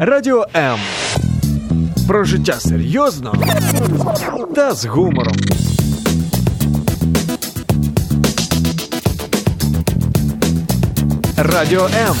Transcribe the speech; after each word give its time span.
Радіо 0.00 0.46
М. 0.56 0.78
Про 2.08 2.24
життя 2.24 2.60
серйозно 2.60 3.34
та 4.54 4.74
з 4.74 4.84
гумором. 4.84 5.36
Радіо 11.36 11.84
М. 12.08 12.16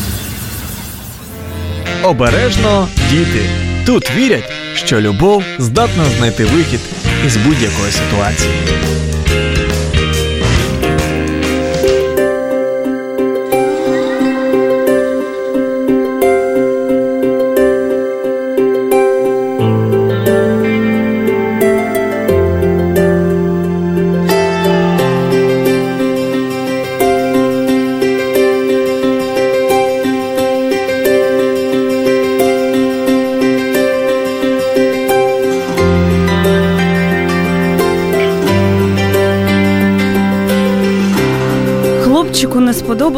Обережно 2.02 2.88
діти. 3.10 3.50
Тут 3.86 4.10
вірять, 4.16 4.52
що 4.74 5.00
любов 5.00 5.44
здатна 5.58 6.04
знайти 6.18 6.44
вихід 6.44 6.80
із 7.26 7.36
будь-якої 7.36 7.92
ситуації. 7.92 8.54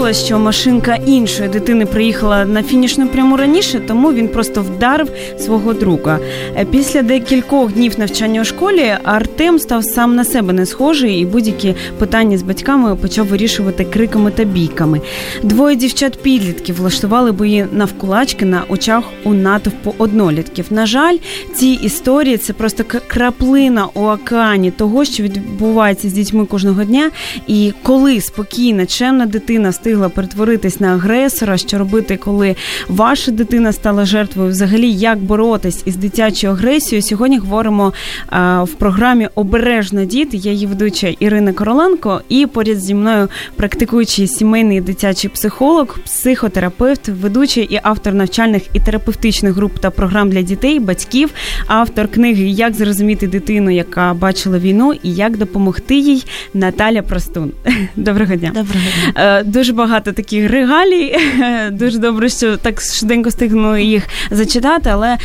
сподобалось, 0.10 0.26
що 0.26 0.40
машинка 0.40 0.96
іншої 0.96 1.50
дитини 1.50 1.86
приїхала 1.86 2.46
на 2.46 2.64
фінішну 2.64 3.08
пряму 3.08 3.38
раніше, 3.38 3.80
тому 3.80 4.14
він 4.14 4.28
просто 4.28 4.62
вдарив 4.62 5.10
свого 5.40 5.74
друга. 5.74 6.20
Е, 6.58 6.66
Після 6.66 7.02
декількох 7.02 7.72
днів 7.72 8.00
навчання 8.00 8.42
у 8.42 8.44
школі 8.44 8.94
Артем 9.04 9.29
став 9.41 9.85
сам 9.85 10.15
на 10.15 10.25
себе 10.25 10.53
не 10.53 10.67
схожий 10.67 11.19
і 11.19 11.27
будь-які 11.27 11.75
питання 11.99 12.39
з 12.39 12.43
батьками 12.43 12.97
почав 12.97 13.27
вирішувати 13.27 13.85
криками 13.85 14.31
та 14.31 14.45
бійками. 14.45 15.01
Двоє 15.43 15.77
дівчат-підлітків 15.77 16.77
влаштували 16.77 17.33
бої 17.33 17.67
навкулачки 17.73 18.45
на 18.45 18.63
очах 18.69 19.05
у 19.25 19.35
натовпу 19.35 19.95
однолітків. 19.99 20.67
На 20.71 20.87
жаль, 20.87 21.17
ці 21.55 21.67
історії 21.67 22.37
це 22.37 22.53
просто 22.53 22.85
краплина 23.07 23.87
у 23.95 24.01
океані 24.01 24.71
того, 24.71 25.05
що 25.05 25.23
відбувається 25.23 26.09
з 26.09 26.13
дітьми 26.13 26.47
кожного 26.47 26.85
дня. 26.85 27.11
І 27.47 27.73
коли 27.83 28.21
спокійна, 28.21 28.87
чемна 28.87 29.27
дитина 29.27 29.69
встигла 29.69 30.09
перетворитись 30.09 30.81
на 30.81 30.89
агресора, 30.95 31.57
що 31.57 31.79
робити, 31.79 32.17
коли 32.17 32.57
ваша 32.89 33.31
дитина 33.31 33.73
стала 33.73 34.05
жертвою, 34.05 34.51
взагалі 34.51 34.93
як 34.93 35.19
боротись 35.19 35.83
із 35.85 35.97
дитячою 35.97 36.53
агресією. 36.53 37.03
Сьогодні 37.03 37.39
говоримо 37.39 37.93
а, 38.29 38.63
в 38.63 38.71
програмі 38.71 39.29
Обережно 39.35 40.05
діти. 40.05 40.37
Я 40.37 40.53
її 40.53 40.67
ведуча 40.67 41.15
Ірина 41.21 41.53
Короленко, 41.53 42.21
і 42.29 42.47
поряд 42.47 42.81
зі 42.81 42.95
мною 42.95 43.29
практикуючий 43.57 44.27
сімейний 44.27 44.81
дитячий 44.81 45.31
психолог, 45.31 45.99
психотерапевт, 46.05 47.09
ведучий 47.09 47.65
і 47.65 47.81
автор 47.83 48.15
навчальних 48.15 48.63
і 48.73 48.81
терапевтичних 48.81 49.55
груп 49.55 49.79
та 49.79 49.91
програм 49.91 50.31
для 50.31 50.43
дітей, 50.43 50.81
батьків, 50.81 51.31
автор 51.67 52.09
книги 52.09 52.45
Як 52.45 52.75
зрозуміти 52.75 53.27
дитину, 53.27 53.71
яка 53.71 54.15
бачила 54.15 54.59
війну, 54.59 54.95
і 55.03 55.15
як 55.15 55.37
допомогти 55.37 55.95
їй 55.95 56.25
Наталя 56.55 57.03
Простун. 57.03 57.53
Доброго 57.97 58.37
дня. 58.37 58.49
Доброго 58.49 58.87
дня. 59.13 59.41
Е, 59.41 59.45
Дуже 59.45 59.73
багато 59.73 60.13
таких 60.13 60.51
регалій. 60.51 61.17
Дуже 61.71 61.99
добре, 61.99 62.29
що 62.29 62.57
так 62.57 62.81
швиденько 62.81 63.31
стигну 63.31 63.79
їх 63.79 64.03
зачитати. 64.31 64.91
Але 64.93 65.19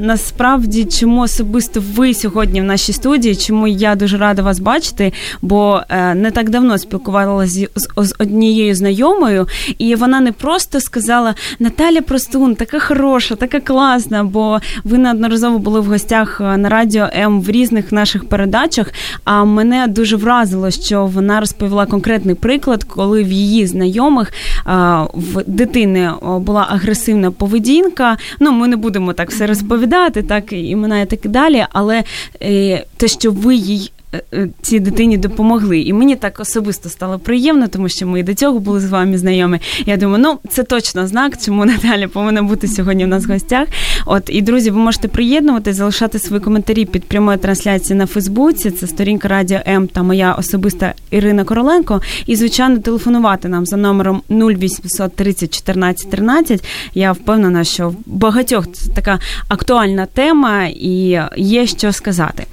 насправді, 0.00 0.84
чому 0.84 1.20
особисто 1.20 1.82
ви 1.94 2.14
сьогодні 2.14 2.60
в 2.60 2.64
нашій 2.64 2.92
студії, 2.92 3.36
чому 3.46 3.68
я 3.68 3.94
дуже 3.94 4.18
рада 4.18 4.42
вас 4.42 4.58
бачити, 4.58 5.12
бо 5.42 5.80
е, 5.88 6.14
не 6.14 6.30
так 6.30 6.50
давно 6.50 6.78
спілкувалася 6.78 7.68
з, 7.96 8.14
однією 8.18 8.74
знайомою, 8.74 9.48
і 9.78 9.94
вона 9.94 10.20
не 10.20 10.32
просто 10.32 10.80
сказала 10.80 11.34
Наталя 11.58 12.00
Простун, 12.00 12.54
така 12.54 12.80
хороша, 12.80 13.34
така 13.34 13.60
класна. 13.60 14.24
Бо 14.24 14.60
ви 14.84 14.98
неодноразово 14.98 15.58
були 15.58 15.80
в 15.80 15.84
гостях 15.84 16.40
е, 16.40 16.56
на 16.56 16.68
радіо 16.68 17.08
М 17.16 17.40
в 17.40 17.50
різних 17.50 17.92
наших 17.92 18.28
передачах. 18.28 18.92
А 19.24 19.44
мене 19.44 19.86
дуже 19.86 20.16
вразило, 20.16 20.70
що 20.70 21.06
вона 21.06 21.40
розповіла 21.40 21.86
конкретний 21.86 22.34
приклад, 22.34 22.84
коли 22.84 23.24
в 23.24 23.32
її 23.32 23.66
знайомих 23.66 24.32
в 25.14 25.42
дитини 25.46 26.10
була 26.22 26.66
агресивна 26.70 27.30
поведінка. 27.30 28.16
Ну, 28.40 28.52
ми 28.52 28.68
не 28.68 28.76
будемо 28.76 29.12
так 29.12 29.30
все 29.30 29.46
розповідати, 29.46 30.22
так 30.22 30.52
імена 30.52 31.00
і 31.00 31.06
так 31.06 31.28
далі. 31.28 31.66
Але 31.72 32.02
е, 32.42 32.84
те, 33.02 33.08
що 33.08 33.32
ви 33.32 33.54
їй. 33.54 33.92
Е, 34.12 34.22
е, 34.32 34.48
Цій 34.62 34.80
дитині 34.80 35.16
допомогли, 35.16 35.80
і 35.80 35.92
мені 35.92 36.16
так 36.16 36.40
особисто 36.40 36.88
стало 36.88 37.18
приємно, 37.18 37.68
тому 37.68 37.88
що 37.88 38.06
ми 38.06 38.20
і 38.20 38.22
до 38.22 38.34
цього 38.34 38.58
були 38.58 38.80
з 38.80 38.90
вами 38.90 39.18
знайомі. 39.18 39.58
Я 39.86 39.96
думаю, 39.96 40.22
ну 40.22 40.38
це 40.48 40.62
точно 40.62 41.06
знак, 41.06 41.38
чому 41.44 41.64
Наталя 41.64 42.08
повинна 42.08 42.42
бути 42.42 42.68
сьогодні 42.68 43.04
в 43.04 43.08
нас 43.08 43.26
в 43.26 43.32
гостях. 43.32 43.68
От 44.06 44.22
і 44.28 44.42
друзі, 44.42 44.70
ви 44.70 44.78
можете 44.78 45.08
приєднувати, 45.08 45.72
залишати 45.72 46.18
свої 46.18 46.42
коментарі 46.42 46.84
під 46.84 47.04
прямою 47.04 47.38
трансляцією 47.38 47.98
на 47.98 48.06
Фейсбуці. 48.06 48.70
Це 48.70 48.86
сторінка 48.86 49.28
Радіо 49.28 49.58
М 49.66 49.88
та 49.88 50.02
моя 50.02 50.34
особиста 50.34 50.94
Ірина 51.10 51.44
Короленко. 51.44 52.00
І 52.26 52.36
звичайно, 52.36 52.78
телефонувати 52.78 53.48
нам 53.48 53.66
за 53.66 53.76
номером 53.76 54.22
0800 54.30 55.16
30 55.16 55.54
14 55.54 56.10
13. 56.10 56.64
Я 56.94 57.12
впевнена, 57.12 57.64
що 57.64 57.88
в 57.88 57.96
багатьох 58.06 58.72
це 58.72 58.92
така 58.92 59.18
актуальна 59.48 60.06
тема 60.06 60.64
і 60.66 61.20
є 61.36 61.66
що 61.66 61.92
сказати. 61.92 62.46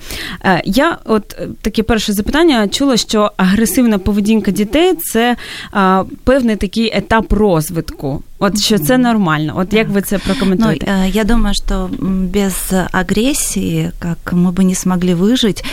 Е, 0.46 0.62
Я 0.66 0.98
от 1.06 1.38
таке 1.62 1.84
перше 1.84 2.14
запитання 2.14 2.68
чула, 2.68 2.98
що 2.98 3.32
агресивна 3.38 4.00
поведінка 4.00 4.52
дітей 4.52 4.94
це 4.96 5.36
а, 5.72 6.04
певний 6.24 6.56
такий 6.56 6.92
етап 6.98 7.34
розвитку. 7.34 8.24
От 8.42 8.60
що 8.62 8.80
це 8.80 8.98
нормально. 8.98 9.54
От 9.58 9.74
як 9.74 9.90
ви 9.90 10.02
це 10.02 10.16
Ну, 10.18 10.22
прокоментуєте? 10.26 10.86
э, 10.92 11.10
я 11.12 11.24
думаю, 11.24 11.54
что 11.56 11.90
без 12.34 12.74
агрессии, 12.92 13.92
как 14.00 14.34
мы 14.34 14.52
бы 14.52 14.64
не 14.64 14.76
смогли 14.76 15.14
выжить, 15.16 15.64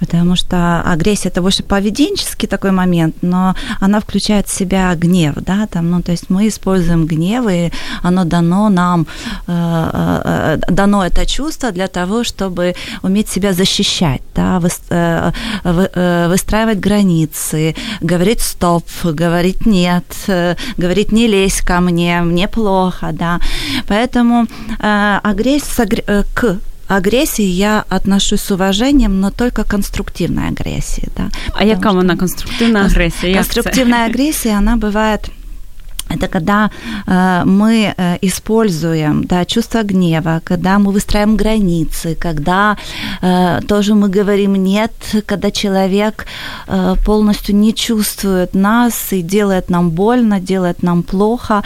потому 0.00 0.36
что 0.36 0.56
агрессия 0.84 1.30
это 1.30 1.40
больше 1.42 1.62
поведенческий 1.62 2.48
такой 2.48 2.70
момент, 2.70 3.14
но 3.22 3.54
она 3.80 3.98
включает 4.00 4.46
в 4.46 4.50
себя 4.54 4.94
гнев, 5.02 5.34
да, 5.46 5.66
там, 5.66 5.90
ну, 5.90 6.02
то 6.02 6.12
есть 6.12 6.30
мы 6.30 6.46
используем 6.48 7.06
гнев, 7.06 7.48
и 7.48 7.72
оно 8.02 8.24
дано 8.24 8.68
нам, 8.70 9.06
э, 9.46 10.60
э, 10.66 10.72
дано 10.72 11.04
это 11.04 11.26
чувство 11.26 11.70
для 11.70 11.86
того, 11.86 12.22
чтобы 12.22 12.74
уметь 13.02 13.28
себя 13.28 13.52
защищать, 13.52 14.20
да, 14.36 14.60
э, 14.90 15.32
вы- 15.64 16.28
выстраивать 16.28 16.80
границы, 16.80 17.74
говорить 18.02 18.40
стоп, 18.40 18.84
говорить 19.04 19.66
нет, 19.66 20.04
говорить 20.78 21.12
не 21.12 21.28
лезь 21.28 21.60
ко 21.60 21.80
мне, 21.80 22.09
мне 22.22 22.48
плохо, 22.48 23.10
да. 23.12 23.40
Поэтому 23.86 24.46
э, 24.78 25.20
агрессия 25.22 25.86
э, 26.06 26.24
к 26.34 26.58
агрессии 26.88 27.44
я 27.44 27.84
отношусь 27.88 28.40
с 28.40 28.50
уважением, 28.50 29.20
но 29.20 29.30
только 29.30 29.64
конструктивной 29.64 30.48
агрессии, 30.48 31.08
да. 31.16 31.30
А 31.54 31.64
яка 31.64 31.80
Потому 31.80 31.96
вона 31.96 32.16
конструктивна 32.16 32.86
агресія? 32.86 33.34
Конструктивная 33.34 34.06
агрессия, 34.06 34.58
она 34.58 34.76
бывает 34.76 35.30
это 36.10 36.28
когда 36.28 36.70
э, 37.06 37.42
мы 37.44 37.94
э, 37.96 38.18
используем 38.22 39.24
да, 39.24 39.44
чувство 39.44 39.82
гнева, 39.82 40.40
когда 40.44 40.78
мы 40.78 40.92
выстраиваем 40.92 41.36
границы, 41.36 42.16
когда 42.20 42.76
э, 43.22 43.60
тоже 43.68 43.94
мы 43.94 44.08
говорим 44.08 44.54
нет, 44.54 44.92
когда 45.26 45.50
человек 45.50 46.26
э, 46.66 46.96
полностью 47.04 47.54
не 47.56 47.72
чувствует 47.72 48.54
нас 48.54 49.12
и 49.12 49.22
делает 49.22 49.70
нам 49.70 49.90
больно, 49.90 50.40
делает 50.40 50.82
нам 50.82 51.02
плохо, 51.02 51.62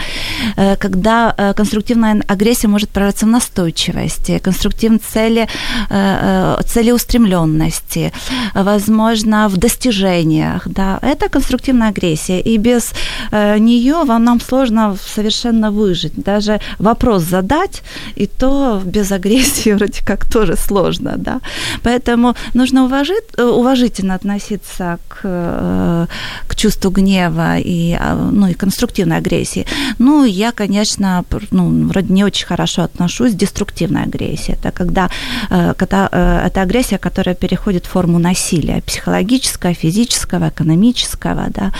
э, 0.57 0.75
когда 0.75 1.33
э, 1.37 1.53
конструктивная 1.53 2.21
агрессия 2.27 2.67
может 2.67 2.89
проявляться 2.89 3.25
в 3.25 3.29
настойчивости, 3.29 4.39
конструктивной 4.39 4.99
цели, 4.99 5.47
э, 5.89 6.57
э, 6.59 6.63
целеустремленности, 6.67 8.11
возможно, 8.53 9.47
в 9.49 9.57
достижениях. 9.57 10.67
Да. 10.67 10.99
Это 11.01 11.29
конструктивная 11.29 11.89
агрессия, 11.89 12.41
и 12.41 12.57
без 12.57 12.93
э, 13.31 13.57
нее 13.57 14.03
вам 14.05 14.23
нам 14.23 14.34
сложно 14.39 14.97
совершенно 15.15 15.71
выжить. 15.71 16.13
Даже 16.15 16.59
вопрос 16.79 17.23
задать, 17.23 17.83
и 18.15 18.27
то 18.27 18.81
без 18.85 19.11
агрессии 19.11 19.73
вроде 19.73 20.03
как 20.05 20.25
тоже 20.31 20.55
сложно. 20.57 21.13
Да. 21.17 21.39
Поэтому 21.83 22.35
нужно 22.53 22.85
уважить, 22.85 23.23
уважительно 23.37 24.15
относиться 24.15 24.97
к, 25.07 25.19
э, 25.23 26.07
к 26.47 26.55
чувству 26.55 26.91
гнева 26.91 27.57
и, 27.57 27.97
а, 27.99 28.15
ну, 28.31 28.47
и 28.47 28.53
конструктивной 28.53 29.17
агрессии. 29.17 29.65
Ну 29.99 30.25
я, 30.25 30.51
конечно, 30.51 31.23
ну, 31.51 31.87
вроде 31.87 32.13
не 32.13 32.23
очень 32.23 32.47
хорошо 32.47 32.83
отношусь. 32.83 33.33
Деструктивная 33.33 34.03
агрессия. 34.03 34.53
Это 34.53 34.71
когда, 34.71 35.09
э, 35.49 35.73
когда 35.77 36.09
э, 36.11 36.47
это 36.47 36.61
агрессия, 36.61 36.97
которая 36.97 37.35
переходит 37.35 37.85
в 37.85 37.89
форму 37.89 38.19
насилия. 38.19 38.81
Психологического, 38.81 39.73
физического, 39.73 40.49
экономического, 40.49 41.45
да. 41.49 41.71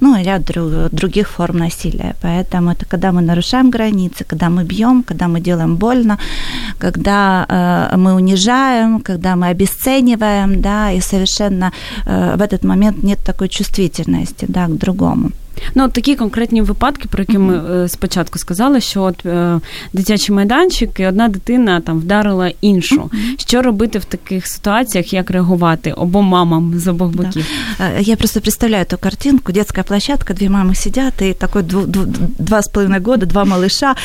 Ну, 0.00 0.16
и 0.16 0.24
ряд 0.24 0.42
других 0.92 1.28
форм 1.28 1.58
насилия. 1.58 1.73
Поэтому 2.20 2.70
это 2.70 2.86
когда 2.86 3.12
мы 3.12 3.22
нарушаем 3.22 3.70
границы, 3.70 4.24
когда 4.24 4.48
мы 4.50 4.64
бьем, 4.64 5.02
когда 5.02 5.28
мы 5.28 5.40
делаем 5.40 5.76
больно, 5.76 6.18
когда 6.78 7.46
э, 7.48 7.96
мы 7.96 8.14
унижаем, 8.14 9.00
когда 9.00 9.36
мы 9.36 9.48
обесцениваем, 9.48 10.60
да, 10.60 10.92
и 10.92 11.00
совершенно 11.00 11.72
в 12.06 12.42
этот 12.42 12.64
момент 12.64 13.02
нет 13.02 13.18
такой 13.24 13.48
чувствительности, 13.48 14.46
да, 14.48 14.66
к 14.66 14.76
другому. 14.78 15.30
Ну, 15.75 15.89
такі 15.89 16.15
конкретні 16.15 16.61
випадки, 16.61 17.07
про 17.11 17.21
які 17.21 17.37
ми 17.37 17.57
mm-hmm. 17.57 17.89
спочатку 17.89 18.39
сказали, 18.39 18.81
що 18.81 19.01
от 19.01 19.25
е, 19.25 19.59
дитячий 19.93 20.35
майданчик 20.35 20.99
і 20.99 21.05
одна 21.05 21.27
дитина 21.27 21.81
там 21.81 21.99
вдарила 21.99 22.51
іншу. 22.61 23.01
Mm-hmm. 23.01 23.47
Що 23.47 23.61
робити 23.61 23.99
в 23.99 24.05
таких 24.05 24.47
ситуаціях, 24.47 25.13
як 25.13 25.31
реагувати 25.31 25.91
обом 25.91 26.25
мамам 26.25 26.79
з 26.79 26.87
обох 26.87 27.11
боків? 27.11 27.45
Да. 27.77 27.89
Я 27.99 28.15
просто 28.15 28.41
представляю 28.41 28.83
эту 28.83 28.97
картинку. 28.97 29.51
Детская 29.51 29.83
площадка, 29.83 30.33
две 30.33 30.49
мамы 30.49 30.75
сидят, 30.75 31.21
и 31.21 31.33
такой 31.33 31.61
дв- 31.61 31.85
дв- 31.85 32.27
два 32.39 32.59
с 32.59 32.67
половиной 32.67 32.99
года, 32.99 33.25
два 33.25 33.45
малыша, 33.45 33.95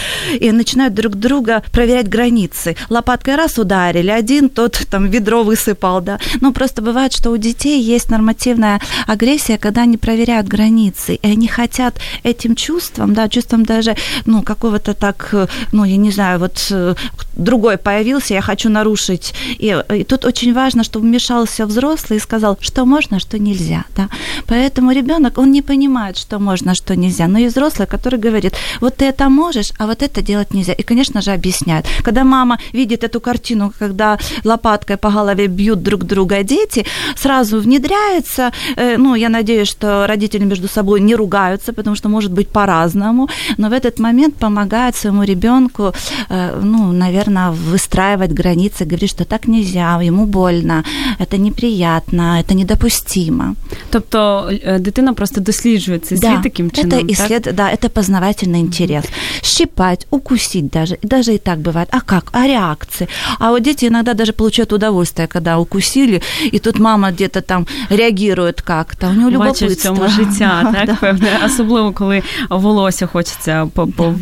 и 0.43 0.53
начинают 0.53 0.95
друг 0.95 1.15
друга 1.15 1.63
проверять 1.73 2.09
границы. 2.09 2.77
Лопаткой 2.91 3.37
раз 3.37 3.59
ударили, 3.59 4.11
один 4.11 4.49
тот 4.49 4.87
там 4.91 5.11
ведро 5.11 5.45
высыпал, 5.45 6.03
да. 6.03 6.19
Ну, 6.41 6.53
просто 6.53 6.83
бывает, 6.83 7.17
что 7.17 7.31
у 7.31 7.37
детей 7.37 7.95
есть 7.95 8.11
нормативная 8.11 8.81
агрессия, 9.07 9.59
когда 9.59 9.83
они 9.83 9.97
проверяют 9.97 10.49
границы, 10.49 11.15
и 11.15 11.33
они 11.33 11.38
хотят 11.48 11.96
этим 12.24 12.56
чувством, 12.56 13.14
да, 13.14 13.30
чувством 13.30 13.64
даже, 13.64 13.96
ну, 14.26 14.44
какого-то 14.44 14.94
так, 14.94 15.34
ну, 15.72 15.84
я 15.86 15.98
не 15.98 16.12
знаю, 16.12 16.40
вот 16.40 16.68
э, 16.72 16.96
другой 17.36 17.78
появился, 17.78 18.34
я 18.34 18.42
хочу 18.42 18.70
нарушить. 18.70 19.34
И, 19.58 19.84
и 19.96 20.04
тут 20.04 20.26
очень 20.26 20.54
важно, 20.54 20.84
чтобы 20.84 21.06
вмешался 21.08 21.66
взрослый 21.66 22.18
и 22.18 22.22
сказал, 22.22 22.58
что 22.62 22.86
можно, 22.86 23.20
что 23.20 23.40
нельзя, 23.40 23.86
да. 23.96 24.10
Поэтому 24.48 24.92
ребенок, 24.92 25.38
он 25.38 25.52
не 25.52 25.62
понимает, 25.62 26.18
что 26.18 26.40
можно, 26.40 26.76
что 26.76 26.96
нельзя. 26.96 27.28
Но 27.28 27.40
есть 27.40 27.56
взрослый, 27.56 27.88
который 27.88 28.20
говорит, 28.20 28.54
вот 28.82 28.98
ты 28.98 29.06
это 29.06 29.30
можешь, 29.30 29.72
а 29.78 29.88
вот 29.88 30.04
это 30.04 30.22
делать 30.22 30.54
нельзя. 30.54 30.74
И, 30.74 30.84
конечно 30.84 31.22
же, 31.22 31.32
объясняет. 31.32 31.86
Когда 32.04 32.24
мама 32.24 32.60
видит 32.74 33.04
эту 33.04 33.22
картину, 33.22 33.74
когда 33.80 34.18
лопаткой 34.44 34.98
по 34.98 35.10
голове 35.10 35.48
бьют 35.48 35.84
друг 35.84 36.04
друга 36.04 36.44
дети, 36.44 36.86
сразу 37.16 37.60
внедряется, 37.60 38.52
э, 38.76 38.98
ну, 38.98 39.16
я 39.16 39.30
надеюсь, 39.30 39.68
что 39.68 40.06
родители 40.08 40.46
между 40.46 40.68
собой 40.68 41.00
не 41.02 41.16
ругаются, 41.16 41.29
ругаются, 41.29 41.73
потому 41.73 41.97
что 41.97 42.09
может 42.09 42.33
быть 42.33 42.49
по-разному, 42.49 43.29
но 43.59 43.69
в 43.69 43.73
этот 43.73 44.01
момент 44.01 44.35
помогает 44.35 44.97
своему 44.97 45.25
ребенку, 45.25 45.93
э, 46.31 46.61
ну, 46.63 46.93
наверное, 46.93 47.51
выстраивать 47.51 48.33
границы, 48.33 48.85
говорить, 48.85 49.11
что 49.11 49.25
так 49.25 49.49
нельзя, 49.49 50.01
ему 50.03 50.27
больно, 50.27 50.85
это 51.19 51.39
неприятно, 51.39 52.41
это 52.41 52.55
недопустимо. 52.55 53.55
Тобто 53.91 54.51
дитина 54.79 55.13
просто 55.13 55.41
досліджує 55.41 55.99
цей 55.99 56.19
да, 56.19 56.33
світ 56.33 56.43
таким 56.43 56.71
чином, 56.71 56.99
это 56.99 57.13
исслед... 57.13 57.43
так? 57.43 57.55
Да, 57.55 57.71
это 57.71 57.89
познавательный 57.89 58.61
интерес. 58.61 59.05
Mm-hmm. 59.05 59.45
Щипать, 59.45 60.07
укусить 60.11 60.69
даже, 60.69 60.99
даже 61.03 61.35
и 61.35 61.39
так 61.39 61.59
бывает. 61.59 61.89
А 61.91 62.01
как? 62.01 62.25
А 62.33 62.47
реакции? 62.47 63.09
А 63.39 63.51
вот 63.51 63.63
дети 63.63 63.87
иногда 63.87 64.15
даже 64.15 64.33
получают 64.33 64.73
удовольствие, 64.73 65.29
когда 65.29 65.59
укусили, 65.59 66.23
и 66.53 66.59
тут 66.59 66.79
мама 66.79 67.11
где-то 67.11 67.41
там 67.41 67.67
реагирует 67.91 68.63
как-то, 68.63 69.09
у 69.09 69.13
нее 69.13 69.31
любопытство. 69.31 69.67
Бачить 69.67 69.79
в 69.79 69.83
цьому 69.83 70.09
життя, 70.09 70.73
так, 70.73 71.18
да. 71.18 71.18
особливо 71.47 71.93
коли 71.93 72.23
волосся 72.51 73.07
хочеться 73.07 73.69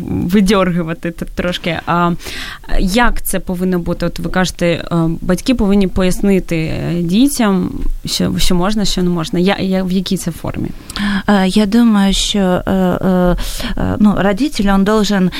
видьоргувати 0.07 1.11
трошки. 1.11 1.79
А 1.85 2.11
як 2.79 3.21
це 3.21 3.39
повинно 3.39 3.79
бути? 3.79 4.05
От 4.05 4.19
ви 4.19 4.29
кажете, 4.29 4.85
батьки 5.21 5.55
повинні 5.55 5.87
пояснити 5.87 6.73
дітям, 6.99 7.71
що 8.05 8.33
що 8.37 8.55
можна, 8.55 8.85
що 8.85 9.03
не 9.03 9.09
можна. 9.09 9.39
Я, 9.39 9.57
я 9.59 9.83
в 9.83 9.91
якій 9.91 10.17
це 10.17 10.31
формі? 10.31 10.69
Я 11.45 11.65
думаю, 11.65 12.13
що 12.13 12.61
ну, 13.99 14.15
родитель 14.17 14.73
он 14.73 14.83
должен, 14.83 15.31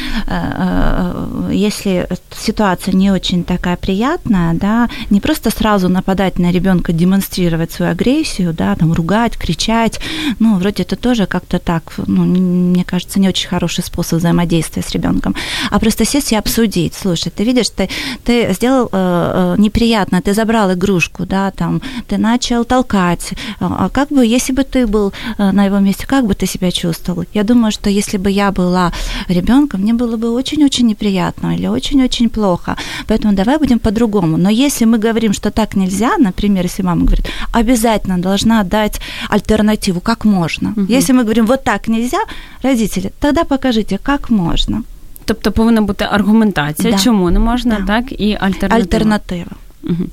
если 1.51 2.07
ситуация 2.35 2.95
не 2.95 3.12
очень 3.12 3.44
такая 3.44 3.75
приятная, 3.75 4.53
да, 4.53 4.89
не 5.09 5.19
просто 5.19 5.51
сразу 5.51 5.89
нападать 5.89 6.39
на 6.39 6.51
ребенка, 6.51 6.94
демонстрировать 6.94 7.71
свою 7.71 7.91
агрессию, 7.91 8.53
да, 8.53 8.75
там 8.75 8.94
ругать, 8.94 9.38
кричать, 9.38 10.01
ну, 10.39 10.56
вроде 10.56 10.83
это 10.83 10.95
тоже 10.95 11.25
как-то 11.48 11.58
так, 11.58 11.94
ну, 12.06 12.24
мне 12.24 12.84
кажется, 12.84 13.20
не 13.20 13.28
очень 13.28 13.48
хороший 13.48 13.84
способ 13.84 14.18
взаимодействия 14.18 14.82
с 14.82 14.90
ребенком, 14.90 15.34
а 15.70 15.78
просто 15.78 16.04
сесть 16.04 16.32
и 16.32 16.36
обсудить. 16.36 16.94
Слушай, 16.94 17.32
ты 17.36 17.44
видишь, 17.44 17.70
ты, 17.70 17.88
ты 18.24 18.52
сделал 18.52 18.88
э, 18.92 19.54
э 19.56 19.60
неприятно, 19.60 20.20
ты 20.20 20.34
забрал 20.34 20.72
игрушку, 20.72 21.26
да, 21.26 21.50
там, 21.50 21.80
ты 22.08 22.18
начал 22.18 22.64
толкать. 22.64 23.32
А 23.60 23.88
как 23.88 24.08
бы, 24.08 24.26
если 24.26 24.54
бы 24.54 24.62
ты 24.62 24.86
был 24.86 25.12
э, 25.38 25.52
на 25.52 25.66
его 25.66 25.78
месте, 25.80 26.06
как 26.06 26.26
бы 26.26 26.34
ты 26.34 26.46
себя 26.46 26.70
чувствовал? 26.70 27.24
Я 27.34 27.44
думаю, 27.44 27.72
что 27.72 27.90
если 27.90 28.18
бы 28.18 28.30
я 28.30 28.50
была 28.50 28.92
ребенком, 29.28 29.80
мне 29.80 29.94
было 29.94 30.16
бы 30.16 30.30
очень-очень 30.30 30.86
неприятно 30.86 31.54
или 31.56 31.68
очень-очень 31.68 32.28
плохо. 32.28 32.76
Поэтому 33.06 33.34
давай 33.34 33.58
будем 33.58 33.78
по-другому. 33.78 34.36
Но 34.36 34.50
если 34.50 34.86
мы 34.86 34.98
говорим, 34.98 35.32
что 35.32 35.50
так 35.50 35.76
нельзя, 35.76 36.18
например, 36.18 36.64
если 36.64 36.84
мама 36.84 37.04
говорит, 37.04 37.26
обязательно 37.52 38.18
должна 38.18 38.64
дать 38.64 39.00
альтернативу, 39.30 40.00
как 40.00 40.24
можно. 40.24 40.72
Угу. 40.76 40.86
Если 40.88 41.14
мы 41.14 41.22
говорим, 41.24 41.38
вот 41.46 41.64
так 41.64 41.88
нельзя, 41.88 42.19
родители, 42.62 43.12
тогда 43.19 43.44
покажите, 43.44 43.99
как 44.02 44.31
можно. 44.31 44.82
Тобто 45.25 45.52
повинна 45.52 45.81
бути 45.82 46.05
аргументація, 46.11 46.93
да. 46.93 46.99
чому 46.99 47.31
не 47.31 47.38
можна, 47.38 47.81
да. 47.81 47.87
так, 47.87 48.20
і 48.20 48.37
альтернатива. 48.40 48.76
Альтернатива. 48.76 49.50
Угу. 49.88 50.03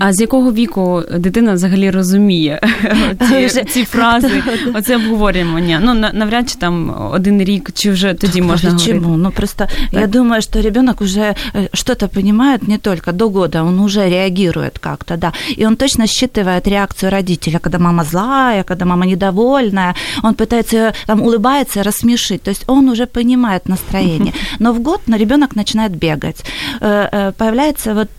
А 0.00 0.12
з 0.12 0.20
якого 0.20 0.52
віку 0.52 1.02
дитина 1.18 1.52
взагалі 1.52 1.90
розуміє 1.90 2.60
ці, 3.28 3.64
ці 3.64 3.84
фрази, 3.84 4.42
оце 4.74 4.96
обговорювання? 4.96 5.80
Ну, 5.82 5.94
навряд 6.12 6.50
чи 6.50 6.58
там 6.58 6.94
один 7.12 7.42
рік, 7.42 7.70
чи 7.74 7.90
вже 7.90 8.14
тоді 8.14 8.42
можна 8.42 8.70
Почему? 8.70 9.00
говорити? 9.00 9.22
Ну, 9.22 9.30
просто 9.30 9.66
так. 9.92 10.00
я 10.00 10.06
думаю, 10.06 10.42
что 10.42 10.60
ребенок 10.60 11.00
уже 11.00 11.34
что-то 11.72 12.08
понимает 12.08 12.68
не 12.68 12.78
только 12.78 13.12
до 13.12 13.28
года, 13.28 13.62
он 13.62 13.78
уже 13.78 14.08
реагирует 14.08 14.78
как-то, 14.78 15.16
да. 15.16 15.32
И 15.58 15.66
он 15.66 15.76
точно 15.76 16.04
считывает 16.04 16.68
реакцию 16.70 17.10
родителя, 17.10 17.58
когда 17.58 17.78
мама 17.78 18.04
злая, 18.04 18.62
когда 18.62 18.84
мама 18.84 19.06
недовольная, 19.06 19.94
он 20.22 20.34
пытается 20.34 20.92
там 21.06 21.22
улыбается, 21.22 21.82
рассмешить. 21.82 22.42
То 22.42 22.50
есть 22.50 22.64
он 22.66 22.88
уже 22.88 23.06
понимает 23.06 23.68
настроение. 23.68 24.32
Но 24.58 24.72
в 24.72 24.80
год 24.80 25.00
ребенок 25.08 25.56
начинает 25.56 25.92
бегать. 25.92 26.44
Появляется 26.80 27.94
вот 27.94 28.10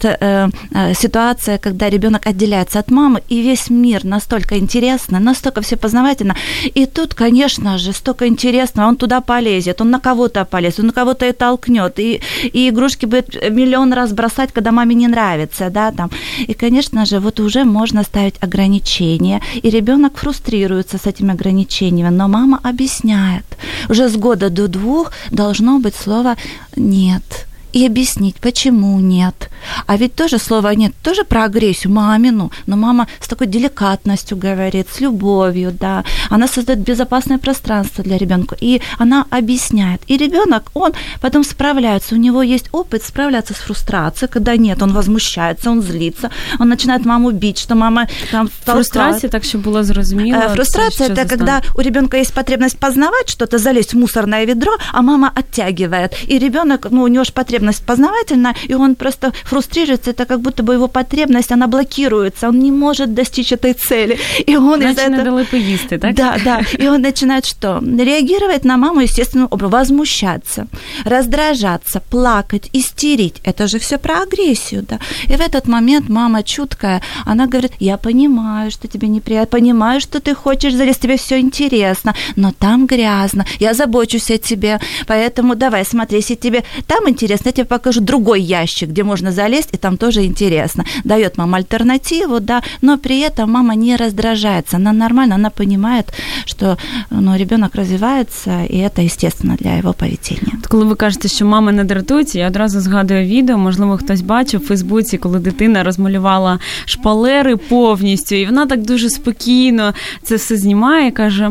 Э, 0.73 0.74
ситуация, 0.94 1.58
когда 1.58 1.90
ребенок 1.90 2.26
отделяется 2.26 2.78
от 2.78 2.90
мамы, 2.90 3.22
и 3.28 3.42
весь 3.42 3.70
мир 3.70 4.04
настолько 4.04 4.58
интересно, 4.58 5.20
настолько 5.20 5.60
все 5.60 5.76
познавательно. 5.76 6.36
И 6.74 6.86
тут, 6.86 7.14
конечно 7.14 7.78
же, 7.78 7.92
столько 7.92 8.26
интересного, 8.26 8.88
он 8.88 8.96
туда 8.96 9.20
полезет, 9.20 9.80
он 9.80 9.90
на 9.90 10.00
кого-то 10.00 10.44
полезет, 10.44 10.80
он 10.80 10.86
на 10.86 10.92
кого-то 10.92 11.26
и 11.26 11.32
толкнет, 11.32 11.98
и, 11.98 12.20
и 12.42 12.68
игрушки 12.68 13.06
будет 13.06 13.34
миллион 13.50 13.92
раз 13.92 14.12
бросать, 14.12 14.52
когда 14.52 14.72
маме 14.72 14.94
не 14.94 15.08
нравится, 15.08 15.70
да, 15.70 15.92
там. 15.92 16.10
И, 16.46 16.54
конечно 16.54 17.06
же, 17.06 17.20
вот 17.20 17.40
уже 17.40 17.64
можно 17.64 18.02
ставить 18.02 18.34
ограничения, 18.40 19.40
и 19.62 19.70
ребенок 19.70 20.16
фрустрируется 20.16 20.98
с 20.98 21.06
этими 21.06 21.32
ограничениями, 21.32 22.14
но 22.14 22.28
мама 22.28 22.60
объясняет. 22.62 23.44
Уже 23.88 24.08
с 24.08 24.16
года 24.16 24.50
до 24.50 24.68
двух 24.68 25.12
должно 25.30 25.78
быть 25.78 25.94
слово 25.94 26.36
«нет» 26.76 27.46
и 27.72 27.86
объяснить, 27.86 28.36
почему 28.36 29.00
нет. 29.00 29.50
А 29.86 29.96
ведь 29.96 30.14
тоже 30.14 30.38
слово 30.38 30.74
«нет» 30.74 30.92
тоже 31.02 31.24
про 31.24 31.44
агрессию, 31.44 31.92
мамину, 31.92 32.50
но 32.66 32.76
мама 32.76 33.06
с 33.20 33.28
такой 33.28 33.46
деликатностью 33.46 34.36
говорит, 34.36 34.88
с 34.90 35.00
любовью, 35.00 35.72
да. 35.72 36.04
Она 36.30 36.48
создает 36.48 36.80
безопасное 36.80 37.38
пространство 37.38 38.02
для 38.04 38.18
ребенка, 38.18 38.56
и 38.60 38.80
она 38.98 39.26
объясняет. 39.30 40.00
И 40.06 40.16
ребенок, 40.16 40.70
он 40.74 40.92
потом 41.20 41.44
справляется, 41.44 42.14
у 42.14 42.18
него 42.18 42.42
есть 42.42 42.68
опыт 42.72 43.02
справляться 43.04 43.54
с 43.54 43.58
фрустрацией, 43.58 44.30
когда 44.30 44.56
нет, 44.56 44.82
он 44.82 44.92
возмущается, 44.92 45.70
он 45.70 45.82
злится, 45.82 46.30
он 46.58 46.68
начинает 46.68 47.04
маму 47.04 47.30
бить, 47.30 47.58
что 47.58 47.74
мама 47.74 48.08
там 48.30 48.48
Фрустрация, 48.64 49.30
так 49.30 49.44
что 49.44 49.58
было 49.58 49.82
зрозуміло. 49.82 50.36
Э, 50.36 50.54
фрустрация– 50.54 51.08
это 51.10 51.28
когда 51.28 51.62
у 51.74 51.80
ребенка 51.80 52.16
есть 52.16 52.32
потребность 52.32 52.78
познавать 52.78 53.28
что-то, 53.28 53.58
залезть 53.58 53.94
в 53.94 53.98
мусорное 53.98 54.46
ведро, 54.46 54.72
а 54.92 55.02
мама 55.02 55.32
оттягивает, 55.34 56.14
и 56.26 56.38
ребенок, 56.38 56.86
ну, 56.90 57.02
у 57.02 57.08
него 57.08 57.24
же 57.24 57.32
потребность 57.32 57.65
потребность 57.66 57.86
познавательная, 57.86 58.54
и 58.68 58.74
он 58.74 58.94
просто 58.94 59.32
фрустрируется, 59.44 60.10
это 60.10 60.26
как 60.26 60.40
будто 60.40 60.62
бы 60.62 60.74
его 60.74 60.88
потребность, 60.88 61.52
она 61.52 61.66
блокируется, 61.66 62.48
он 62.48 62.58
не 62.58 62.70
может 62.70 63.14
достичь 63.14 63.52
этой 63.52 63.72
цели. 63.72 64.18
И 64.46 64.56
он 64.56 64.80
Значит, 64.80 64.98
из-за 64.98 65.20
этого... 65.20 65.44
поесть, 65.44 65.88
так? 65.88 66.14
Да, 66.14 66.36
да. 66.44 66.60
И 66.78 66.88
он 66.88 67.02
начинает 67.02 67.46
что? 67.46 67.80
Реагировать 67.80 68.64
на 68.64 68.76
маму 68.76 69.00
естественным 69.00 69.48
образом, 69.50 69.70
возмущаться, 69.70 70.66
раздражаться, 71.04 72.00
плакать, 72.00 72.70
истерить. 72.72 73.40
Это 73.44 73.66
же 73.66 73.78
все 73.78 73.98
про 73.98 74.22
агрессию, 74.22 74.82
да. 74.82 74.98
И 75.24 75.36
в 75.36 75.40
этот 75.40 75.68
момент 75.68 76.08
мама 76.08 76.42
чуткая, 76.42 77.00
она 77.24 77.46
говорит, 77.46 77.72
я 77.80 77.96
понимаю, 77.96 78.70
что 78.70 78.88
тебе 78.88 79.08
неприятно, 79.08 79.58
понимаю, 79.58 80.00
что 80.00 80.20
ты 80.20 80.34
хочешь 80.34 80.74
залезть, 80.74 81.00
тебе 81.00 81.16
все 81.16 81.38
интересно, 81.38 82.14
но 82.36 82.52
там 82.52 82.86
грязно, 82.86 83.44
я 83.60 83.74
забочусь 83.74 84.30
о 84.30 84.38
тебе, 84.38 84.78
поэтому 85.06 85.54
давай, 85.54 85.84
смотри, 85.84 86.18
если 86.18 86.34
тебе 86.34 86.64
там 86.86 87.08
интересно, 87.08 87.45
я 87.45 87.45
тебе 87.45 87.65
покажу 87.65 88.01
другой 88.01 88.41
ящик, 88.41 88.89
где 88.89 89.03
можно 89.03 89.31
залезть, 89.31 89.69
и 89.73 89.77
там 89.77 89.97
тоже 89.97 90.25
интересно. 90.25 90.85
Дает 91.03 91.37
мама 91.37 91.57
альтернативу, 91.57 92.39
да, 92.39 92.61
но 92.81 92.97
при 92.97 93.19
этом 93.19 93.51
мама 93.51 93.75
не 93.75 93.97
раздражается, 93.97 94.77
она 94.77 94.93
нормально, 94.93 95.35
она 95.35 95.49
понимает, 95.49 96.05
что 96.45 96.77
ну, 97.09 97.37
ребенок 97.37 97.75
развивается, 97.75 98.63
и 98.69 98.77
это 98.77 99.05
естественно 99.05 99.55
для 99.59 99.77
його 99.77 99.93
поведіння. 99.93 100.53
Коли 100.69 100.85
ви 100.85 100.95
кажете, 100.95 101.27
що 101.27 101.45
мами 101.45 101.71
не 101.71 101.83
дратуються, 101.83 102.39
я 102.39 102.47
одразу 102.47 102.79
згадую 102.79 103.25
відео, 103.25 103.57
можливо, 103.57 103.97
хтось 103.97 104.21
бачив 104.21 104.61
в 104.61 104.65
Фейсбуці, 104.65 105.17
коли 105.17 105.39
дитина 105.39 105.83
розмалювала 105.83 106.59
шпалери 106.85 107.57
повністю, 107.57 108.35
і 108.35 108.45
вона 108.45 108.65
так 108.65 108.81
дуже 108.81 109.09
спокійно 109.09 109.93
це 110.23 110.35
все 110.35 110.57
знімає. 110.57 111.11
Каже: 111.11 111.49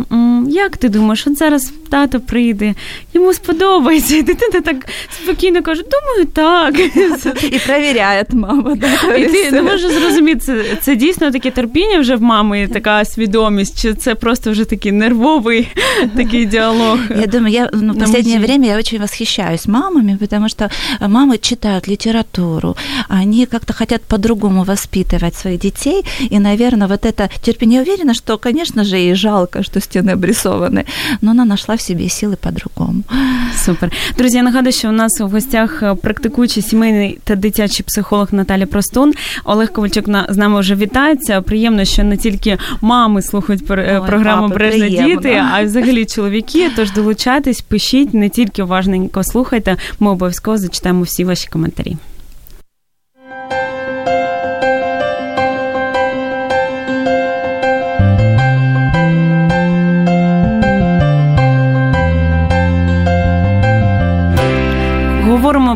Як 0.49 0.77
ти 0.77 0.89
думаєш, 0.89 1.27
от 1.27 1.39
зараз 1.39 1.73
тато 1.91 2.21
прийде, 2.21 2.75
йому 3.15 3.33
сподобається, 3.33 4.17
і 4.17 4.23
дитина 4.23 4.61
так 4.61 4.77
спокійно 5.23 5.63
каже: 5.63 5.83
Думаю, 5.85 6.27
так. 6.33 6.79
І 7.45 7.59
перевіряє 7.59 8.25
мама. 8.33 8.75
Да, 8.75 9.15
і 9.15 9.27
ти 9.27 9.51
не 9.51 9.63
можеш 9.63 9.93
зрозуміти, 9.93 10.41
це, 10.41 10.65
це 10.81 10.97
дійсно 10.97 11.31
таке 11.31 11.51
терпіння 11.51 11.99
вже 11.99 12.17
в 12.17 12.23
мами, 12.23 12.69
така 12.73 13.05
свідомість, 13.05 13.83
чи 13.83 13.95
це 13.95 14.15
просто 14.15 14.51
вже 14.51 14.65
такий 14.65 14.93
нервовий 14.93 15.69
такий 16.17 16.47
діалог. 16.47 16.99
Я 17.21 17.27
думаю, 17.27 17.55
я 17.55 17.71
ну, 17.73 17.93
в 17.93 17.99
последнее 17.99 18.39
время 18.39 18.67
я 18.67 18.79
очень 18.79 19.01
восхищаюсь 19.01 19.67
мамами, 19.67 20.17
потому 20.21 20.49
что 20.49 20.71
мамы 21.01 21.39
читают 21.39 21.89
литературу, 21.89 22.77
они 23.09 23.47
как-то 23.47 23.73
хотят 23.73 24.03
по-другому 24.03 24.65
воспитывать 24.65 25.35
своих 25.35 25.61
детей, 25.61 26.05
и, 26.31 26.39
наверное, 26.39 26.89
вот 26.89 27.07
это 27.07 27.29
терпение. 27.43 27.77
Я 27.77 27.83
уверена, 27.83 28.15
что, 28.15 28.39
конечно 28.39 28.85
же, 28.85 28.97
ей 28.97 29.15
жалко, 29.15 29.63
что 29.63 29.81
стены 29.81 30.11
обрисованы, 30.11 30.85
но 31.21 31.31
она 31.31 31.45
нашла 31.45 31.77
в 31.77 31.81
себе 31.81 32.09
силы 32.09 32.37
по-другому. 32.37 33.03
Супер. 33.65 33.93
Друзі, 34.19 34.37
я 34.37 34.43
нагадую, 34.43 34.73
що 34.73 34.89
у 34.89 34.93
нас 34.93 35.21
у 35.21 35.29
гостях 35.29 35.74
практикуючий 36.02 36.64
сімейний 36.64 37.20
та 37.24 37.36
дитячий 37.36 37.86
психолог 37.88 38.28
Наталя 38.32 38.66
Простун. 38.66 39.14
Олег 39.44 39.72
Ковальчук 39.72 40.08
на 40.08 40.28
з 40.30 40.38
нами 40.38 40.60
вже 40.60 40.76
вітається. 40.76 41.42
Приємно, 41.42 41.86
що 41.86 42.04
не 42.04 42.18
тільки 42.18 42.58
мами 42.82 43.22
слухають 43.22 43.64
Ой, 43.70 44.02
програму 44.08 44.48
Бережні 44.48 44.90
діти, 44.90 45.44
а 45.54 45.62
й 45.62 45.66
взагалі 45.66 46.06
чоловіки. 46.06 46.70
Тож 46.76 46.92
долучайтесь, 46.92 47.62
пишіть, 47.62 48.14
не 48.14 48.30
тільки 48.30 48.64
уважненько 48.64 49.24
слухайте. 49.24 49.78
Ми 50.00 50.12
обов'язково 50.12 50.58
зачитаємо 50.58 51.02
всі 51.02 51.24
ваші 51.24 51.48
коментарі. 51.48 51.98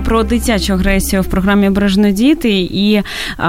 Про 0.09 0.23
дитячу 0.23 0.73
агресію 0.73 1.21
в 1.21 1.25
програмі 1.25 1.69
Бережно 1.69 2.11
діти, 2.11 2.59
і 2.59 3.01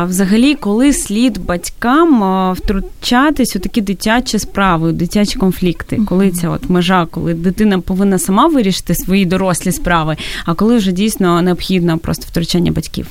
взагалі, 0.06 0.54
коли 0.54 0.92
слід 0.92 1.44
батькам 1.44 2.52
втручатись 2.52 3.56
у 3.56 3.58
такі 3.58 3.80
дитячі 3.80 4.38
справи, 4.38 4.92
дитячі 4.92 5.38
конфлікти, 5.38 6.00
коли 6.08 6.30
ця 6.30 6.48
от 6.48 6.70
межа, 6.70 7.06
коли 7.10 7.34
дитина 7.34 7.78
повинна 7.78 8.18
сама 8.18 8.46
вирішити 8.46 8.94
свої 8.94 9.26
дорослі 9.26 9.72
справи, 9.72 10.16
а 10.44 10.54
коли 10.54 10.76
вже 10.76 10.92
дійсно 10.92 11.42
необхідно 11.42 11.98
просто 11.98 12.26
втручання 12.28 12.72
батьків. 12.72 13.06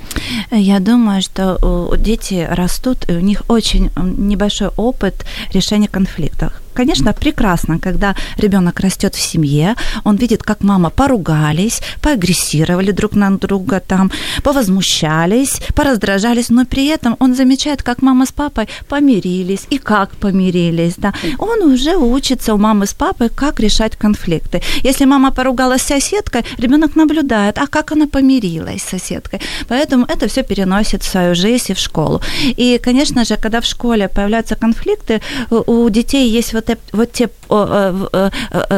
Я 0.51 0.79
думаю, 0.79 1.21
что 1.21 1.97
дети 2.05 2.47
растут, 2.51 3.09
и 3.09 3.17
у 3.17 3.21
них 3.21 3.43
очень 3.47 3.89
небольшой 4.17 4.67
опыт 4.67 5.13
решения 5.53 5.87
конфликтов. 5.87 6.49
Конечно, 6.73 7.13
прекрасно, 7.13 7.79
когда 7.79 8.15
ребенок 8.37 8.79
растет 8.79 9.15
в 9.15 9.19
семье, 9.19 9.75
он 10.03 10.15
видит, 10.15 10.43
как 10.43 10.63
мама 10.63 10.89
поругались, 10.89 11.81
поагрессировали 12.01 12.91
друг 12.91 13.15
на 13.15 13.37
друга, 13.37 13.79
там, 13.79 14.11
повозмущались, 14.43 15.61
пораздражались, 15.75 16.49
но 16.49 16.65
при 16.65 16.87
этом 16.87 17.15
он 17.19 17.35
замечает, 17.35 17.83
как 17.83 18.01
мама 18.01 18.25
с 18.25 18.31
папой 18.31 18.67
помирились 18.87 19.65
и 19.69 19.77
как 19.77 20.11
помирились. 20.11 20.95
Да. 20.97 21.13
Он 21.37 21.61
уже 21.61 21.95
учится 21.95 22.53
у 22.53 22.57
мамы 22.57 22.85
с 22.85 22.93
папой, 22.93 23.29
как 23.29 23.59
решать 23.59 23.95
конфликты. 23.95 24.61
Если 24.83 25.05
мама 25.05 25.31
поругалась 25.31 25.81
с 25.81 25.87
соседкой, 25.87 26.43
ребенок 26.57 26.95
наблюдает, 26.95 27.57
а 27.57 27.67
как 27.67 27.91
она 27.91 28.07
помирилась 28.07 28.81
с 28.81 28.89
соседкой. 28.89 29.41
Поэтому 29.67 30.05
это 30.05 30.27
все 30.27 30.43
переносит 30.43 31.03
в 31.03 31.09
свою 31.09 31.35
жизнь 31.35 31.71
и 31.71 31.73
в 31.73 31.79
школу. 31.79 32.21
И, 32.57 32.79
конечно 32.83 33.25
же, 33.25 33.35
когда 33.37 33.59
в 33.59 33.65
школе 33.65 34.07
появляются 34.07 34.55
конфликты, 34.55 35.21
у 35.49 35.89
детей 35.89 36.29
есть 36.29 36.53
вот, 36.61 36.77
вот 36.91 37.11
те 37.11 37.29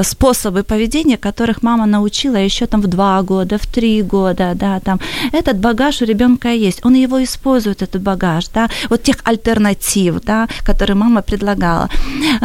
способы 0.03 0.63
поведения, 0.63 1.17
которых 1.17 1.63
мама 1.63 1.85
научила 1.85 2.37
еще 2.37 2.65
там 2.65 2.81
в 2.81 2.87
два 2.87 3.21
года, 3.21 3.57
в 3.57 3.65
три 3.65 4.01
года, 4.01 4.53
да, 4.55 4.79
там. 4.79 4.99
Этот 5.33 5.59
багаж 5.59 6.01
у 6.01 6.05
ребенка 6.05 6.49
есть, 6.49 6.85
он 6.85 6.93
его 6.93 7.23
использует, 7.23 7.81
этот 7.81 8.01
багаж, 8.01 8.47
да, 8.53 8.69
вот 8.89 9.03
тех 9.03 9.17
альтернатив, 9.23 10.21
да, 10.23 10.47
которые 10.65 10.95
мама 10.95 11.21
предлагала. 11.21 11.89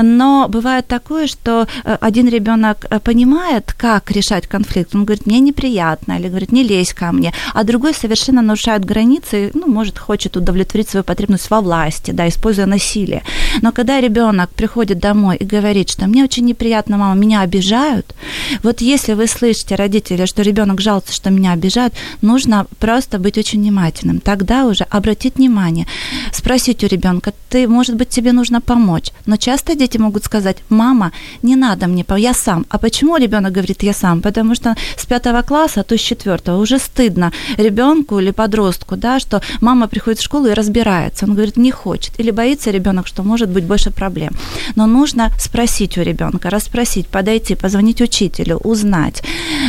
Но 0.03 0.49
бывает 0.49 0.87
такое, 0.87 1.27
что 1.27 1.67
э, 1.85 1.97
один 2.01 2.29
ребенок 2.29 2.87
понимает, 3.05 3.73
как 3.73 4.11
решать 4.11 4.47
конфликт, 4.47 4.95
он 4.95 5.05
говорит, 5.05 5.27
мне 5.27 5.41
неприятно, 5.41 6.19
или 6.19 6.29
говорит, 6.29 6.53
не 6.53 6.63
лезь 6.63 6.93
ко 6.93 7.13
мне, 7.13 7.33
а 7.55 7.65
другой 7.65 7.95
совершенно 7.95 8.43
нарушает 8.43 8.85
границы, 8.85 9.51
ну, 9.55 9.67
может, 9.67 9.99
хочет 9.99 10.37
удовлетворить 10.37 10.89
свою 10.89 11.05
потребность 11.05 11.51
во 11.51 11.61
власти, 11.61 12.13
да, 12.13 12.29
используя 12.29 12.67
насилие. 12.67 13.23
Но 13.63 13.73
когда 13.73 14.01
ребенок 14.01 14.51
приходит 14.51 14.99
домой 14.99 15.37
и 15.37 15.45
говорит, 15.45 15.91
что 15.91 16.07
мне 16.07 16.16
очень 16.25 16.45
неприятно, 16.45 16.97
мама, 16.97 17.19
меня 17.21 17.41
обижают. 17.41 18.15
Вот 18.63 18.81
если 18.81 19.15
вы 19.15 19.27
слышите, 19.27 19.75
родители, 19.75 20.27
что 20.27 20.43
ребенок 20.43 20.81
жалуется, 20.81 21.13
что 21.13 21.31
меня 21.31 21.53
обижают, 21.53 21.95
нужно 22.23 22.67
просто 22.79 23.19
быть 23.19 23.39
очень 23.39 23.61
внимательным. 23.61 24.21
Тогда 24.21 24.67
уже 24.67 24.85
обратить 24.85 25.37
внимание, 25.37 25.87
спросить 26.33 26.85
у 26.85 26.87
ребенка, 26.87 27.33
ты, 27.49 27.69
может 27.69 27.97
быть, 27.97 28.09
тебе 28.09 28.33
нужно 28.33 28.61
помочь. 28.61 29.11
Но 29.27 29.37
часто 29.37 29.75
дети 29.75 29.99
могут 29.99 30.25
сказать, 30.25 30.59
мама, 30.69 31.13
не 31.43 31.57
надо 31.57 31.87
мне, 31.87 32.05
я 32.17 32.35
сам. 32.35 32.67
А 32.69 32.79
почему 32.79 33.17
ребенок 33.17 33.53
говорит, 33.53 33.83
я 33.83 33.93
сам? 33.93 34.23
Потому 34.23 34.55
что 34.55 34.75
с 34.97 35.07
пятого 35.07 35.43
класса, 35.43 35.81
а 35.81 35.85
то 35.85 35.97
с 35.97 36.01
четвертого 36.01 36.61
уже 36.61 36.79
стыдно 36.79 37.33
ребенку 37.57 38.19
или 38.19 38.31
подростку, 38.31 38.97
да, 38.97 39.21
что 39.21 39.43
мама 39.61 39.87
приходит 39.89 40.21
в 40.21 40.25
школу 40.25 40.47
и 40.47 40.55
разбирается. 40.55 41.27
Он 41.27 41.35
говорит, 41.35 41.57
не 41.57 41.71
хочет. 41.71 42.19
Или 42.19 42.31
боится 42.31 42.71
ребенок, 42.71 43.07
что 43.07 43.23
может 43.23 43.49
быть 43.49 43.65
больше 43.65 43.91
проблем. 43.91 44.33
Но 44.77 44.87
нужно 44.87 45.31
спросить 45.39 45.99
у 45.99 46.03
ребенка, 46.06 46.50
расспросить, 46.50 47.08
подойти, 47.08 47.56
позвонить 47.56 48.02
учителю, 48.02 48.58
узнать. 48.64 49.24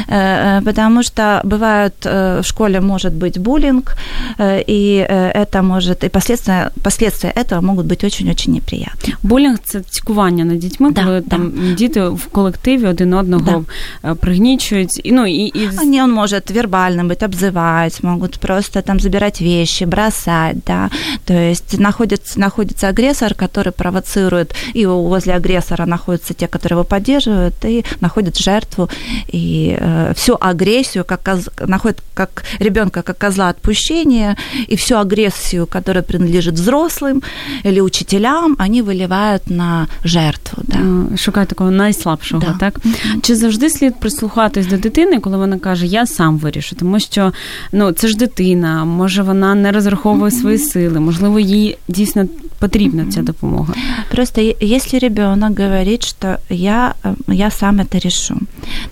Э, 0.08 0.58
э, 0.58 0.62
потому 0.64 1.02
что 1.02 1.40
бывает 1.44 1.94
э, 2.04 2.40
в 2.40 2.46
школе 2.46 2.80
может 2.80 3.12
быть 3.12 3.38
буллинг, 3.38 3.96
и 4.38 5.06
это 5.34 5.62
может, 5.62 6.04
и 6.04 6.08
последствия, 6.08 6.70
последствия 6.82 7.30
этого 7.30 7.60
могут 7.60 7.86
быть 7.86 8.04
очень-очень 8.04 8.52
неприятні. 8.52 9.14
Булінг 9.22 9.58
це 9.64 9.80
цькування 9.80 10.44
над 10.44 10.58
дітьми, 10.58 10.90
да, 10.92 11.04
коли 11.04 11.20
да. 11.20 11.36
там 11.36 11.52
діти 11.76 12.02
в 12.02 12.26
колективі 12.26 12.86
один 12.86 13.14
одного 13.14 13.64
да. 14.02 14.14
пригнічують. 14.14 15.00
Ну, 15.04 15.26
и, 15.26 15.50
и... 15.54 15.70
Они, 15.82 16.02
он 16.02 16.12
может 16.12 16.50
вербально 16.50 17.04
быть, 17.04 17.22
обзывать, 17.22 18.02
могут 18.02 18.38
просто 18.38 18.82
там 18.82 19.00
забирать 19.00 19.40
вещи, 19.40 19.84
бросать, 19.84 20.56
да. 20.66 20.90
То 21.24 21.34
есть 21.34 21.78
находится, 21.78 22.40
находится 22.40 22.88
агрессор, 22.88 23.34
который 23.34 23.72
провоцирует, 23.72 24.54
и 24.74 24.86
возле 24.86 25.34
агрессора 25.34 25.86
находятся 26.26 26.34
те, 26.34 26.46
которые 26.46 26.76
его 26.76 26.84
поддерживают, 26.84 27.54
и 27.64 27.84
находят 28.00 28.38
жертву, 28.38 28.88
и 29.32 29.76
э, 29.80 30.12
всю 30.14 30.36
агрессию, 30.40 31.04
как 31.04 31.22
коз... 31.22 31.48
находят 31.66 32.02
как 32.14 32.44
ребенка 32.60 33.02
как 33.02 33.18
козла 33.18 33.48
отпущения, 33.48 34.36
и 34.70 34.76
всю 34.76 34.96
агрессию, 34.96 35.66
которая 35.66 36.02
принадлежит 36.02 36.54
взрослым 36.54 37.22
или 37.64 37.80
учителям, 37.80 38.56
они 38.58 38.82
выливают 38.82 39.50
на 39.50 39.88
жертву. 40.04 40.62
Да. 40.62 41.16
Шукають 41.16 41.48
такого 41.48 41.70
найслабшого, 41.70 42.42
да. 42.42 42.56
так? 42.60 42.80
Чи 43.22 43.36
завжди 43.36 43.70
слід 43.70 44.00
прислухатись 44.00 44.66
до 44.66 44.76
дитини, 44.76 45.20
коли 45.20 45.36
вона 45.36 45.58
каже, 45.58 45.86
я 45.86 46.06
сам 46.06 46.38
вирішу, 46.38 46.76
тому 46.76 47.00
що 47.00 47.32
ну, 47.72 47.92
це 47.92 48.08
ж 48.08 48.16
дитина, 48.16 48.84
може 48.84 49.22
вона 49.22 49.54
не 49.54 49.72
розраховує 49.72 50.30
свої 50.30 50.58
сили, 50.58 51.00
можливо, 51.00 51.40
їй 51.40 51.78
дійсно 51.88 52.26
потрібна 52.59 53.05
ця 53.11 53.21
допомога. 53.21 53.73
Просто 54.11 54.41
если 54.61 54.99
ребенок 54.99 55.59
говорит, 55.59 56.05
что 56.05 56.37
я, 56.49 56.93
я 57.27 57.51
сам 57.51 57.79
это 57.79 57.99
решу, 57.99 58.37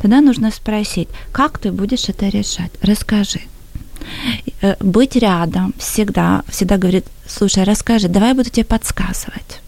тогда 0.02 0.22
нужно 0.22 0.52
спросить, 0.52 1.08
как 1.32 1.58
ты 1.58 1.72
будешь 1.72 2.10
это 2.10 2.30
решать? 2.30 2.72
Расскажи. 2.82 3.40
Э, 4.62 4.76
быть 4.80 5.16
рядом 5.20 5.74
всегда, 5.78 6.44
всегда 6.50 6.78
говорит, 6.78 7.06
слушай, 7.28 7.64
расскажи, 7.64 8.08
давай 8.08 8.30
я 8.30 8.36
буду 8.36 8.50
тебе 8.50 8.66
подсказывать. 8.66 9.62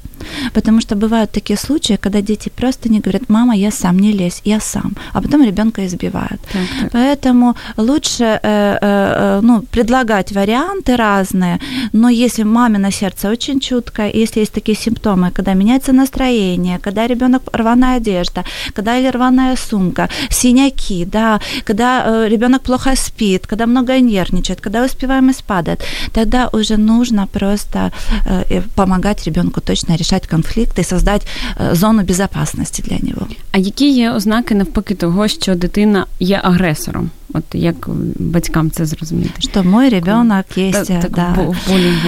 Потому 0.53 0.81
что 0.81 0.95
бывают 0.95 1.31
такие 1.31 1.57
случаи, 1.57 1.97
когда 2.01 2.21
дети 2.21 2.49
просто 2.49 2.89
не 2.89 2.99
говорят, 2.99 3.29
мама, 3.29 3.55
я 3.55 3.71
сам, 3.71 3.99
не 3.99 4.11
лезь, 4.11 4.41
я 4.45 4.59
сам. 4.59 4.95
А 5.13 5.21
потом 5.21 5.43
ребенка 5.43 5.85
избивают. 5.85 6.41
Так, 6.51 6.61
так. 6.81 6.91
Поэтому 6.91 7.55
лучше 7.77 8.23
э, 8.23 8.39
э, 8.43 8.77
э, 8.81 9.39
ну, 9.41 9.61
предлагать 9.61 10.31
варианты 10.31 10.95
разные, 10.95 11.59
но 11.93 12.09
если 12.09 12.43
мамино 12.43 12.91
сердце 12.91 13.29
очень 13.29 13.59
чуткое, 13.59 14.11
если 14.11 14.41
есть 14.41 14.53
такие 14.53 14.77
симптомы, 14.77 15.31
когда 15.31 15.53
меняется 15.53 15.93
настроение, 15.93 16.79
когда 16.79 17.07
ребенок 17.07 17.41
рваная 17.53 17.97
одежда, 17.97 18.43
когда 18.73 18.97
или 18.97 19.11
рваная 19.11 19.55
сумка, 19.55 20.09
синяки, 20.29 21.05
да, 21.05 21.39
когда 21.65 22.03
э, 22.05 22.29
ребенок 22.29 22.61
плохо 22.61 22.95
спит, 22.95 23.47
когда 23.47 23.65
много 23.65 23.99
нервничает, 23.99 24.61
когда 24.61 24.83
успеваемость 24.85 25.43
падает, 25.43 25.83
тогда 26.13 26.49
уже 26.53 26.77
нужно 26.77 27.27
просто 27.27 27.91
э, 28.25 28.61
помогать 28.75 29.25
ребенку 29.27 29.61
точно 29.61 29.97
решать 29.97 30.16
решать 30.16 30.26
конфлікти, 30.26 30.84
создати 30.84 31.26
зону 31.72 32.02
безпечності 32.02 32.82
для 32.82 32.96
нього. 33.08 33.26
А 33.52 33.58
які 33.58 33.90
є 33.90 34.12
ознаки 34.12 34.54
навпаки 34.54 34.94
того, 34.94 35.28
що 35.28 35.54
дитина 35.54 36.06
є 36.20 36.40
агресором? 36.44 37.10
От 37.33 37.43
як 37.53 37.89
батькам 38.19 38.71
це 38.71 38.85
зрозуміти? 38.85 39.31
Что 39.39 39.63
мой 39.63 39.89
ребенок 39.89 40.45
так, 40.47 41.11
да. 41.11 41.53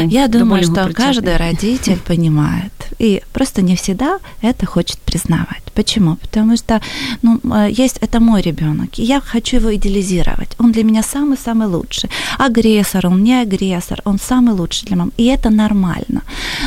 Я 0.10 0.28
думаю, 0.28 0.64
что 0.64 0.90
каждый 0.94 1.38
родитель 1.38 1.98
понимает. 2.08 2.72
И 3.02 3.22
просто 3.32 3.62
не 3.62 3.76
всегда 3.76 4.20
это 4.44 4.66
хочет 4.66 4.98
признавать. 5.00 5.64
Почему? 5.74 6.16
Потому 6.16 6.58
что 6.58 6.82
ну, 7.22 7.40
есть 7.70 7.98
это 8.02 8.20
мой 8.20 8.42
ребенок, 8.42 9.00
и 9.00 9.04
я 9.04 9.22
хочу 9.22 9.58
его 9.58 9.70
идеализировать. 9.76 10.56
Он 10.60 10.72
для 10.72 10.84
меня 10.84 11.04
самый-самый 11.04 11.68
лучший. 11.68 12.10
Агрессор, 12.38 13.08
он 13.08 13.24
не 13.24 13.42
агрессор, 13.42 14.02
он 14.06 14.20
самый 14.20 14.54
лучший 14.54 14.88
для 14.88 14.98
мамы. 14.98 15.12
И 15.18 15.26
это 15.26 15.50
нормально. 15.50 16.22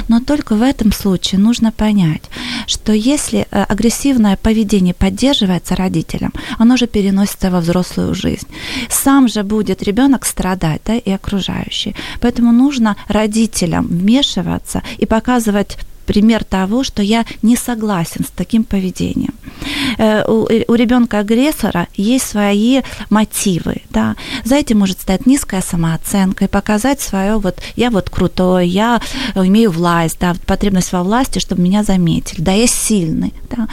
Но 0.09 0.21
только 0.21 0.54
в 0.54 0.62
этом 0.62 0.92
случае 0.92 1.40
нужно 1.40 1.73
понять, 1.73 2.30
что 2.66 2.92
если 2.92 3.47
агрессивное 3.50 4.37
поведение 4.37 4.94
поддерживается 4.94 5.76
родителем, 5.76 6.32
оно 6.59 6.76
же 6.76 6.87
переносится 6.87 7.50
во 7.50 7.61
взрослую 7.61 8.14
жизнь. 8.14 8.41
Сам 8.88 9.28
же 9.28 9.42
будет 9.42 9.82
ребенок 9.82 10.25
страдать, 10.25 10.82
да, 10.84 10.94
и 10.94 11.11
окружающие. 11.11 11.94
Поэтому 12.20 12.52
нужно 12.52 12.96
родителям 13.08 13.87
вмешиваться 13.87 14.82
и 14.99 15.06
показывать 15.06 15.78
пример 16.02 16.44
того, 16.44 16.85
что 16.85 17.02
я 17.02 17.25
не 17.42 17.56
согласен 17.56 18.25
с 18.25 18.30
таким 18.30 18.64
поведением. 18.64 19.35
Э, 19.99 20.25
у, 20.26 20.47
э, 20.47 20.64
у 20.68 20.75
ребенка 20.75 21.18
агрессора 21.18 21.88
есть 21.94 22.26
свои 22.26 22.82
мотивы, 23.11 23.82
да. 23.90 24.16
За 24.44 24.56
этим 24.56 24.78
может 24.78 25.00
стоять 25.00 25.26
низкая 25.26 25.62
самооценка 25.62 26.44
и 26.44 26.49
показать 26.49 27.00
свое 27.00 27.38
вот 27.38 27.61
я 27.76 27.90
вот 27.90 28.11
крутой, 28.11 28.68
я 28.68 29.00
имею 29.35 29.71
власть, 29.71 30.18
да, 30.21 30.35
потребность 30.47 30.92
во 30.92 31.02
власти, 31.02 31.38
чтобы 31.38 31.62
меня 31.62 31.82
заметили, 31.82 32.40
да, 32.40 32.52
я 32.52 32.66
сильный, 32.66 33.32
да. 33.50 33.68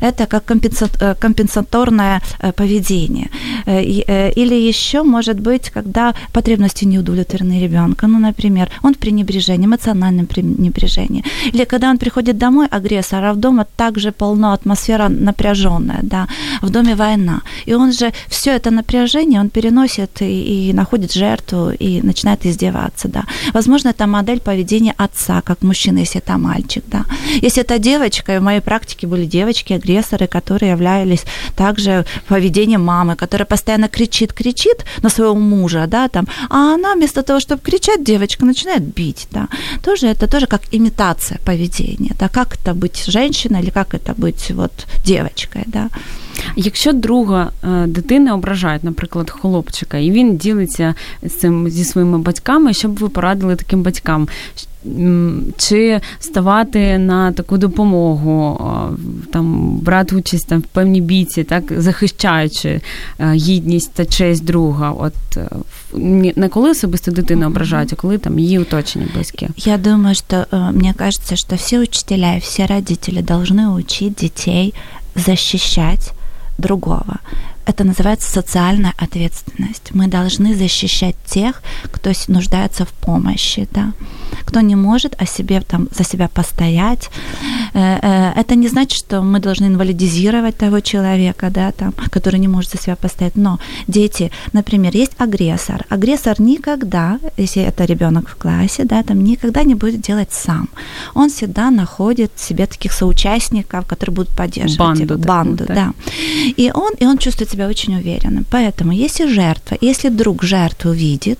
Это 0.00 0.26
как 0.26 0.50
э, 0.50 1.14
компенсаторное 1.18 2.22
поведение. 2.56 3.30
Или 3.66 4.54
еще 4.54 5.02
может 5.02 5.40
быть, 5.40 5.70
когда 5.70 6.14
потребности 6.32 6.84
не 6.84 6.98
удовлетворены 6.98 7.60
ребенка, 7.60 8.06
ну, 8.06 8.18
например, 8.18 8.70
он 8.82 8.94
в 8.94 8.98
пренебрежении, 8.98 9.66
эмоциональном 9.66 10.26
пренебрежении, 10.26 11.24
или 11.52 11.64
когда 11.72 11.90
он 11.90 11.96
приходит 11.96 12.36
домой, 12.36 12.66
агрессор, 12.70 13.24
а 13.24 13.32
в 13.32 13.36
дома 13.36 13.64
также 13.76 14.12
полно 14.12 14.52
атмосфера 14.52 15.08
напряженная, 15.08 16.00
да, 16.02 16.26
в 16.60 16.68
доме 16.68 16.94
война. 16.94 17.40
И 17.68 17.74
он 17.74 17.92
же 17.92 18.12
все 18.28 18.50
это 18.50 18.70
напряжение, 18.70 19.40
он 19.40 19.48
переносит 19.48 20.20
и, 20.20 20.68
и 20.68 20.72
находит 20.74 21.14
жертву 21.14 21.70
и 21.70 22.02
начинает 22.02 22.44
издеваться, 22.46 23.08
да. 23.08 23.24
Возможно, 23.54 23.88
это 23.88 24.06
модель 24.06 24.40
поведения 24.40 24.94
отца, 24.98 25.40
как 25.40 25.62
мужчина, 25.62 26.00
если 26.00 26.20
это 26.20 26.36
мальчик, 26.36 26.84
да. 26.88 27.06
Если 27.42 27.62
это 27.62 27.78
девочка, 27.78 28.34
и 28.34 28.38
в 28.38 28.42
моей 28.42 28.60
практике 28.60 29.06
были 29.06 29.24
девочки-агрессоры, 29.24 30.26
которые 30.26 30.72
являлись 30.72 31.24
также 31.56 32.04
поведением 32.28 32.84
мамы, 32.84 33.16
которая 33.16 33.46
постоянно 33.46 33.88
кричит, 33.88 34.32
кричит 34.34 34.84
на 35.02 35.08
своего 35.08 35.34
мужа, 35.34 35.86
да, 35.88 36.08
там, 36.08 36.26
а 36.50 36.74
она 36.74 36.94
вместо 36.94 37.22
того, 37.22 37.40
чтобы 37.40 37.62
кричать, 37.62 38.04
девочка 38.04 38.44
начинает 38.44 38.82
бить, 38.82 39.26
да. 39.30 39.48
Тоже 39.82 40.06
это 40.08 40.26
тоже 40.26 40.46
как 40.46 40.60
имитация 40.70 41.38
поведения 41.46 41.61
поведение, 41.61 42.11
да, 42.19 42.29
как 42.29 42.55
это 42.55 42.73
быть 42.73 43.11
женщиной 43.11 43.61
или 43.61 43.69
как 43.69 43.93
это 43.93 44.13
быть 44.13 44.55
вот 44.55 44.71
девочкой, 45.05 45.63
да. 45.67 45.89
Якщо 46.55 46.93
друга 46.93 47.51
дитини 47.87 48.31
ображають, 48.31 48.83
наприклад, 48.83 49.29
хлопчика, 49.29 49.97
і 49.97 50.11
він 50.11 50.37
ділиться 50.37 50.95
з 51.23 51.31
цим 51.31 51.69
зі 51.69 51.83
своїми 51.83 52.17
батьками, 52.17 52.73
що 52.73 52.87
б 52.87 52.97
ви 52.97 53.09
порадили 53.09 53.55
таким 53.55 53.83
батькам? 53.83 54.27
Чи 55.57 56.01
ставати 56.19 56.97
на 56.97 57.31
таку 57.31 57.57
допомогу, 57.57 58.59
там 59.33 59.77
брати 59.77 60.15
участь 60.15 60.47
там 60.47 60.59
в 60.59 60.63
певній 60.63 61.01
бійці, 61.01 61.43
так 61.43 61.81
захищаючи 61.81 62.81
гідність 63.21 63.93
та 63.93 64.05
честь 64.05 64.45
друга? 64.45 64.91
От 64.91 65.13
не 66.33 66.49
коли 66.49 66.71
особисто 66.71 67.11
дитину 67.11 67.47
ображають, 67.47 67.93
а 67.93 67.95
коли 67.95 68.17
там 68.17 68.39
її 68.39 68.59
оточення 68.59 69.07
близькі? 69.13 69.49
Я 69.57 69.77
думаю, 69.77 70.15
что 70.15 70.45
мне 70.73 70.93
кажется, 70.93 71.35
что 71.35 71.55
все 71.55 71.79
учителя 71.79 72.35
и 72.35 72.39
все 72.39 72.65
родители 72.65 73.21
должны 73.21 73.69
учить 73.69 74.13
детей 74.13 74.73
защищать 75.15 76.13
другого. 76.57 77.19
Это 77.65 77.83
называется 77.83 78.31
социальная 78.31 78.93
ответственность. 78.97 79.91
Мы 79.93 80.07
должны 80.07 80.55
защищать 80.55 81.15
тех, 81.25 81.61
кто 81.91 82.11
нуждается 82.27 82.85
в 82.85 82.91
помощи, 82.91 83.67
да, 83.73 83.93
кто 84.44 84.60
не 84.60 84.76
может 84.76 85.14
о 85.22 85.26
себе 85.26 85.60
там 85.60 85.88
за 85.90 86.04
себя 86.04 86.28
постоять. 86.28 87.10
Э, 87.74 87.98
э, 88.02 88.40
это 88.40 88.54
не 88.54 88.68
значит, 88.68 88.98
что 88.98 89.22
мы 89.22 89.40
должны 89.40 89.66
инвалидизировать 89.66 90.56
того 90.56 90.80
человека, 90.80 91.50
да, 91.50 91.72
там, 91.72 91.92
который 92.10 92.40
не 92.40 92.48
может 92.48 92.70
за 92.70 92.78
себя 92.78 92.96
постоять. 92.96 93.36
Но 93.36 93.58
дети, 93.88 94.30
например, 94.52 94.94
есть 94.94 95.12
агрессор. 95.18 95.84
Агрессор 95.88 96.40
никогда, 96.40 97.18
если 97.38 97.62
это 97.62 97.84
ребенок 97.84 98.28
в 98.28 98.36
классе, 98.36 98.84
да, 98.84 99.02
там 99.02 99.24
никогда 99.24 99.62
не 99.62 99.74
будет 99.74 100.00
делать 100.00 100.32
сам. 100.32 100.68
Он 101.14 101.28
всегда 101.28 101.70
находит 101.70 102.32
себе 102.36 102.66
таких 102.66 102.92
соучастников, 102.92 103.86
которые 103.86 104.14
будут 104.14 104.36
поддерживать 104.36 104.78
банду, 104.78 105.14
его, 105.14 105.24
банду, 105.24 105.64
да. 105.66 105.74
да. 105.74 105.92
И 106.56 106.70
он, 106.74 106.92
и 107.00 107.06
он 107.06 107.18
чувствует 107.18 107.50
себя 107.50 107.68
очень 107.68 107.96
уверенным. 107.96 108.44
Поэтому, 108.50 108.92
если 108.92 109.26
жертва, 109.26 109.76
если 109.80 110.08
друг 110.08 110.42
жертву 110.42 110.92
видит, 110.92 111.38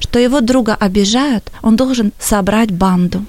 что 0.00 0.18
его 0.18 0.40
друга 0.40 0.74
обижают, 0.74 1.50
он 1.62 1.76
должен 1.76 2.12
собрать 2.32 2.70
банду. 2.70 3.26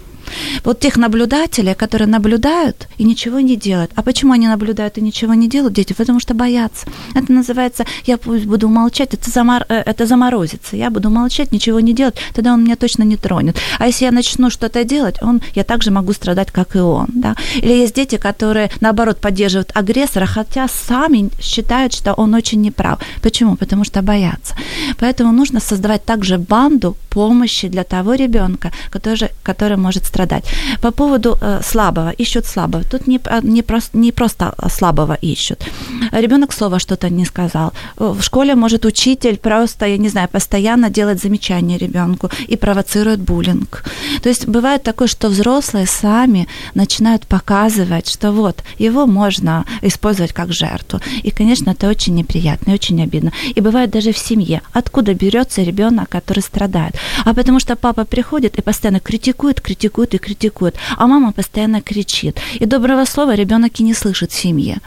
Вот 0.63 0.79
тех 0.79 0.97
наблюдателей, 0.97 1.75
которые 1.75 2.07
наблюдают 2.07 2.87
и 2.97 3.03
ничего 3.03 3.39
не 3.39 3.55
делают. 3.55 3.91
А 3.95 4.01
почему 4.01 4.33
они 4.33 4.47
наблюдают 4.47 4.97
и 4.97 5.01
ничего 5.01 5.33
не 5.33 5.47
делают, 5.47 5.73
дети? 5.73 5.93
Потому 5.93 6.19
что 6.19 6.33
боятся. 6.33 6.87
Это 7.15 7.31
называется, 7.31 7.85
я 8.05 8.17
буду 8.17 8.69
молчать, 8.69 9.13
это, 9.13 9.29
замор, 9.29 9.65
э, 9.69 9.83
это 9.85 10.05
заморозится. 10.05 10.75
Я 10.75 10.89
буду 10.89 11.09
молчать, 11.09 11.51
ничего 11.51 11.79
не 11.79 11.93
делать, 11.93 12.15
тогда 12.33 12.53
он 12.53 12.63
меня 12.63 12.75
точно 12.75 13.03
не 13.03 13.17
тронет. 13.17 13.57
А 13.79 13.87
если 13.87 14.05
я 14.05 14.11
начну 14.11 14.49
что-то 14.49 14.83
делать, 14.83 15.15
он, 15.21 15.41
я 15.55 15.63
также 15.63 15.91
могу 15.91 16.13
страдать, 16.13 16.51
как 16.51 16.75
и 16.75 16.79
он. 16.79 17.07
Да? 17.13 17.35
Или 17.55 17.73
есть 17.73 17.95
дети, 17.95 18.17
которые, 18.17 18.69
наоборот, 18.81 19.19
поддерживают 19.21 19.71
агрессора, 19.75 20.25
хотя 20.25 20.67
сами 20.67 21.29
считают, 21.41 21.93
что 21.93 22.13
он 22.13 22.33
очень 22.33 22.61
неправ. 22.61 22.99
Почему? 23.21 23.55
Потому 23.55 23.83
что 23.83 24.01
боятся. 24.01 24.55
Поэтому 24.99 25.31
нужно 25.31 25.59
создавать 25.59 26.05
также 26.05 26.37
банду 26.37 26.95
помощи 27.09 27.67
для 27.67 27.83
того 27.83 28.15
ребенка, 28.15 28.71
который, 28.89 29.29
который 29.43 29.77
может 29.77 30.05
страдать. 30.13 30.45
По 30.81 30.91
поводу 30.91 31.37
э, 31.41 31.61
слабого, 31.63 32.13
ищут 32.21 32.45
слабого. 32.45 32.83
Тут 32.83 33.07
не, 33.07 33.19
а, 33.25 33.41
не, 33.41 33.63
просто, 33.63 33.97
не 33.97 34.11
просто 34.11 34.53
слабого 34.69 35.17
ищут. 35.23 35.65
Ребенок 36.11 36.53
слова 36.53 36.79
что-то 36.79 37.09
не 37.09 37.25
сказал. 37.25 37.73
В 37.97 38.21
школе 38.21 38.55
может 38.55 38.85
учитель 38.85 39.37
просто, 39.37 39.85
я 39.85 39.97
не 39.97 40.09
знаю, 40.09 40.29
постоянно 40.29 40.89
делать 40.89 41.21
замечания 41.21 41.77
ребенку 41.77 42.29
и 42.51 42.57
провоцирует 42.57 43.19
буллинг. 43.19 43.83
То 44.21 44.29
есть 44.29 44.47
бывает 44.47 44.83
такое, 44.83 45.07
что 45.07 45.29
взрослые 45.29 45.87
сами 45.87 46.47
начинают 46.75 47.25
показывать, 47.25 48.07
что 48.09 48.31
вот 48.31 48.63
его 48.79 49.07
можно 49.07 49.65
использовать 49.81 50.33
как 50.33 50.53
жертву. 50.53 50.99
И, 51.23 51.31
конечно, 51.31 51.71
это 51.71 51.89
очень 51.89 52.15
неприятно 52.15 52.71
и 52.71 52.73
очень 52.75 53.01
обидно. 53.01 53.31
И 53.55 53.61
бывает 53.61 53.89
даже 53.89 54.11
в 54.11 54.17
семье. 54.17 54.61
Откуда 54.73 55.13
берется 55.13 55.63
ребенок, 55.63 56.09
который 56.09 56.41
страдает? 56.41 56.95
А 57.25 57.33
потому 57.33 57.59
что 57.59 57.75
папа 57.75 58.05
приходит 58.05 58.59
и 58.59 58.61
постоянно 58.61 58.99
критикует, 58.99 59.61
критикует 59.61 60.02
и 60.11 60.17
критикует, 60.17 60.75
а 60.97 61.07
мама 61.07 61.31
постоянно 61.31 61.81
кричит. 61.81 62.39
И 62.59 62.65
доброго 62.65 63.05
слова 63.05 63.35
ребенок 63.35 63.79
и 63.79 63.83
не 63.83 63.93
слышит 63.93 64.31
в 64.31 64.35
семье. 64.35 64.79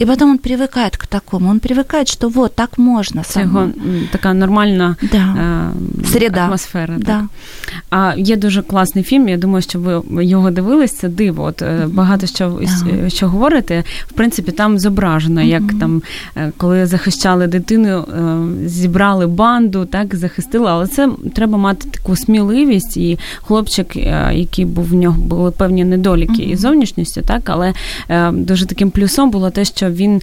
И 0.00 0.06
потом 0.06 0.30
он 0.30 0.38
привыкает 0.38 0.96
к 0.96 1.06
такому. 1.06 1.50
Он 1.50 1.58
привыкает, 1.58 2.08
что 2.08 2.28
вот 2.28 2.54
так 2.54 2.78
можна. 2.78 3.22
Це 3.22 3.40
його 3.40 3.68
така 4.10 4.34
нормальна 4.34 4.96
да. 5.02 5.18
е- 5.18 6.06
Среда. 6.06 6.46
атмосфера. 6.46 6.94
Да. 6.98 7.04
Так. 7.06 7.24
А 7.90 8.14
є 8.16 8.36
дуже 8.36 8.62
класний 8.62 9.04
фільм. 9.04 9.28
Я 9.28 9.36
думаю, 9.36 9.62
що 9.62 9.78
ви 9.78 10.24
його 10.24 10.50
дивились. 10.50 10.92
Це 10.92 11.08
диво. 11.08 11.44
От 11.44 11.62
mm-hmm. 11.62 11.88
багато 11.88 12.26
що 12.26 12.60
да. 12.84 13.10
що 13.10 13.28
говорите. 13.28 13.84
В 14.06 14.12
принципі, 14.12 14.52
там 14.52 14.78
зображено, 14.78 15.42
як 15.42 15.62
mm-hmm. 15.62 15.78
там 15.78 16.02
коли 16.56 16.86
захищали 16.86 17.46
дитину, 17.46 18.04
зібрали 18.66 19.26
банду, 19.26 19.84
так 19.84 20.14
захистили. 20.14 20.66
Але 20.68 20.86
це 20.86 21.08
треба 21.34 21.58
мати 21.58 21.88
таку 21.90 22.16
сміливість. 22.16 22.96
І 22.96 23.18
хлопчик, 23.42 23.96
який 24.32 24.64
був 24.64 24.84
в 24.84 24.94
нього 24.94 25.20
були 25.20 25.50
певні 25.50 25.84
недоліки 25.84 26.42
mm-hmm. 26.42 26.52
із 26.52 26.60
зовнішністю, 26.60 27.22
так 27.22 27.50
але 27.50 27.72
дуже 28.32 28.66
таким 28.66 28.90
плюсом 28.90 29.30
було 29.30 29.50
те, 29.50 29.64
що 29.66 29.90
він 29.90 30.22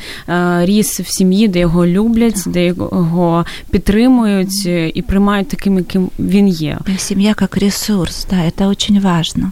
ріс 0.61 0.99
в 0.99 1.07
сім'ї, 1.07 1.47
де 1.47 1.59
його 1.59 1.85
люблять, 1.85 2.43
де 2.45 2.65
його 2.65 3.45
підтримують 3.71 4.65
і 4.93 5.03
приймають 5.07 5.47
таким, 5.47 5.77
яким 5.77 6.09
він 6.19 6.47
є. 6.47 6.77
Сім'я 6.97 7.35
як 7.41 7.57
ресурс, 7.57 8.27
да, 8.29 8.51
це 8.57 8.65
дуже 8.65 8.99
важливо. 8.99 9.51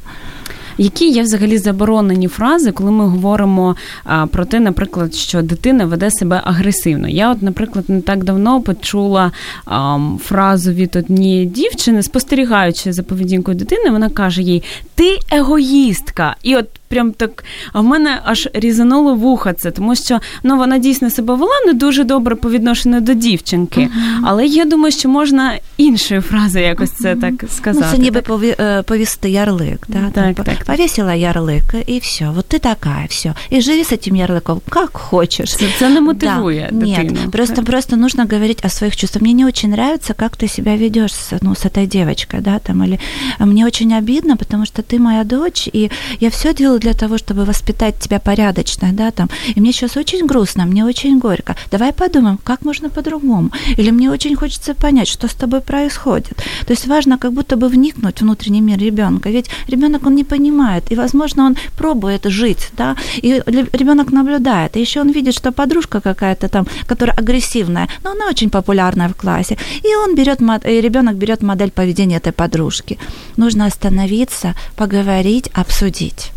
Які 0.77 1.10
є 1.10 1.21
взагалі 1.21 1.58
заборонені 1.58 2.27
фрази, 2.27 2.71
коли 2.71 2.91
ми 2.91 3.08
говоримо 3.08 3.75
а, 4.04 4.27
про 4.27 4.45
те, 4.45 4.60
наприклад, 4.60 5.15
що 5.15 5.41
дитина 5.41 5.86
веде 5.86 6.12
себе 6.12 6.41
агресивно? 6.43 7.08
Я, 7.08 7.32
от, 7.32 7.41
наприклад, 7.41 7.86
не 7.88 8.01
так 8.01 8.23
давно 8.23 8.62
почула 8.62 9.32
а, 9.65 9.99
фразу 10.19 10.71
від 10.71 10.95
однієї 10.95 11.45
дівчини, 11.45 12.04
спостерігаючи 12.04 12.93
за 12.93 13.04
поведінкою 13.04 13.58
дитини, 13.58 13.89
вона 13.89 14.10
каже 14.10 14.41
їй: 14.41 14.63
Ти 14.95 15.17
егоїстка. 15.32 16.36
І 16.43 16.56
от 16.56 16.67
прям 16.90 17.12
так. 17.12 17.44
А 17.72 17.81
в 17.81 17.85
мене 17.85 18.20
аж 18.24 18.48
різануло 18.55 19.14
вуха 19.14 19.52
це, 19.52 19.70
тому 19.70 19.96
що 19.96 20.20
ну 20.42 20.57
вона 20.57 20.79
дійсно 20.79 21.11
себе 21.11 21.35
вела 21.35 21.61
не 21.66 21.72
дуже 21.72 22.05
добре 22.05 22.35
по 22.35 22.50
відношенню 22.50 23.00
до 23.00 23.14
дівчинки. 23.14 23.81
Uh-huh. 23.81 24.20
Але 24.24 24.46
я 24.46 24.64
думаю, 24.64 24.92
що 24.92 25.09
можна 25.09 25.59
іншою 25.76 26.20
фразою 26.20 26.66
якось 26.66 26.90
це 26.90 27.14
uh-huh. 27.14 27.20
так 27.20 27.50
сказати. 27.50 27.87
Ну, 27.90 27.96
Це 27.96 28.02
ніби 28.02 28.20
пові... 28.20 28.57
повісти 28.87 29.31
ярлик. 29.31 29.85
Да? 29.88 30.11
Так, 30.14 30.35
так, 30.35 30.46
так. 30.46 30.64
Повісила 30.64 31.14
ярлик, 31.14 31.64
і 31.87 31.98
все. 31.98 32.31
Вот 32.31 32.46
ти 32.46 32.59
така, 32.59 33.05
все. 33.09 33.35
І 33.50 33.61
живи 33.61 33.85
з 33.85 33.96
цим 33.96 34.16
ярликом, 34.16 34.61
як 34.76 34.96
хочеш. 34.96 35.57
Це, 35.57 35.66
це 35.79 35.88
не 35.88 36.00
мотивує 36.00 36.68
да. 36.72 36.87
дитину. 36.87 37.11
Нет, 37.11 37.31
просто, 37.31 37.62
просто 37.62 37.96
нужно 37.96 38.26
говорить 38.33 38.64
о 38.64 38.68
своих 38.68 38.96
чувствах. 38.96 39.22
Мне 39.22 39.33
не 39.33 39.46
очень 39.46 39.70
нравится, 39.70 40.14
как 40.14 40.37
ты 40.37 40.48
себя 40.48 40.76
ведешь 40.76 41.14
с, 41.14 41.38
ну, 41.42 41.55
с 41.55 41.66
этой 41.66 41.87
девочкой, 41.87 42.40
да, 42.40 42.59
там, 42.59 42.83
или 42.85 42.98
мне 43.38 43.66
очень 43.66 43.94
обидно, 43.94 44.37
потому 44.37 44.66
что 44.66 44.83
ты 44.83 44.98
моя 44.98 45.24
дочь, 45.24 45.68
и 45.74 45.90
я 46.20 46.31
все 46.31 46.55
делаю 46.55 46.80
для 46.82 46.94
того, 46.94 47.17
чтобы 47.17 47.46
воспитать 47.46 47.98
тебя 48.00 48.20
порядочно, 48.20 48.89
да, 48.91 49.12
там, 49.12 49.30
и 49.56 49.60
мне 49.62 49.72
сейчас 49.72 49.98
очень 49.98 50.26
грустно, 50.26 50.65
мне 50.65 50.84
очень 50.84 51.20
горько. 51.20 51.56
Давай 51.72 51.94
подумаем, 51.94 52.38
как 52.44 52.65
можно 52.65 52.89
по-другому. 52.89 53.52
Или 53.78 53.91
мне 53.91 54.12
очень 54.12 54.36
хочется 54.36 54.74
понять, 54.74 55.08
что 55.08 55.28
с 55.28 55.34
тобой 55.34 55.62
происходит. 55.62 56.36
То 56.65 56.74
есть 56.74 56.88
важно 56.88 57.17
как 57.17 57.34
будто 57.34 57.56
бы 57.56 57.70
вникнуть 57.70 58.17
в 58.17 58.22
внутренний 58.22 58.62
мир 58.62 58.80
ребенка. 58.80 59.30
Ведь 59.30 59.50
ребенок 59.67 60.06
он 60.06 60.15
не 60.15 60.24
понимает, 60.24 60.91
и, 60.91 60.96
возможно, 60.96 61.46
он 61.46 61.56
пробует 61.78 62.26
жить, 62.26 62.70
да, 62.78 62.96
и 63.15 63.41
ребенок 63.46 64.12
наблюдает, 64.12 64.76
и 64.76 64.82
еще 64.82 65.02
он 65.02 65.12
видит, 65.12 65.36
что 65.36 65.52
подружка 65.52 66.02
какая-то 66.02 66.48
там, 66.50 66.65
которая 66.88 67.15
агрессивная, 67.15 67.88
но 68.04 68.12
она 68.12 68.28
очень 68.28 68.50
популярная 68.50 69.10
в 69.10 69.15
классе, 69.15 69.58
и 69.84 69.96
он 69.96 70.15
берет, 70.15 70.39
и 70.65 70.82
ребенок 70.82 71.15
берет 71.15 71.44
модель 71.44 71.72
поведения 71.72 72.17
этой 72.17 72.34
подружки. 72.34 72.98
Нужно 73.38 73.65
остановиться, 73.65 74.56
поговорить, 74.76 75.50
обсудить. 75.54 76.32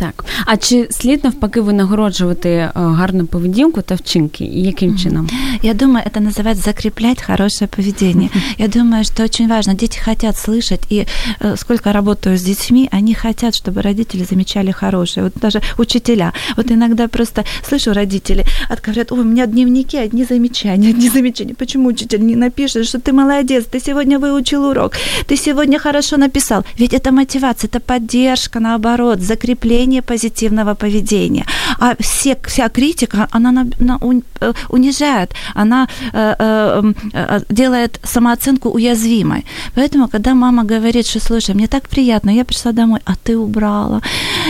Так. 0.00 0.24
А 0.46 0.56
чи 0.56 0.88
слід 0.90 1.24
навпаки 1.24 1.60
винагороджувати 1.60 2.70
гарну 2.74 3.26
поведінку 3.26 3.82
та 3.82 3.94
вчинки? 3.94 4.44
І 4.44 4.62
яким 4.62 4.98
чином? 4.98 5.28
Я 5.62 5.74
думаю, 5.74 6.04
это 6.06 6.20
называется 6.20 6.62
закреплять 6.64 7.22
хорошее 7.22 7.68
поведение. 7.76 8.30
Я 8.58 8.68
думаю, 8.68 9.04
что 9.04 9.24
очень 9.24 9.48
важно. 9.48 9.74
Дети 9.74 9.98
хотят 9.98 10.36
слышать, 10.36 10.92
и 10.92 11.06
э, 11.40 11.56
сколько 11.56 11.92
работаю 11.92 12.36
с 12.36 12.42
детьми, 12.42 12.88
они 12.92 13.14
хотят, 13.14 13.54
чтобы 13.54 13.82
родители 13.82 14.24
замечали 14.24 14.70
хорошее. 14.70 15.24
Вот 15.24 15.32
даже 15.42 15.60
учителя. 15.78 16.32
Вот 16.56 16.70
иногда 16.70 17.08
просто 17.08 17.44
слышу 17.68 17.92
родители, 17.92 18.44
говорят, 18.86 19.12
ой, 19.12 19.20
у 19.20 19.24
меня 19.24 19.46
дневники, 19.46 19.98
одни 19.98 20.24
замечания, 20.24 20.90
одни 20.90 21.10
замечания. 21.10 21.54
Почему 21.54 21.88
учитель 21.88 22.20
не 22.20 22.36
напишет, 22.36 22.86
что 22.86 22.98
ты 22.98 23.12
молодец, 23.12 23.64
ты 23.72 23.80
сегодня 23.80 24.18
выучил 24.18 24.64
урок, 24.64 24.92
ты 25.26 25.36
сегодня 25.36 25.78
хорошо 25.78 26.16
написал? 26.16 26.64
Ведь 26.78 26.94
это 26.94 27.12
мотивация, 27.12 27.68
это 27.68 27.80
поддержка, 27.80 28.60
наоборот, 28.60 29.20
закрепление 29.20 29.86
проявление 29.91 30.01
позитивного 30.01 30.75
поведения. 30.75 31.45
А 31.79 31.95
все, 31.99 32.35
вся 32.47 32.69
критика, 32.69 33.27
она 33.31 33.51
на, 33.51 33.65
на, 33.79 33.99
э, 34.41 34.53
унижает, 34.69 35.35
она 35.55 35.87
э, 36.13 36.35
э, 36.39 36.93
э, 37.13 37.41
делает 37.49 37.99
самооценку 38.03 38.69
уязвимой. 38.69 39.45
Поэтому, 39.75 40.07
когда 40.07 40.33
мама 40.33 40.63
говорит, 40.63 41.07
что, 41.07 41.19
слушай, 41.19 41.55
мне 41.55 41.67
так 41.67 41.89
приятно, 41.89 42.31
я 42.31 42.43
пришла 42.43 42.71
домой, 42.71 42.99
а 43.05 43.13
ты 43.25 43.37
убрала, 43.37 44.01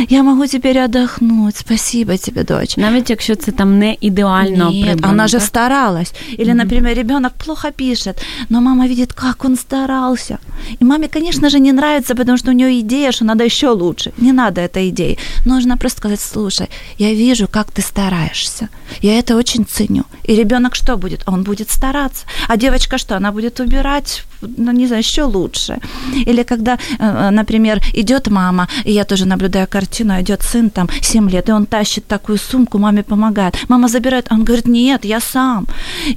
я 0.09 0.23
могу 0.23 0.47
теперь 0.47 0.79
отдохнуть, 0.79 1.57
спасибо 1.57 2.17
тебе, 2.17 2.43
дочь. 2.43 2.77
Навіть 2.77 3.09
якщо 3.09 3.35
це 3.35 3.51
там 3.51 3.79
не 3.79 3.95
ідеально 4.01 4.71
Нет, 4.71 4.83
придумано, 4.83 5.13
она 5.13 5.27
же 5.27 5.39
старалась. 5.39 6.13
Или, 6.39 6.51
mm-hmm. 6.51 6.63
например, 6.63 6.97
ребенок 6.97 7.31
плохо 7.45 7.71
пишет, 7.71 8.15
но 8.49 8.61
мама 8.61 8.87
видит, 8.87 9.13
как 9.13 9.45
он 9.45 9.55
старался. 9.55 10.37
И 10.81 10.85
маме, 10.85 11.07
конечно 11.07 11.49
же, 11.49 11.59
не 11.59 11.71
нравится, 11.71 12.15
потому 12.15 12.37
что 12.37 12.51
у 12.51 12.53
нее 12.53 12.79
идея, 12.79 13.11
что 13.11 13.25
надо 13.25 13.43
еще 13.43 13.69
лучше. 13.69 14.11
Не 14.17 14.31
надо 14.31 14.61
этой 14.61 14.89
идеи. 14.89 15.17
Нужно 15.45 15.77
просто 15.77 15.99
сказать, 15.99 16.21
слушай, 16.21 16.69
я 16.97 17.13
вижу, 17.13 17.47
как 17.47 17.71
ты 17.71 17.81
стараешься. 17.81 18.69
Я 19.01 19.17
это 19.19 19.35
очень 19.35 19.65
ценю. 19.65 20.05
И 20.23 20.35
ребенок 20.35 20.75
что 20.75 20.97
будет? 20.97 21.23
Он 21.27 21.43
будет 21.43 21.69
стараться. 21.69 22.25
А 22.47 22.57
девочка 22.57 22.97
что? 22.97 23.15
Она 23.15 23.31
будет 23.31 23.59
убирать, 23.59 24.23
ну, 24.56 24.72
не 24.72 24.86
знаю, 24.86 25.02
еще 25.02 25.22
лучше. 25.22 25.78
Или 26.26 26.42
когда, 26.42 26.78
э, 26.98 27.30
например, 27.30 27.80
идет 27.94 28.28
мама, 28.28 28.68
и 28.84 28.92
я 28.92 29.04
тоже 29.04 29.26
наблюдаю 29.26 29.66
картину, 29.66 30.20
идет 30.20 30.42
сын 30.42 30.70
там 30.70 30.88
7 31.00 31.30
лет, 31.30 31.48
и 31.48 31.52
он 31.52 31.66
тащит 31.66 32.06
такую 32.06 32.38
сумку, 32.38 32.78
маме 32.78 33.02
помогает. 33.02 33.54
Мама 33.68 33.88
забирает, 33.88 34.26
он 34.30 34.44
говорит, 34.44 34.68
нет, 34.68 35.04
я 35.04 35.20
сам. 35.20 35.66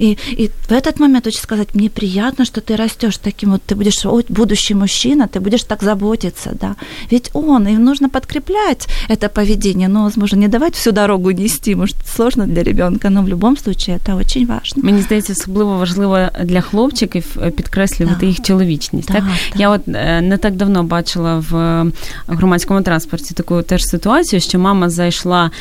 И, 0.00 0.18
и 0.38 0.50
в 0.68 0.72
этот 0.72 1.00
момент 1.00 1.26
очень 1.26 1.42
сказать, 1.42 1.74
мне 1.74 1.88
приятно, 1.88 2.44
что 2.44 2.60
ты 2.60 2.76
растешь 2.76 3.18
таким 3.18 3.50
вот, 3.50 3.62
ты 3.62 3.74
будешь 3.74 4.04
будущий 4.28 4.74
мужчина, 4.74 5.28
ты 5.28 5.40
будешь 5.40 5.64
так 5.64 5.82
заботиться, 5.82 6.50
да. 6.60 6.76
Ведь 7.10 7.30
он, 7.32 7.66
и 7.66 7.78
нужно 7.78 8.08
подкреплять 8.08 8.88
это 9.08 9.28
поведение, 9.28 9.88
но, 9.88 10.02
возможно, 10.02 10.36
не 10.36 10.48
давать 10.48 10.74
всю 10.74 10.92
дорогу 10.92 11.30
нести, 11.30 11.74
может, 11.74 11.96
сложно 12.06 12.46
для 12.46 12.62
ребенка, 12.62 13.10
но 13.10 13.22
в 13.22 13.28
любом 13.28 13.56
случае 13.56 13.96
это 13.96 14.16
очень 14.16 14.46
важно. 14.46 14.82
Мені 14.82 15.02
здається, 15.02 15.32
особливо 15.32 15.78
важливо 15.78 16.28
для 16.44 16.60
хлопчиків 16.60 17.36
підкреслювати 17.56 18.13
да. 18.19 18.25
їх 18.25 18.41
чоловічність. 18.41 19.07
Так? 19.07 19.15
так 19.15 19.25
я 19.55 19.69
от 19.69 19.87
не 19.87 20.37
так 20.41 20.55
давно 20.55 20.83
бачила 20.83 21.43
в 21.49 21.85
громадському 22.27 22.81
транспорті 22.81 23.33
таку 23.33 23.61
теж 23.61 23.83
ситуацію, 23.83 24.39
що 24.39 24.59
мама 24.59 24.89
зайшла 24.89 25.51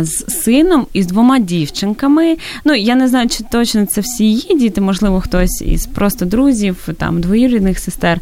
з 0.00 0.24
сином 0.28 0.86
і 0.92 1.02
з 1.02 1.06
двома 1.06 1.38
дівчинками. 1.38 2.36
Ну 2.64 2.74
я 2.74 2.94
не 2.94 3.08
знаю, 3.08 3.28
чи 3.28 3.44
точно 3.52 3.86
це 3.86 4.00
всі 4.00 4.24
її 4.24 4.58
діти, 4.58 4.80
можливо, 4.80 5.20
хтось 5.20 5.62
із 5.62 5.86
просто 5.86 6.24
друзів, 6.24 6.88
там 6.98 7.20
двоюрідних 7.20 7.78
сестер. 7.78 8.20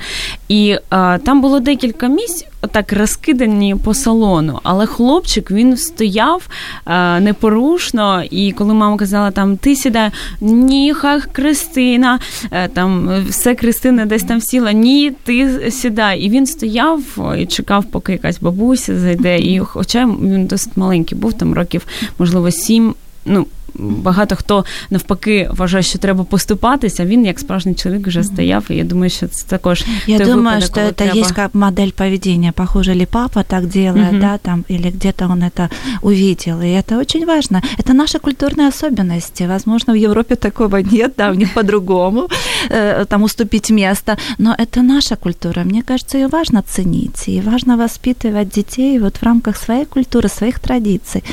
І 0.48 0.76
там 1.24 1.40
було 1.40 1.60
декілька 1.60 2.08
місць 2.08 2.46
так 2.70 2.92
розкидані 2.92 3.76
по 3.84 3.94
салону. 3.94 4.60
Але 4.62 4.86
хлопчик 4.86 5.50
він 5.50 5.76
стояв 5.76 6.48
е, 6.86 7.20
непорушно, 7.20 8.22
і 8.30 8.52
коли 8.52 8.74
мама 8.74 8.96
казала, 8.96 9.30
там 9.30 9.56
ти 9.56 9.76
сідай, 9.76 10.10
ні, 10.40 10.94
хай 10.94 11.20
Кристина, 11.32 12.18
е, 12.50 12.68
там 12.68 13.24
все 13.28 13.54
Кристина 13.54 14.06
десь 14.06 14.22
там 14.22 14.40
сіла, 14.40 14.72
ні, 14.72 15.12
ти 15.24 15.70
сідай. 15.70 16.20
І 16.20 16.28
він 16.28 16.46
стояв 16.46 17.00
і 17.38 17.46
чекав, 17.46 17.84
поки 17.84 18.12
якась 18.12 18.40
бабуся 18.40 18.98
зайде. 18.98 19.38
І 19.38 19.58
хоча 19.58 20.06
він 20.06 20.46
досить 20.46 20.76
маленький 20.76 21.18
був, 21.18 21.32
там 21.32 21.54
років, 21.54 21.86
можливо, 22.18 22.50
сім. 22.50 22.94
Ну, 23.24 23.46
багато 23.75 24.35
хто 24.35 24.65
навпаки 24.89 25.49
вважає, 25.51 25.83
що 25.83 25.99
треба 25.99 26.23
поступатися. 26.23 27.05
Він 27.05 27.25
як 27.25 27.39
справжній 27.39 27.75
чоловік 27.75 28.07
вже 28.07 28.23
стояв. 28.23 28.65
І 28.69 28.75
я 28.75 28.83
думаю, 28.83 29.09
що 29.09 29.27
це 29.27 29.47
також 29.47 29.83
я 30.07 30.17
той 30.17 30.25
думаю, 30.25 30.59
випадок, 30.59 30.65
что 30.65 30.81
это 30.81 30.93
треба... 30.93 31.19
есть 31.19 31.31
как 31.31 31.55
модель 31.55 31.91
поведения. 31.91 32.51
Похоже, 32.51 32.95
ли 32.95 33.05
папа 33.05 33.43
так 33.43 33.65
делает, 33.65 34.13
uh-huh. 34.13 34.21
да, 34.21 34.37
там, 34.37 34.65
или 34.69 34.89
где-то 34.89 35.25
он 35.25 35.43
это 35.43 35.69
увидел. 36.01 36.61
И 36.61 36.67
это 36.67 36.99
очень 36.99 37.25
важно. 37.25 37.61
Это 37.77 37.93
наши 37.93 38.19
культурные 38.19 38.67
особенности. 38.67 39.47
Возможно, 39.47 39.93
в 39.93 39.97
Европе 39.97 40.35
такого 40.35 40.77
нет, 40.77 41.13
да, 41.17 41.31
у 41.31 41.33
них 41.33 41.53
по-другому, 41.53 42.27
э, 42.69 43.05
там 43.05 43.23
уступить 43.23 43.71
место. 43.71 44.17
Но 44.37 44.55
это 44.59 44.81
наша 44.81 45.15
культура. 45.15 45.63
Мне 45.63 45.83
кажется, 45.83 46.17
ее 46.17 46.27
важно 46.27 46.61
ценить. 46.61 47.27
И 47.27 47.41
важно 47.41 47.77
воспитывать 47.77 48.55
детей 48.55 48.99
вот 48.99 49.17
в 49.17 49.23
рамках 49.23 49.57
своей 49.57 49.85
культуры, 49.85 50.29
своих 50.29 50.59
традиций. 50.59 51.23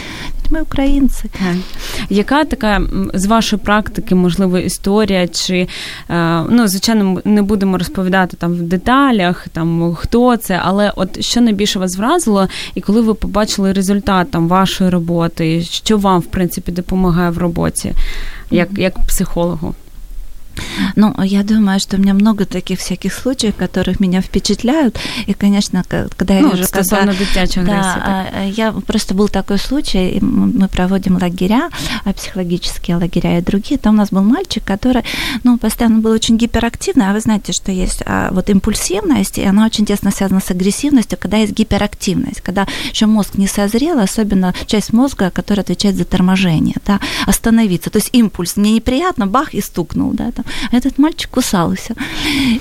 Мы 0.54 0.62
українці, 0.62 1.30
Яка 2.10 2.46
така 2.46 2.82
з 3.14 3.26
вашої 3.26 3.62
практики, 3.62 4.16
можливо, 4.16 4.60
історія? 4.60 5.28
Чи 5.28 5.68
ну, 6.50 6.68
звичайно, 6.68 7.22
не 7.26 7.42
будемо 7.42 7.78
розповідати 7.78 8.38
там 8.38 8.54
в 8.54 8.62
деталях, 8.62 9.48
там 9.48 9.96
хто 9.96 10.38
це, 10.38 10.60
але 10.64 10.92
от 10.96 11.24
що 11.24 11.42
найбільше 11.42 11.80
вас 11.80 11.98
вразило, 11.98 12.48
і 12.76 12.82
коли 12.82 13.02
ви 13.02 13.14
побачили 13.14 13.74
результат 13.74 14.32
там 14.32 14.48
вашої 14.48 14.90
роботи, 14.90 15.62
що 15.62 15.98
вам 15.98 16.20
в 16.20 16.26
принципі 16.26 16.72
допомагає 16.72 17.30
в 17.30 17.38
роботі, 17.38 17.94
як, 18.52 18.70
як 18.78 19.00
психологу? 19.08 19.76
Ну, 20.96 21.14
я 21.24 21.44
думаю, 21.44 21.80
что 21.80 21.98
у 21.98 22.00
меня 22.00 22.14
много 22.14 22.46
таких 22.46 22.80
всяких 22.80 23.14
случаев, 23.14 23.56
которых 23.56 24.00
меня 24.00 24.22
впечатляют. 24.22 24.98
И, 25.26 25.34
конечно, 25.34 25.84
когда 25.88 26.36
я 26.36 26.42
ну, 26.42 26.52
вижу... 26.52 26.64
Когда, 26.64 26.84
да, 27.72 28.28
а, 28.34 28.46
я 28.46 28.72
просто 28.72 29.14
был 29.14 29.28
такой 29.28 29.58
случай, 29.58 30.20
мы 30.22 30.68
проводим 30.68 31.18
лагеря, 31.22 31.70
а, 32.06 32.14
психологические 32.14 32.98
лагеря 32.98 33.40
и 33.40 33.42
другие. 33.42 33.78
Там 33.78 33.96
у 33.96 33.98
нас 33.98 34.10
был 34.10 34.22
мальчик, 34.22 34.64
который, 34.64 35.04
ну, 35.44 35.58
постоянно 35.58 36.00
был 36.00 36.12
очень 36.12 36.38
гиперактивный, 36.38 37.10
а 37.10 37.14
вы 37.14 37.20
знаете, 37.20 37.54
что 37.54 37.72
есть 37.72 38.04
а, 38.06 38.30
вот 38.32 38.50
импульсивность, 38.50 39.38
и 39.38 39.44
она 39.44 39.66
очень 39.66 39.86
тесно 39.86 40.12
связана 40.12 40.40
с 40.40 40.52
агрессивностью, 40.52 41.18
когда 41.20 41.38
есть 41.38 41.54
гиперактивность, 41.54 42.42
когда 42.42 42.68
еще 42.90 43.06
мозг 43.06 43.36
не 43.36 43.48
созрел, 43.48 44.00
особенно 44.00 44.54
часть 44.66 44.94
мозга, 44.94 45.32
которая 45.32 45.64
отвечает 45.64 45.96
за 45.96 46.06
торможение, 46.06 46.76
да, 46.86 47.00
остановиться. 47.26 47.90
То 47.90 47.98
есть 47.98 48.10
импульс, 48.14 48.58
мне 48.58 48.74
неприятно, 48.74 49.28
бах, 49.28 49.54
и 49.54 49.62
стукнул, 49.62 50.12
да, 50.14 50.32
там. 50.32 50.43
А 50.72 50.78
этот 50.78 50.98
мальчик 50.98 51.30
кусался. 51.30 51.96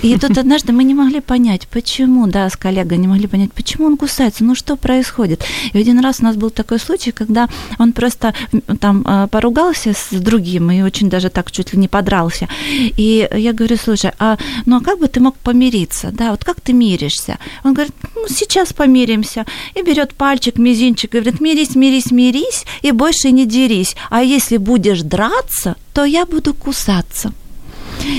И 0.02 0.16
тут 0.18 0.38
однажды 0.38 0.72
мы 0.72 0.84
не 0.84 0.94
могли 0.94 1.20
понять, 1.20 1.68
почему, 1.68 2.26
да, 2.26 2.48
с 2.48 2.56
коллегой 2.56 2.98
не 2.98 3.08
могли 3.08 3.26
понять, 3.26 3.52
почему 3.52 3.86
он 3.86 3.96
кусается, 3.96 4.44
ну 4.44 4.54
что 4.54 4.76
происходит. 4.76 5.44
И 5.72 5.78
один 5.78 6.00
раз 6.00 6.20
у 6.20 6.24
нас 6.24 6.36
был 6.36 6.50
такой 6.50 6.78
случай, 6.78 7.12
когда 7.12 7.48
он 7.78 7.92
просто 7.92 8.34
там 8.80 9.02
а, 9.06 9.26
поругался 9.26 9.92
с 9.92 10.08
другим 10.10 10.70
и 10.70 10.82
очень 10.82 11.10
даже 11.10 11.28
так 11.28 11.50
чуть 11.50 11.72
ли 11.72 11.78
не 11.78 11.88
подрался. 11.88 12.48
И 12.68 13.28
я 13.34 13.52
говорю, 13.52 13.76
слушай, 13.76 14.12
а 14.18 14.38
ну 14.66 14.76
а 14.76 14.80
как 14.80 14.98
бы 14.98 15.08
ты 15.08 15.20
мог 15.20 15.36
помириться, 15.36 16.10
да, 16.12 16.30
вот 16.30 16.44
как 16.44 16.60
ты 16.60 16.72
миришься? 16.72 17.38
Он 17.64 17.74
говорит, 17.74 17.94
ну 18.14 18.26
сейчас 18.28 18.72
помиримся. 18.72 19.44
И 19.74 19.82
берет 19.82 20.14
пальчик, 20.14 20.58
мизинчик, 20.58 21.14
и 21.14 21.20
говорит, 21.20 21.40
мирись, 21.40 21.74
мирись, 21.74 22.10
мирись, 22.10 22.64
и 22.82 22.92
больше 22.92 23.30
не 23.30 23.46
дерись. 23.46 23.96
А 24.10 24.22
если 24.22 24.56
будешь 24.56 25.02
драться, 25.02 25.76
то 25.94 26.04
я 26.04 26.26
буду 26.26 26.54
кусаться. 26.54 27.32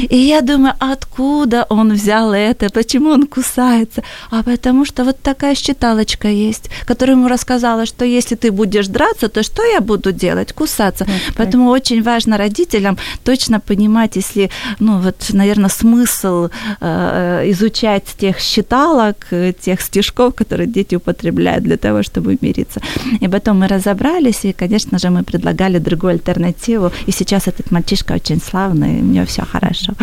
И 0.09 0.17
я 0.17 0.41
думаю, 0.41 0.73
откуда 0.79 1.65
он 1.69 1.93
взял 1.93 2.33
это, 2.33 2.69
почему 2.69 3.09
он 3.09 3.27
кусается? 3.27 4.03
А 4.31 4.43
потому 4.43 4.85
что 4.85 5.03
вот 5.03 5.19
такая 5.21 5.55
считалочка 5.55 6.27
есть, 6.27 6.69
которая 6.85 7.15
ему 7.15 7.27
рассказала, 7.27 7.85
что 7.85 8.05
если 8.05 8.35
ты 8.35 8.51
будешь 8.51 8.87
драться, 8.87 9.29
то 9.29 9.43
что 9.43 9.63
я 9.63 9.81
буду 9.81 10.11
делать? 10.11 10.53
Кусаться. 10.53 11.03
Okay. 11.05 11.33
Поэтому 11.35 11.69
очень 11.69 12.01
важно 12.03 12.37
родителям 12.37 12.97
точно 13.23 13.59
понимать, 13.59 14.15
если, 14.15 14.49
ну 14.79 14.99
вот, 14.99 15.15
наверное, 15.33 15.69
смысл 15.69 16.49
э, 16.79 17.51
изучать 17.51 18.05
тех 18.17 18.39
считалок, 18.39 19.27
тех 19.61 19.81
стишков, 19.81 20.35
которые 20.35 20.67
дети 20.67 20.95
употребляют 20.95 21.63
для 21.63 21.77
того, 21.77 22.03
чтобы 22.03 22.37
мириться. 22.41 22.81
И 23.21 23.27
потом 23.27 23.59
мы 23.59 23.67
разобрались, 23.67 24.45
и, 24.45 24.53
конечно 24.53 24.99
же, 24.99 25.09
мы 25.09 25.23
предлагали 25.23 25.79
другую 25.79 26.11
альтернативу. 26.11 26.91
И 27.07 27.11
сейчас 27.11 27.47
этот 27.47 27.71
мальчишка 27.71 28.13
очень 28.13 28.41
славный, 28.41 29.01
у 29.01 29.05
него 29.05 29.25
все 29.25 29.43
хорошо. 29.43 29.72
Хорошо. 29.73 29.93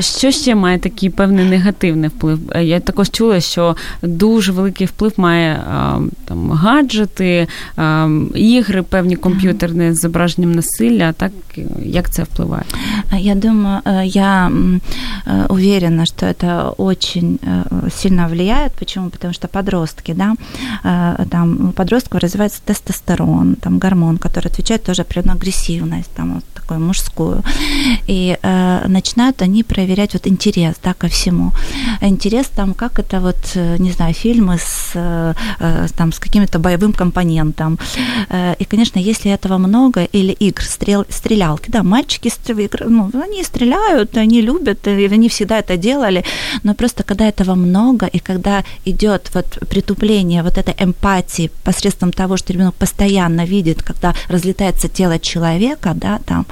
Що 0.00 0.30
ще 0.30 0.54
має 0.54 0.78
такий 0.78 1.10
певний 1.10 1.44
негативний 1.44 2.08
вплив? 2.08 2.40
Я 2.60 2.80
також 2.80 3.10
чула, 3.10 3.40
що 3.40 3.76
дуже 4.02 4.52
великий 4.52 4.86
вплив 4.86 5.12
має 5.16 5.60
там 6.24 6.50
гаджети, 6.50 7.48
ігри, 8.34 8.82
певні 8.82 9.16
комп'ютерні 9.16 9.92
з 9.92 10.00
зображенням 10.00 10.52
насилля. 10.52 11.12
Так 11.12 11.32
як 11.84 12.10
це 12.10 12.22
впливає? 12.22 12.64
Я 13.18 13.34
думаю, 13.34 13.80
я 14.04 14.50
уверена, 15.48 16.06
что 16.06 16.26
это 16.26 16.74
очень 16.76 17.38
сильно 17.90 18.28
влияет. 18.28 18.72
Почему? 18.72 19.10
Потому 19.10 19.34
что 19.34 19.48
подростки, 19.48 20.14
да, 20.14 20.34
там 21.28 21.68
у 21.68 21.72
подростков 21.72 22.20
развивается 22.20 22.60
тестостерон, 22.64 23.54
там 23.54 23.78
гормон, 23.78 24.16
который 24.16 24.46
отвечает 24.48 24.82
тоже 24.82 25.02
определенную 25.02 25.36
агрессивность, 25.36 26.10
там 26.14 26.34
вот 26.34 26.44
такую 26.54 26.80
мужскую. 26.80 27.42
И 28.08 28.36
начинают 28.96 29.42
они 29.42 29.62
проверять 29.62 30.14
вот 30.14 30.26
интерес, 30.26 30.74
да, 30.84 30.94
ко 30.94 31.08
всему. 31.08 31.52
Интерес 32.00 32.46
там, 32.46 32.74
как 32.74 32.98
это 32.98 33.20
вот, 33.20 33.36
э, 33.54 33.76
не 33.78 33.92
знаю, 33.92 34.14
фильмы 34.14 34.56
с, 34.58 34.92
э, 34.94 35.34
э, 35.60 35.86
там, 35.96 36.12
с 36.12 36.18
каким-то 36.18 36.58
боевым 36.58 36.92
компонентом. 36.92 37.78
И, 38.60 38.64
конечно, 38.64 38.98
если 38.98 39.30
этого 39.30 39.58
много, 39.58 40.04
или 40.14 40.32
игр, 40.32 40.62
стрел, 40.62 41.04
стрелялки, 41.08 41.70
да, 41.70 41.82
мальчики, 41.82 42.32
ну, 42.88 43.10
они 43.22 43.44
стреляют, 43.44 44.16
они 44.16 44.42
любят, 44.42 44.86
и 44.86 45.14
они 45.14 45.28
всегда 45.28 45.58
это 45.58 45.76
делали, 45.76 46.24
но 46.64 46.74
просто 46.74 47.02
когда 47.02 47.28
этого 47.28 47.54
много, 47.54 48.06
и 48.06 48.18
когда 48.18 48.64
идет 48.86 49.30
вот 49.34 49.46
притупление 49.68 50.42
вот 50.42 50.58
этой 50.58 50.74
эмпатии 50.78 51.50
посредством 51.64 52.12
того, 52.12 52.36
что 52.36 52.52
ребенок 52.52 52.74
постоянно 52.74 53.44
видит, 53.44 53.82
когда 53.82 54.14
разлетается 54.28 54.88
тело 54.88 55.18
человека, 55.18 55.92
да, 55.94 56.18
там, 56.26 56.46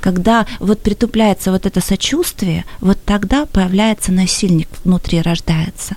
когда 0.00 0.46
вот 0.60 0.82
притупляется 0.82 1.50
вот 1.50 1.66
это 1.66 1.80
сочувствие, 1.90 2.64
вот 2.80 2.98
тогда 3.04 3.46
появляется 3.46 4.12
насильник 4.12 4.68
внутри, 4.84 5.22
рождается. 5.22 5.96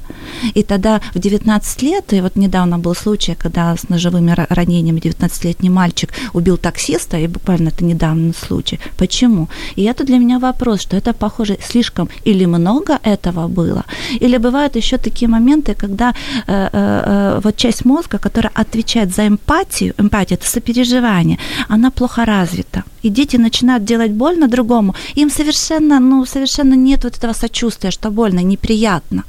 И 0.56 0.64
тогда 0.64 1.02
в 1.14 1.20
19 1.20 1.84
лет, 1.84 2.14
и 2.14 2.22
вот 2.22 2.36
недавно 2.36 2.80
был 2.80 2.96
случай, 2.96 3.36
когда 3.36 3.76
с 3.76 3.90
ножевыми 3.90 4.34
ранениями 4.50 5.00
19-летний 5.00 5.70
мальчик 5.70 6.10
убил 6.34 6.58
таксиста, 6.58 7.18
и 7.18 7.28
буквально 7.28 7.70
это 7.70 7.86
недавний 7.86 8.34
случай. 8.34 8.80
Почему? 8.98 9.48
И 9.78 9.84
это 9.84 10.04
для 10.04 10.18
меня 10.18 10.40
вопрос, 10.40 10.82
что 10.82 10.98
это, 10.98 11.14
похоже, 11.14 11.58
слишком 11.62 12.10
или 12.26 12.46
много 12.46 13.00
этого 13.04 13.48
было, 13.48 13.84
или 14.22 14.38
бывают 14.38 14.76
еще 14.76 14.98
такие 14.98 15.30
моменты, 15.30 15.76
когда 15.76 16.10
э, 16.48 16.70
э, 16.74 17.04
э 17.06 17.42
вот 17.44 17.56
часть 17.56 17.86
мозга, 17.86 18.18
которая 18.18 18.52
отвечает 18.62 19.16
за 19.16 19.28
эмпатию, 19.28 19.94
эмпатия– 20.00 20.38
это 20.42 20.48
сопереживание, 20.48 21.38
она 21.70 21.92
плохо 21.92 22.26
развита. 22.26 22.84
И 23.04 23.10
дети 23.10 23.38
начинают 23.38 23.84
делать 23.84 24.12
больно 24.12 24.48
другому, 24.48 24.96
им 25.18 25.30
совершенно, 25.30 25.83
ну, 26.00 26.26
совершенно 26.26 26.74
нет 26.74 27.04
вот 27.04 27.18
этого 27.18 27.34
сочувствия, 27.34 27.92
что 27.92 28.12
больно, 28.12 28.40
неприятно. 28.40 29.24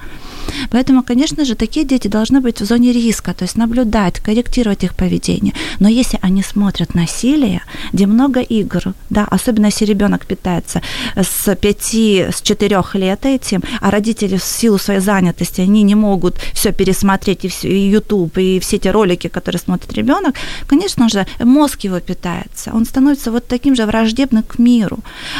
Поэтому, 0.70 1.02
конечно 1.02 1.44
же, 1.44 1.54
такие 1.54 1.86
дети 1.86 2.08
должны 2.08 2.40
быть 2.40 2.60
в 2.60 2.64
зоне 2.64 2.92
риска, 2.92 3.32
то 3.34 3.44
есть 3.44 3.56
наблюдать, 3.56 4.20
корректировать 4.20 4.84
их 4.84 4.94
поведение. 4.94 5.54
Но 5.80 5.88
если 5.88 6.18
они 6.22 6.42
смотрят 6.42 6.94
насилие, 6.94 7.62
где 7.92 8.06
много 8.06 8.40
игр, 8.40 8.94
да, 9.10 9.26
особенно 9.30 9.66
если 9.66 9.84
ребенок 9.84 10.26
питается 10.26 10.82
с 11.16 11.54
5, 11.54 11.94
с 11.94 12.42
4 12.42 12.82
лет 12.94 13.26
этим, 13.26 13.62
а 13.80 13.90
родители 13.90 14.36
в 14.36 14.42
силу 14.42 14.78
своей 14.78 15.00
занятости, 15.00 15.60
они 15.60 15.82
не 15.82 15.94
могут 15.94 16.36
все 16.52 16.72
пересмотреть, 16.72 17.44
и, 17.44 17.48
все, 17.48 17.68
и 17.68 17.90
YouTube, 17.90 18.38
и 18.38 18.58
все 18.60 18.76
эти 18.76 18.88
ролики, 18.88 19.28
которые 19.28 19.60
смотрит 19.60 19.92
ребенок, 19.92 20.34
конечно 20.66 21.08
же, 21.08 21.26
мозг 21.40 21.84
его 21.84 22.00
питается. 22.00 22.70
Он 22.74 22.84
становится 22.84 23.30
вот 23.30 23.46
таким 23.46 23.76
же 23.76 23.86
враждебным 23.86 24.42
к 24.42 24.58
миру. 24.58 24.98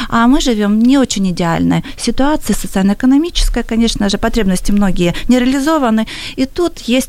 А 0.09 0.27
мы 0.27 0.41
живем 0.41 0.79
не 0.79 0.97
очень 0.97 1.29
идеальной 1.31 1.83
ситуации 1.97 2.53
социально-экономической, 2.53 3.63
конечно 3.63 4.09
же, 4.09 4.17
потребности 4.17 4.71
многих 4.71 4.94
многие 4.94 5.14
не 5.28 5.40
реалізовані. 5.40 6.06
І 6.36 6.46
тут 6.46 6.88
є 6.88 7.00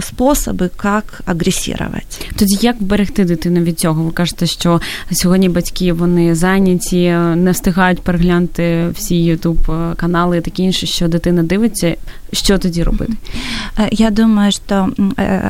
способи, 0.00 0.70
як 0.84 1.22
агресувати. 1.24 2.26
Тоді 2.36 2.58
як 2.60 2.82
берегти 2.82 3.24
дитину 3.24 3.60
від 3.60 3.80
цього? 3.80 4.02
Ви 4.02 4.10
кажете, 4.10 4.46
що 4.46 4.80
сьогодні 5.12 5.48
батьки 5.48 5.92
вони 5.92 6.34
зайняті, 6.34 7.10
не 7.36 7.50
встигають 7.50 8.00
переглянути 8.00 8.88
всі 8.94 9.24
ютуб 9.24 9.72
канали 9.96 10.38
і 10.38 10.40
таке 10.40 10.62
інше, 10.62 10.86
що 10.86 11.08
дитина 11.08 11.42
дивиться. 11.42 11.96
Что 12.32 12.58
тоді 12.58 12.82
робити? 12.82 13.12
Я 13.90 14.10
думаю, 14.10 14.52
что 14.52 14.88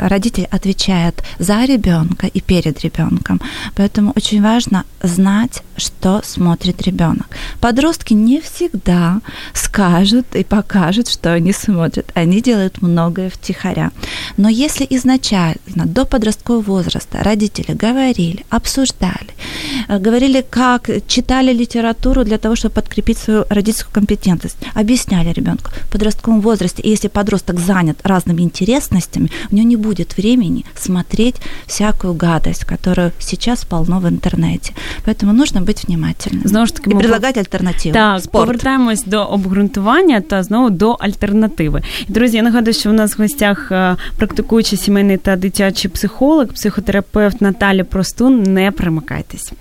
родитель 0.09 0.47
отвечает 0.51 1.15
за 1.39 1.67
ребенка 1.67 2.27
и 2.37 2.41
перед 2.41 2.81
ребенком. 2.85 3.41
Поэтому 3.77 4.13
очень 4.17 4.43
важно 4.43 4.85
знать, 5.03 5.63
что 5.77 6.21
смотрит 6.25 6.83
ребенок. 6.83 7.27
Подростки 7.61 8.15
не 8.15 8.41
всегда 8.41 9.21
скажут 9.53 10.25
и 10.35 10.43
покажут, 10.43 11.09
что 11.11 11.31
они 11.35 11.53
смотрят. 11.53 11.64
Они 12.15 12.41
делают 12.41 12.83
многое 12.83 13.31
втихаря. 13.31 13.91
Но 14.37 14.49
если 14.49 14.87
изначально, 14.91 15.87
до 15.87 16.05
подросткового 16.05 16.63
возраста, 16.63 17.19
родители 17.23 17.73
говорили, 17.73 18.45
обсуждали, 18.51 19.31
э, 19.89 19.99
говорили, 19.99 20.45
как 20.51 20.91
читали 21.07 21.53
литературу 21.53 22.25
для 22.25 22.39
того, 22.39 22.55
чтобы 22.55 22.75
подкрепить 22.75 23.19
свою 23.19 23.45
родительскую 23.49 23.93
компетентность, 23.95 24.57
объясняли 24.75 25.33
ребенку 25.33 25.71
в 25.89 25.93
подростковом 25.93 26.41
возрасте, 26.41 26.83
и 26.83 26.91
если 26.91 27.09
подросток 27.09 27.61
занят 27.61 27.97
разными 28.05 28.43
интересностями, 28.43 29.31
у 29.51 29.57
него 29.57 29.69
не 29.69 29.77
будет 29.77 30.17
времени 30.17 30.65
смотреть 30.77 31.37
всякую 31.67 32.15
гадость, 32.15 32.65
которую 32.65 33.13
сейчас 33.19 33.65
полно 33.65 34.01
в 34.01 34.09
интернете. 34.09 34.73
Поэтому 35.07 35.33
нужно 35.33 35.61
быть 35.61 35.85
внимательным. 35.89 36.49
Знову 36.49 36.67
ж 36.67 36.75
таки, 36.75 36.91
і 36.91 36.95
предлагати 36.95 37.41
альтернативу. 37.41 37.95
Так, 37.95 38.23
Спорт. 38.23 38.47
повертаємось 38.47 39.05
до 39.05 39.25
обґрунтування 39.25 40.21
та 40.21 40.43
знову 40.43 40.71
до 40.71 40.97
альтернативи. 41.56 41.82
Друзі, 42.08 42.38
я 42.38 42.44
нагадую, 42.44 42.74
що 42.74 42.90
у 42.90 42.94
нас 42.94 43.18
в 43.18 43.22
гостях 43.22 43.72
практикуючий 44.18 44.78
сімейний 44.78 45.18
та 45.18 45.36
дитячий 45.36 45.92
психолог, 45.92 46.48
психотерапевт 46.48 47.42
Наталя 47.42 47.84
Простун. 47.84 48.44
Не 48.44 48.72
примикайтесь. 48.72 49.54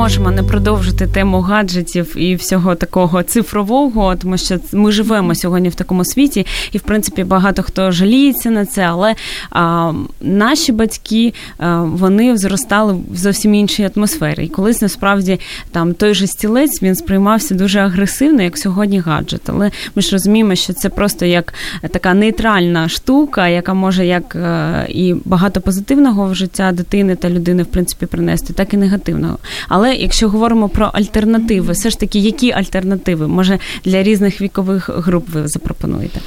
Можемо 0.00 0.30
не 0.30 0.42
продовжити 0.42 1.06
тему 1.06 1.40
гаджетів 1.40 2.16
і 2.16 2.34
всього 2.34 2.74
такого 2.74 3.22
цифрового, 3.22 4.16
тому 4.16 4.36
що 4.36 4.58
ми 4.72 4.92
живемо 4.92 5.34
сьогодні 5.34 5.68
в 5.68 5.74
такому 5.74 6.04
світі, 6.04 6.46
і 6.72 6.78
в 6.78 6.80
принципі 6.80 7.24
багато 7.24 7.62
хто 7.62 7.90
жаліється 7.90 8.50
на 8.50 8.66
це. 8.66 8.82
Але 8.82 9.14
а, 9.50 9.92
наші 10.20 10.72
батьки 10.72 11.34
а, 11.58 11.82
вони 11.82 12.36
зростали 12.36 12.96
в 13.12 13.16
зовсім 13.16 13.54
іншій 13.54 13.90
атмосфері. 13.96 14.44
І 14.44 14.48
колись 14.48 14.82
насправді 14.82 15.40
там 15.72 15.94
той 15.94 16.14
же 16.14 16.26
стілець 16.26 16.82
він 16.82 16.94
сприймався 16.94 17.54
дуже 17.54 17.80
агресивно, 17.80 18.42
як 18.42 18.58
сьогодні 18.58 18.98
гаджет. 18.98 19.42
Але 19.46 19.70
ми 19.94 20.02
ж 20.02 20.12
розуміємо, 20.12 20.54
що 20.54 20.72
це 20.72 20.88
просто 20.88 21.26
як 21.26 21.54
така 21.90 22.14
нейтральна 22.14 22.88
штука, 22.88 23.48
яка 23.48 23.74
може 23.74 24.06
як 24.06 24.36
е, 24.36 24.86
і 24.88 25.14
багато 25.24 25.60
позитивного 25.60 26.26
в 26.26 26.34
життя 26.34 26.72
дитини 26.72 27.16
та 27.16 27.30
людини 27.30 27.62
в 27.62 27.66
принципі 27.66 28.06
принести, 28.06 28.52
так 28.52 28.74
і 28.74 28.76
негативного. 28.76 29.38
Але 29.68 29.89
якщо 29.99 30.29
говоримо 30.29 30.69
про 30.69 30.89
альтернативи, 30.93 31.73
все 31.73 31.89
ж 31.89 31.99
таки, 31.99 32.19
які 32.19 32.51
альтернативи, 32.51 33.27
може, 33.27 33.59
для 33.85 34.03
різних 34.03 34.41
вікових 34.41 34.89
груп 34.89 35.29
вы 35.29 35.47
запропонуете? 35.47 36.19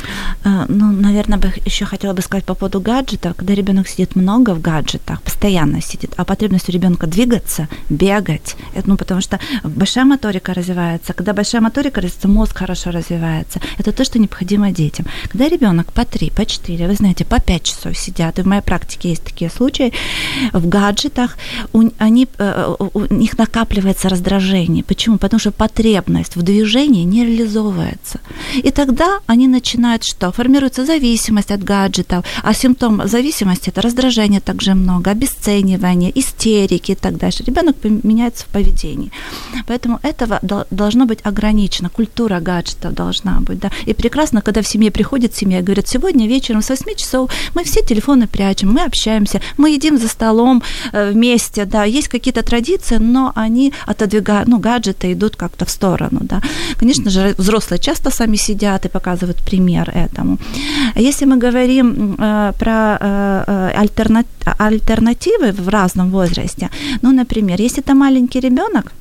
Ну, 0.69 0.93
наверное, 0.93 1.39
бы 1.39 1.53
еще 1.67 1.85
хотела 1.85 2.13
бы 2.15 2.23
сказать 2.23 2.45
по 2.45 2.55
поводу 2.55 2.81
гаджетов. 2.81 3.35
Когда 3.37 3.55
ребенок 3.55 3.89
сидит 3.89 4.17
много 4.17 4.55
в 4.55 4.61
гаджетах, 4.61 5.21
постоянно 5.21 5.81
сидит, 5.81 6.11
а 6.17 6.25
потребность 6.25 6.69
у 6.69 6.73
ребенка 6.73 7.07
двигаться, 7.07 7.69
бегать, 7.91 8.57
ну, 8.87 8.97
потому 8.97 9.21
что 9.21 9.39
большая 9.65 10.05
моторика 10.05 10.55
развивается. 10.55 11.13
Когда 11.13 11.33
большая 11.33 11.63
моторика 11.63 12.01
развивается, 12.01 12.29
мозг 12.29 12.59
хорошо 12.59 12.91
развивается. 12.91 13.61
Это 13.79 13.93
то, 13.93 14.05
что 14.05 14.19
необходимо 14.19 14.71
детям. 14.71 15.07
Когда 15.33 15.49
ребенок 15.49 15.93
по 15.93 16.05
3, 16.05 16.31
по 16.31 16.45
4, 16.45 16.87
вы 16.87 16.95
знаете, 16.95 17.25
по 17.25 17.41
5 17.41 17.63
часов 17.63 17.97
сидят, 17.97 18.39
и 18.39 18.43
в 18.43 18.47
моей 18.47 18.63
практике 18.63 19.09
есть 19.11 19.25
такие 19.25 19.51
случаи, 19.51 19.93
в 20.53 20.69
гаджетах, 20.69 21.39
они, 21.99 22.27
э, 22.39 22.75
у 22.95 23.15
них 23.15 23.39
накапливается 23.39 23.52
накапливается 23.54 24.10
раздражение. 24.10 24.84
Почему? 24.84 25.18
Потому 25.18 25.40
что 25.40 25.52
потребность 25.52 26.36
в 26.36 26.42
движении 26.42 27.04
не 27.06 27.26
реализовывается. 27.26 28.20
И 28.64 28.72
тогда 28.72 29.20
они 29.28 29.48
начинают 29.48 30.04
что? 30.04 30.32
Формируется 30.32 30.86
зависимость 30.86 31.52
от 31.52 31.64
гаджетов, 31.64 32.26
а 32.44 32.54
симптом 32.54 33.08
зависимости– 33.08 33.70
это 33.74 33.82
раздражение 33.82 34.40
также 34.40 34.74
много, 34.74 35.12
обесценивание, 35.12 36.12
истерики 36.20 36.92
и 36.92 36.96
так 36.96 37.18
дальше. 37.18 37.44
Ребенок 37.44 37.76
меняется 37.84 38.46
в 38.46 38.48
поведении. 38.48 39.12
Поэтому 39.68 40.00
этого 40.04 40.40
должно 40.72 41.06
быть 41.06 41.20
ограничено. 41.24 41.90
Культура 41.90 42.40
гаджетов 42.40 42.94
должна 42.94 43.40
быть. 43.40 43.60
Да? 43.60 43.70
И 43.86 43.94
прекрасно, 43.94 44.42
когда 44.42 44.62
в 44.62 44.68
семье 44.68 44.90
приходит 44.90 45.36
семья 45.36 45.60
и 45.60 45.64
говорит, 45.64 45.88
сегодня 45.88 46.28
вечером 46.28 46.62
с 46.62 46.70
8 46.70 46.96
часов 46.96 47.32
мы 47.56 47.64
все 47.64 47.82
телефоны 47.82 48.28
прячем, 48.28 48.74
мы 48.74 48.86
общаемся, 48.86 49.42
мы 49.58 49.70
едим 49.76 49.98
за 49.98 50.08
столом 50.08 50.64
э, 50.92 51.12
вместе, 51.12 51.66
да, 51.66 51.84
есть 51.84 52.08
какие-то 52.08 52.42
традиции, 52.42 52.98
но 52.98 53.32
они 53.44 53.74
отодвигают, 53.88 54.48
ну, 54.48 54.60
гаджеты 54.60 55.14
идут 55.14 55.36
как-то 55.36 55.66
в 55.66 55.70
сторону, 55.70 56.20
да. 56.22 56.42
Конечно 56.80 57.10
же, 57.10 57.36
взрослые 57.38 57.80
часто 57.80 58.12
сами 58.12 58.38
сидят 58.38 58.86
и 58.86 58.90
показывают 58.90 59.38
пример 59.38 59.90
этому. 59.90 60.38
Если 60.96 61.26
мы 61.26 61.38
говорим 61.38 62.16
э, 62.20 62.54
про 62.60 62.98
э, 63.00 63.44
э 63.48 63.82
альтернат, 63.82 64.26
альтернативы 64.60 65.52
в 65.52 65.70
разном 65.70 66.12
возрасте, 66.12 66.70
ну, 67.02 67.12
например, 67.12 67.62
если 67.62 67.84
это 67.84 67.94
маленький 67.94 68.42
ребенок, 68.42 68.92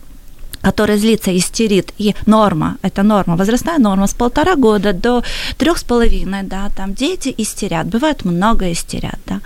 который 0.62 0.98
злится, 0.98 1.36
истерит, 1.36 1.92
и 1.98 2.14
норма, 2.26 2.76
это 2.82 3.02
норма, 3.02 3.36
возрастная 3.36 3.78
норма 3.78 4.06
с 4.06 4.14
полтора 4.14 4.56
года 4.56 4.92
до 4.92 5.22
трех 5.56 5.78
с 5.78 5.82
половиной, 5.84 6.42
да, 6.42 6.70
там 6.76 6.94
дети 6.94 7.34
истерят, 7.38 7.86
бывает 7.86 8.24
много 8.24 8.70
истерят, 8.72 9.18
да. 9.26 9.40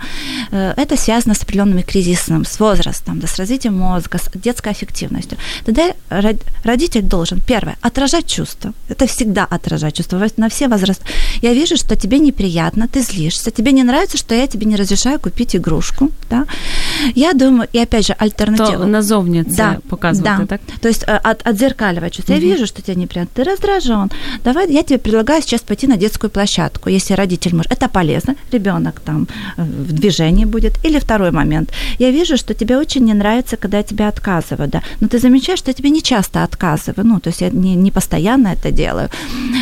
Э, 0.51 0.73
это 0.77 0.97
связано 0.97 1.33
с 1.33 1.43
определенными 1.43 1.81
кризисом, 1.81 2.45
с 2.45 2.59
возрастом, 2.59 3.19
да, 3.19 3.27
с 3.27 3.39
развитием 3.39 3.77
мозга, 3.77 4.17
с 4.17 4.29
детской 4.43 4.71
эффективностью. 4.71 5.37
Тогда 5.65 5.93
родитель 6.63 7.01
должен, 7.01 7.41
первое, 7.47 7.75
отражать 7.81 8.25
чувства. 8.25 8.73
Это 8.89 9.05
всегда 9.05 9.45
отражать 9.45 9.95
чувства 9.95 10.27
на 10.37 10.47
все 10.49 10.67
возрасты. 10.67 11.05
Я 11.41 11.53
вижу, 11.53 11.77
что 11.77 11.95
тебе 11.95 12.19
неприятно, 12.19 12.87
ты 12.87 13.01
злишься, 13.01 13.51
тебе 13.51 13.71
не 13.71 13.83
нравится, 13.83 14.17
что 14.17 14.35
я 14.35 14.47
тебе 14.47 14.65
не 14.65 14.75
разрешаю 14.75 15.19
купить 15.19 15.55
игрушку, 15.55 16.09
да. 16.29 16.45
Я 17.15 17.33
думаю, 17.33 17.67
и 17.73 17.79
опять 17.79 18.05
же, 18.05 18.15
альтернатива. 18.17 18.77
То 18.77 18.85
назовні 18.85 19.43
це 19.43 19.55
да, 19.55 19.77
показувати, 19.89 20.37
да. 20.39 20.45
так? 20.45 20.61
То 20.79 20.89
есть 20.89 21.06
от, 21.11 21.47
отзеркаливать 21.47 22.13
чувство. 22.13 22.33
Я 22.33 22.39
вижу, 22.39 22.67
что 22.67 22.81
тебе 22.81 22.95
неприятно, 22.95 23.31
ты 23.33 23.43
раздражен. 23.49 24.11
Давай, 24.43 24.71
я 24.71 24.83
тебе 24.83 24.99
предлагаю 24.99 25.41
сейчас 25.41 25.61
пойти 25.61 25.87
на 25.87 25.97
детскую 25.97 26.29
площадку, 26.29 26.89
если 26.89 27.15
родитель 27.15 27.55
может. 27.55 27.71
Это 27.71 27.87
полезно, 27.89 28.35
ребенок 28.51 28.99
там 28.99 29.27
э, 29.57 29.63
в 29.63 29.93
движении 29.93 30.45
будет. 30.45 30.73
Или 30.85 30.99
второй 30.99 31.31
момент. 31.31 31.71
Я 31.99 32.11
вижу, 32.11 32.37
что 32.37 32.53
тебе 32.53 32.77
очень 32.77 33.05
не 33.05 33.13
нравится, 33.13 33.57
когда 33.57 33.77
я 33.77 33.83
тебе 33.83 34.07
отказываю, 34.07 34.69
да. 34.69 34.81
Но 35.01 35.07
ты 35.07 35.19
замечаешь, 35.19 35.59
что 35.59 35.69
я 35.71 35.73
тебе 35.73 35.89
не 35.89 36.01
часто 36.01 36.43
отказываю. 36.43 37.07
Ну, 37.07 37.19
то 37.19 37.29
есть 37.29 37.41
я 37.41 37.49
не, 37.49 37.75
не 37.75 37.91
постоянно 37.91 38.49
это 38.49 38.71
делаю. 38.71 39.09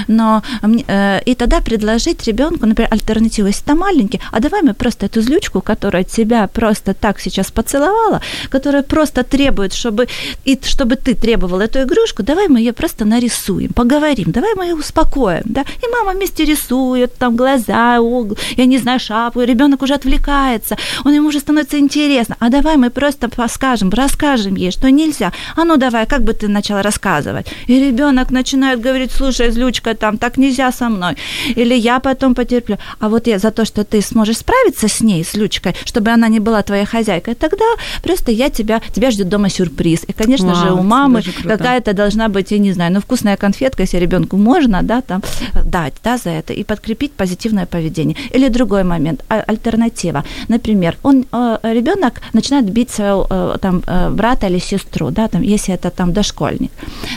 Но 0.08 0.42
э, 0.88 1.22
и 1.26 1.36
тогда 1.36 1.62
предложить 1.62 2.28
ребенку, 2.28 2.66
например, 2.66 2.94
альтернативу, 2.94 3.48
если 3.48 3.66
ты 3.66 3.76
маленький, 3.76 4.20
а 4.32 4.40
давай 4.40 4.62
мы 4.62 4.74
просто 4.74 5.06
эту 5.06 5.22
злючку, 5.22 5.62
которая 5.62 6.04
тебя 6.04 6.48
просто 6.48 6.94
так 6.94 7.20
сейчас 7.20 7.52
поцеловала, 7.52 8.22
которая 8.50 8.84
просто 8.84 9.24
требует, 9.24 9.74
чтобы, 9.74 10.08
и, 10.46 10.60
чтобы 10.64 10.96
ты 10.96 11.14
требовал 11.16 11.35
требовал 11.36 11.60
эту 11.60 11.82
игрушку, 11.82 12.24
давай 12.24 12.48
мы 12.48 12.60
ее 12.60 12.72
просто 12.72 13.04
нарисуем, 13.04 13.74
поговорим, 13.74 14.32
давай 14.32 14.56
мы 14.56 14.66
ее 14.68 14.76
успокоим, 14.76 15.44
да, 15.44 15.62
и 15.62 15.92
мама 15.92 16.18
вместе 16.18 16.46
рисует, 16.46 17.18
там 17.18 17.36
глаза, 17.36 18.00
угол, 18.00 18.38
я 18.56 18.66
не 18.66 18.78
знаю, 18.78 19.00
шапку, 19.00 19.42
ребенок 19.42 19.82
уже 19.82 19.96
отвлекается, 19.96 20.78
он 21.04 21.14
ему 21.14 21.28
уже 21.28 21.40
становится 21.40 21.78
интересно, 21.78 22.38
а 22.40 22.50
давай 22.50 22.78
мы 22.78 22.90
просто 22.90 23.30
скажем, 23.50 23.90
расскажем 23.90 24.56
ей, 24.56 24.72
что 24.72 24.90
нельзя, 24.90 25.34
а 25.58 25.66
ну 25.66 25.76
давай, 25.76 26.06
как 26.06 26.22
бы 26.22 26.32
ты 26.32 26.48
начала 26.48 26.82
рассказывать, 26.82 27.48
и 27.68 27.80
ребенок 27.80 28.32
начинает 28.32 28.80
говорить, 28.80 29.12
слушай, 29.12 29.52
злючка, 29.52 29.94
там, 29.94 30.18
так 30.18 30.38
нельзя 30.38 30.72
со 30.72 30.88
мной, 30.88 31.18
или 31.58 31.76
я 31.76 32.00
потом 32.00 32.34
потерплю, 32.34 32.78
а 33.00 33.10
вот 33.10 33.28
я 33.28 33.40
за 33.40 33.52
то, 33.52 33.66
что 33.66 33.84
ты 33.84 34.02
сможешь 34.02 34.38
справиться 34.38 34.88
с 34.88 35.02
ней, 35.02 35.26
с 35.26 35.34
Лючкой, 35.34 35.76
чтобы 35.86 36.12
она 36.12 36.30
не 36.30 36.40
была 36.40 36.62
твоей 36.64 36.86
хозяйкой, 36.86 37.36
тогда 37.36 37.66
просто 38.04 38.32
я 38.32 38.50
тебя, 38.50 38.82
тебя 38.96 39.12
ждет 39.12 39.28
дома 39.28 39.50
сюрприз, 39.50 40.06
и, 40.08 40.14
конечно 40.14 40.54
Вау, 40.54 40.56
же, 40.56 40.72
у 40.72 40.82
мамы 40.82 41.25
какая-то 41.44 41.94
должна 41.94 42.30
быть, 42.30 42.52
я 42.52 42.60
не 42.60 42.74
знаю, 42.74 42.94
ну, 42.94 43.00
вкусная 43.00 43.38
конфетка, 43.38 43.84
если 43.84 43.98
ребенку 43.98 44.38
можно, 44.38 44.82
да, 44.84 45.02
там, 45.02 45.22
дать, 45.66 45.94
да, 46.04 46.18
за 46.18 46.30
это, 46.30 46.54
и 46.54 46.64
подкрепить 46.64 47.12
позитивное 47.12 47.66
поведение. 47.66 48.16
Или 48.36 48.50
другой 48.50 48.84
момент, 48.84 49.24
а, 49.30 49.44
альтернатива. 49.48 50.24
Например, 50.50 50.98
он, 51.04 51.26
э, 51.32 51.74
ребенок 51.74 52.22
начинает 52.34 52.66
бить 52.66 52.90
своего, 52.90 53.28
э, 53.30 53.58
там, 53.62 53.82
э, 53.88 54.10
брата 54.10 54.48
или 54.48 54.60
сестру, 54.60 55.12
да, 55.12 55.28
там, 55.28 55.42
если 55.42 55.74
это 55.74 55.90
там 55.90 56.14
дошкольник. 56.14 56.72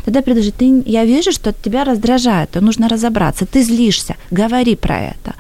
Тогда 0.05 0.23
предложи, 0.23 0.51
ты, 0.51 0.83
я 0.87 1.05
вижу, 1.05 1.33
что 1.33 1.53
тебя 1.53 1.85
раздражает, 1.85 2.51
то 2.51 2.61
нужно 2.61 2.89
разобраться, 2.89 3.45
ты 3.45 3.63
злишься, 3.63 4.15
говори 4.31 4.77
про 4.77 4.99
это. 4.99 5.35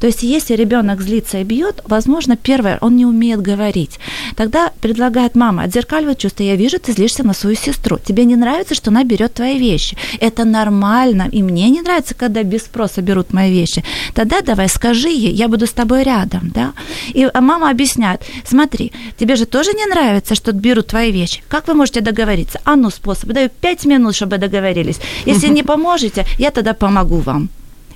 То 0.00 0.06
есть, 0.06 0.22
если 0.22 0.56
ребенок 0.56 1.02
злится 1.02 1.38
и 1.38 1.44
бьет, 1.44 1.82
возможно, 1.88 2.36
первое, 2.36 2.78
он 2.80 2.96
не 2.96 3.06
умеет 3.06 3.40
говорить. 3.40 3.98
Тогда 4.36 4.70
предлагает 4.80 5.36
мама, 5.36 5.62
отзеркаливает 5.62 6.18
чувство, 6.18 6.44
я 6.44 6.56
вижу, 6.56 6.78
ты 6.78 6.92
злишься 6.92 7.24
на 7.24 7.34
свою 7.34 7.56
сестру, 7.56 7.98
тебе 8.14 8.26
не 8.26 8.36
нравится, 8.36 8.74
что 8.74 8.90
она 8.90 9.04
берет 9.04 9.34
твои 9.34 9.58
вещи. 9.58 9.96
Это 10.20 10.44
нормально. 10.44 11.28
И 11.32 11.42
мне 11.42 11.70
не 11.70 11.82
нравится, 11.82 12.14
когда 12.14 12.42
без 12.42 12.62
спроса 12.62 13.02
берут 13.02 13.32
мои 13.32 13.50
вещи. 13.50 13.82
Тогда 14.14 14.40
давай 14.40 14.68
скажи 14.68 15.08
ей, 15.08 15.32
я 15.32 15.48
буду 15.48 15.66
с 15.66 15.72
тобой 15.72 16.04
рядом, 16.04 16.50
да? 16.54 16.72
И 17.14 17.28
а 17.34 17.40
мама 17.40 17.70
объясняет, 17.70 18.20
смотри, 18.46 18.92
тебе 19.18 19.36
же 19.36 19.46
тоже 19.46 19.72
не 19.72 19.86
нравится, 19.86 20.34
что 20.34 20.52
берут 20.52 20.86
твои 20.86 21.12
вещи. 21.12 21.42
Как 21.48 21.68
вы 21.68 21.74
можете 21.74 22.00
договориться? 22.00 22.60
А 22.64 22.76
ну 22.76 22.90
способ, 22.90 23.30
даю 23.30 23.48
пять 23.60 23.84
минут, 23.84 24.14
чтобы 24.14 24.38
договорились. 24.38 25.00
Если 25.26 25.48
не 25.48 25.62
поможете, 25.62 26.24
я 26.38 26.50
тогда 26.50 26.72
помогу 26.72 27.16
вам 27.16 27.48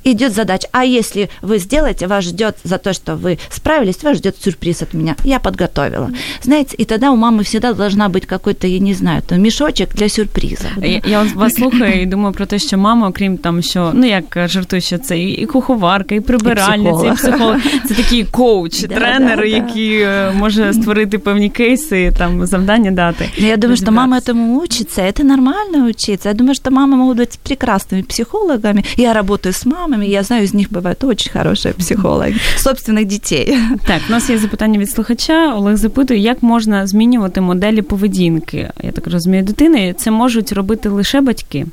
идет 0.07 0.33
задача. 0.33 0.67
А 0.71 0.85
если 0.85 1.29
вы 1.41 1.59
сделаете, 1.59 2.07
вас 2.07 2.25
ждет 2.25 2.55
за 2.63 2.77
то, 2.77 2.93
что 2.93 3.15
вы 3.15 3.39
справились, 3.49 4.03
вас 4.03 4.17
ждет 4.17 4.35
сюрприз 4.41 4.81
от 4.81 4.93
меня. 4.93 5.15
Я 5.23 5.39
подготовила. 5.39 6.09
Знаете, 6.41 6.75
и 6.77 6.85
тогда 6.85 7.11
у 7.11 7.15
мамы 7.15 7.43
всегда 7.43 7.73
должна 7.73 8.09
быть 8.09 8.25
какой-то, 8.25 8.67
я 8.67 8.79
не 8.79 8.93
знаю, 8.93 9.21
то 9.27 9.35
мішочок 9.35 9.89
для 9.95 10.09
сюрпризу. 10.09 10.67
Я, 10.81 11.01
я 11.05 11.25
вас 11.35 11.53
слухаю 11.53 12.01
і 12.01 12.05
думаю 12.05 12.33
про 12.33 12.45
те, 12.45 12.59
що 12.59 12.77
мама, 12.77 13.07
окрім 13.07 13.37
там, 13.37 13.61
що 13.61 13.91
ну 13.93 14.05
як 14.05 14.37
жартую, 14.45 14.81
що 14.81 14.97
це 14.97 15.19
і 15.19 15.45
куховарка, 15.45 16.15
і 16.15 16.19
прибиральниця, 16.19 17.07
і 17.07 17.15
психолог. 17.15 17.57
Це 17.87 17.93
такий 17.93 18.23
коуч, 18.23 18.79
тренер, 18.79 19.45
який 19.45 20.07
може 20.33 20.73
створити 20.73 21.17
певні 21.19 21.49
кейси, 21.49 22.13
там 22.17 22.45
завдання 22.45 22.91
дати. 22.91 23.29
Я 23.37 23.57
думаю, 23.57 23.77
что 23.77 23.91
мама 23.91 24.19
этому 24.19 24.59
учится, 24.63 25.01
это 25.01 25.23
нормально 25.23 25.85
учиться. 25.85 26.29
Я 26.29 26.35
думаю, 26.35 26.55
что 26.55 26.71
мамы 26.71 26.95
могут 26.95 27.17
быть 27.17 27.39
прекрасными 27.43 28.01
психологами. 28.01 28.83
Я 28.97 29.13
работаю 29.13 29.53
с 29.53 29.65
мамами, 29.97 30.05
я 30.05 30.23
знаю, 30.23 30.43
из 30.43 30.53
них 30.53 30.71
бывают 30.71 31.03
очень 31.03 31.31
хорошие 31.31 31.73
психологи, 31.73 32.35
собственних 32.57 33.05
дітей. 33.05 33.57
Так, 33.87 34.01
у 34.09 34.11
нас 34.11 34.29
є 34.29 34.37
запитання 34.37 34.79
від 34.79 34.89
слухача. 34.89 35.53
Олег 35.55 35.77
запитує, 35.77 36.19
як 36.19 36.43
можна 36.43 36.87
змінювати 36.87 37.41
моделі 37.41 37.81
поведінки. 37.81 38.69
Я 38.83 38.91
так 38.91 39.07
розумію, 39.07 39.43
дитини. 39.43 39.95
Це 39.97 40.11
можуть 40.11 40.51
робити 40.51 40.89
лише 40.89 41.21
батьки. 41.21 41.65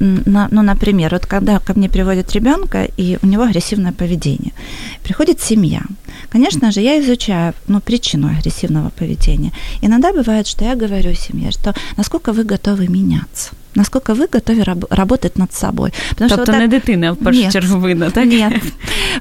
Ну, 0.00 0.62
например, 0.62 1.12
вот 1.12 1.26
когда 1.26 1.58
ко 1.58 1.72
мне 1.76 1.88
приводят 1.88 2.32
ребенка, 2.32 2.88
и 2.98 3.18
у 3.22 3.26
него 3.26 3.42
агрессивное 3.42 3.92
поведение, 3.92 4.52
приходит 5.02 5.40
семья. 5.40 5.82
Конечно 6.32 6.70
же, 6.70 6.80
я 6.80 7.00
изучаю 7.00 7.52
ну, 7.66 7.80
причину 7.80 8.28
агрессивного 8.28 8.90
поведения. 8.90 9.52
Иногда 9.82 10.12
бывает, 10.12 10.46
что 10.46 10.64
я 10.64 10.76
говорю 10.76 11.14
семье, 11.14 11.50
что 11.50 11.74
насколько 11.96 12.32
вы 12.32 12.44
готовы 12.44 12.88
меняться 12.88 13.50
насколько 13.75 14.13
вы 14.13 14.27
готовы 14.27 14.63
раб- 14.63 14.91
работать 14.91 15.37
над 15.37 15.53
собой. 15.53 15.93
Потому 16.09 16.29
тобто 16.29 16.51
не 16.53 16.67
так... 16.67 16.69
дитина 16.69 17.13
в 17.13 17.17
першу 17.17 17.51
чергу 17.51 17.87
видно, 17.87 18.11
так? 18.11 18.25
Нет. 18.25 18.53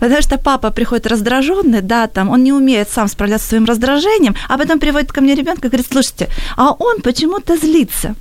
Потому 0.00 0.22
что 0.22 0.38
папа 0.38 0.70
приходит 0.70 1.06
раздраженный, 1.06 1.82
да, 1.82 2.06
там, 2.06 2.30
он 2.30 2.42
не 2.44 2.52
умеет 2.52 2.88
сам 2.88 3.08
справляться 3.08 3.46
с 3.46 3.48
своим 3.50 3.64
раздражением, 3.64 4.34
а 4.48 4.58
потом 4.58 4.78
приводит 4.78 5.12
ко 5.12 5.20
мне 5.20 5.34
ребенка 5.34 5.68
и 5.68 5.70
говорит, 5.70 5.86
слушайте, 5.90 6.28
а 6.56 6.72
он 6.72 7.00
почему-то 7.02 7.56
злится. 7.56 8.14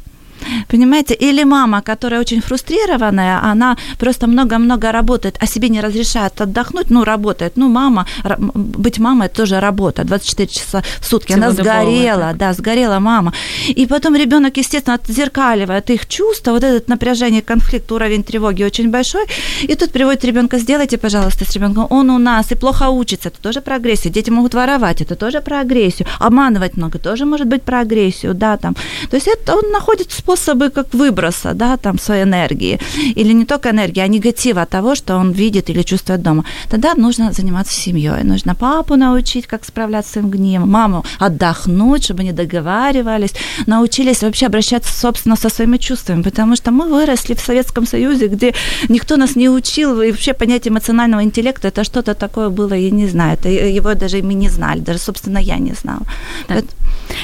Понимаете? 0.68 1.14
Или 1.14 1.44
мама, 1.44 1.82
которая 1.82 2.22
очень 2.22 2.42
фрустрированная, 2.42 3.40
она 3.44 3.78
просто 4.00 4.28
много-много 4.28 4.92
работает, 4.92 5.38
а 5.40 5.48
себе 5.48 5.70
не 5.70 5.82
разрешает 5.82 6.42
отдохнуть, 6.42 6.90
ну, 6.90 7.04
работает. 7.04 7.54
Ну, 7.58 7.70
мама, 7.70 8.06
быть 8.44 9.00
мамой– 9.00 9.26
это 9.28 9.38
тоже 9.38 9.60
работа, 9.60 10.04
24 10.04 10.48
часа 10.48 10.84
в 11.00 11.06
сутки. 11.06 11.34
Она 11.34 11.52
сгорела, 11.52 12.34
да, 12.34 12.54
сгорела 12.54 13.00
мама. 13.00 13.34
И 13.68 13.86
потом 13.86 14.16
ребенок, 14.16 14.58
естественно, 14.58 14.96
отзеркаливает 14.96 15.90
их 15.90 16.08
чувства, 16.08 16.52
вот 16.52 16.64
этот 16.64 16.88
напряжение, 16.88 17.42
конфликт, 17.42 17.92
уровень 17.92 18.24
тревоги 18.24 18.64
очень 18.64 18.90
большой. 18.90 19.26
И 19.62 19.76
тут 19.76 19.92
приводит 19.92 20.26
ребенка, 20.26 20.60
сделайте, 20.60 20.98
пожалуйста, 20.98 21.46
с 21.46 21.56
ребенком, 21.56 21.88
он 21.90 22.10
у 22.10 22.18
нас 22.18 22.52
и 22.52 22.56
плохо 22.56 22.90
учится, 22.90 23.30
это 23.30 23.42
тоже 23.42 23.62
про 23.62 23.76
агрессию. 23.76 24.14
Дети 24.14 24.30
могут 24.30 24.54
воровать, 24.54 25.02
это 25.02 25.16
тоже 25.16 25.42
про 25.42 25.60
агрессию. 25.60 26.08
Обманывать 26.20 26.78
много, 26.78 27.00
тоже 27.00 27.26
может 27.26 27.48
быть 27.48 27.64
про 27.64 27.80
агрессию, 27.80 28.34
да, 28.34 28.58
там. 28.58 28.76
То 29.10 29.16
есть 29.18 29.28
это 29.28 29.56
он 29.56 29.72
находит 29.72 30.12
способы 30.38 30.70
как 30.70 30.94
выброса, 30.94 31.54
да, 31.54 31.78
там, 31.78 32.00
своей 32.00 32.24
энергии. 32.24 32.80
Или 33.18 33.34
не 33.34 33.46
только 33.46 33.70
энергии, 33.70 34.04
а 34.04 34.08
негатива 34.08 34.66
того, 34.66 34.96
что 34.96 35.16
он 35.18 35.32
видит 35.32 35.70
или 35.70 35.84
чувствует 35.84 36.22
дома. 36.22 36.44
Тогда 36.70 36.94
нужно 36.94 37.32
заниматься 37.32 37.74
семьей. 37.74 38.24
Нужно 38.24 38.56
папу 38.56 38.96
научить, 38.96 39.48
как 39.48 39.66
справляться 39.66 40.10
с 40.10 40.14
своим 40.14 40.30
гневом, 40.30 40.70
маму 40.70 41.04
отдохнуть, 41.20 42.04
чтобы 42.04 42.22
они 42.22 42.32
договаривались, 42.32 43.34
научились 43.68 44.24
вообще 44.24 44.46
обращаться, 44.46 44.94
собственно, 44.94 45.36
со 45.36 45.50
своими 45.50 45.78
чувствами, 45.78 46.24
потому 46.24 46.56
что 46.56 46.72
мы 46.72 46.86
выросли 46.90 47.34
в 47.34 47.40
Советском 47.40 47.88
Союзе, 47.88 48.28
где 48.28 48.54
никто 48.90 49.18
нас 49.18 49.36
не 49.36 49.50
учил, 49.50 50.02
и 50.02 50.12
вообще 50.12 50.34
понятие 50.34 50.72
эмоционального 50.72 51.24
интеллекта, 51.24 51.68
это 51.68 51.84
что-то 51.84 52.14
такое 52.14 52.50
было, 52.50 52.76
я 52.76 52.92
не 52.92 53.08
знаю, 53.08 53.34
это 53.34 53.50
его 53.50 53.94
даже 53.94 54.18
мы 54.18 54.34
не 54.34 54.50
знали, 54.50 54.80
даже, 54.80 55.00
собственно, 55.00 55.40
я 55.40 55.60
не 55.60 55.74
знала. 55.74 56.02
Так. 56.48 56.66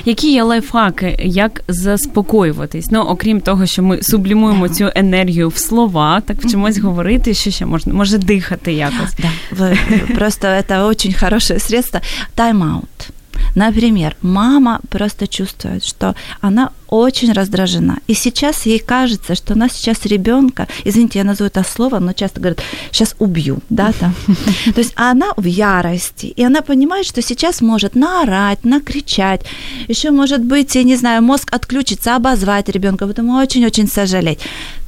Які 0.05 0.31
є 0.33 0.43
лайфхаки, 0.43 1.17
як 1.23 1.63
заспокоюватись? 1.67 2.91
Ну, 2.93 3.01
окрім 3.01 3.41
того, 3.41 3.65
що 3.65 3.83
ми 3.83 4.03
сублімуємо 4.03 4.69
цю 4.69 4.91
енергію 4.95 5.49
в 5.49 5.57
слова, 5.57 6.21
так 6.21 6.37
вчимось 6.41 6.77
говорити, 6.77 7.33
що 7.33 7.51
ще 7.51 7.65
можна, 7.65 7.93
може 7.93 8.17
дихати 8.17 8.73
якось. 8.73 9.15
Да, 9.51 9.75
просто 10.15 10.61
це 10.67 10.81
очень 10.81 11.13
хороше 11.13 11.59
средство. 11.59 11.99
Тайм-аут. 12.37 13.09
Например, 13.55 14.15
мама 14.21 14.79
просто 14.89 15.27
чувствует, 15.27 15.83
что 15.83 16.15
она 16.41 16.71
очень 16.87 17.33
раздражена. 17.33 17.99
И 18.07 18.13
сейчас 18.13 18.67
ей 18.67 18.79
кажется, 18.79 19.35
что 19.35 19.53
она 19.53 19.69
сейчас 19.69 20.05
ребенка, 20.05 20.67
извините, 20.85 21.19
я 21.19 21.25
назову 21.25 21.47
это 21.47 21.63
слово, 21.63 21.99
но 21.99 22.13
часто 22.13 22.39
говорят, 22.39 22.61
сейчас 22.91 23.15
убью, 23.19 23.59
да, 23.69 23.91
там. 23.99 24.13
То 24.75 24.81
есть 24.81 24.93
она 24.95 25.33
в 25.37 25.45
ярости, 25.45 26.27
и 26.27 26.43
она 26.43 26.61
понимает, 26.61 27.05
что 27.05 27.21
сейчас 27.21 27.61
может 27.61 27.95
наорать, 27.95 28.63
накричать, 28.65 29.41
еще 29.87 30.11
может 30.11 30.43
быть, 30.43 30.75
я 30.75 30.83
не 30.83 30.95
знаю, 30.95 31.23
мозг 31.23 31.53
отключится, 31.53 32.15
обозвать 32.15 32.69
ребенка, 32.69 33.05
поэтому 33.05 33.37
очень-очень 33.37 33.87
сожалеть. 33.87 34.39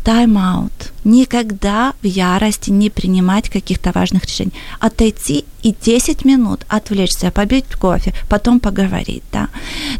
Тайм-аут. 0.05 0.93
Никогда 1.03 1.93
в 2.01 2.05
ярости 2.05 2.71
не 2.71 2.89
принимать 2.89 3.49
каких-то 3.49 3.91
важных 3.91 4.25
решений. 4.25 4.53
Отойти 4.79 5.45
и 5.63 5.73
10 5.81 6.25
минут 6.25 6.65
отвлечься, 6.67 7.31
побить 7.31 7.65
кофе, 7.79 8.13
потом 8.29 8.59
поговорить, 8.59 9.23
да. 9.31 9.49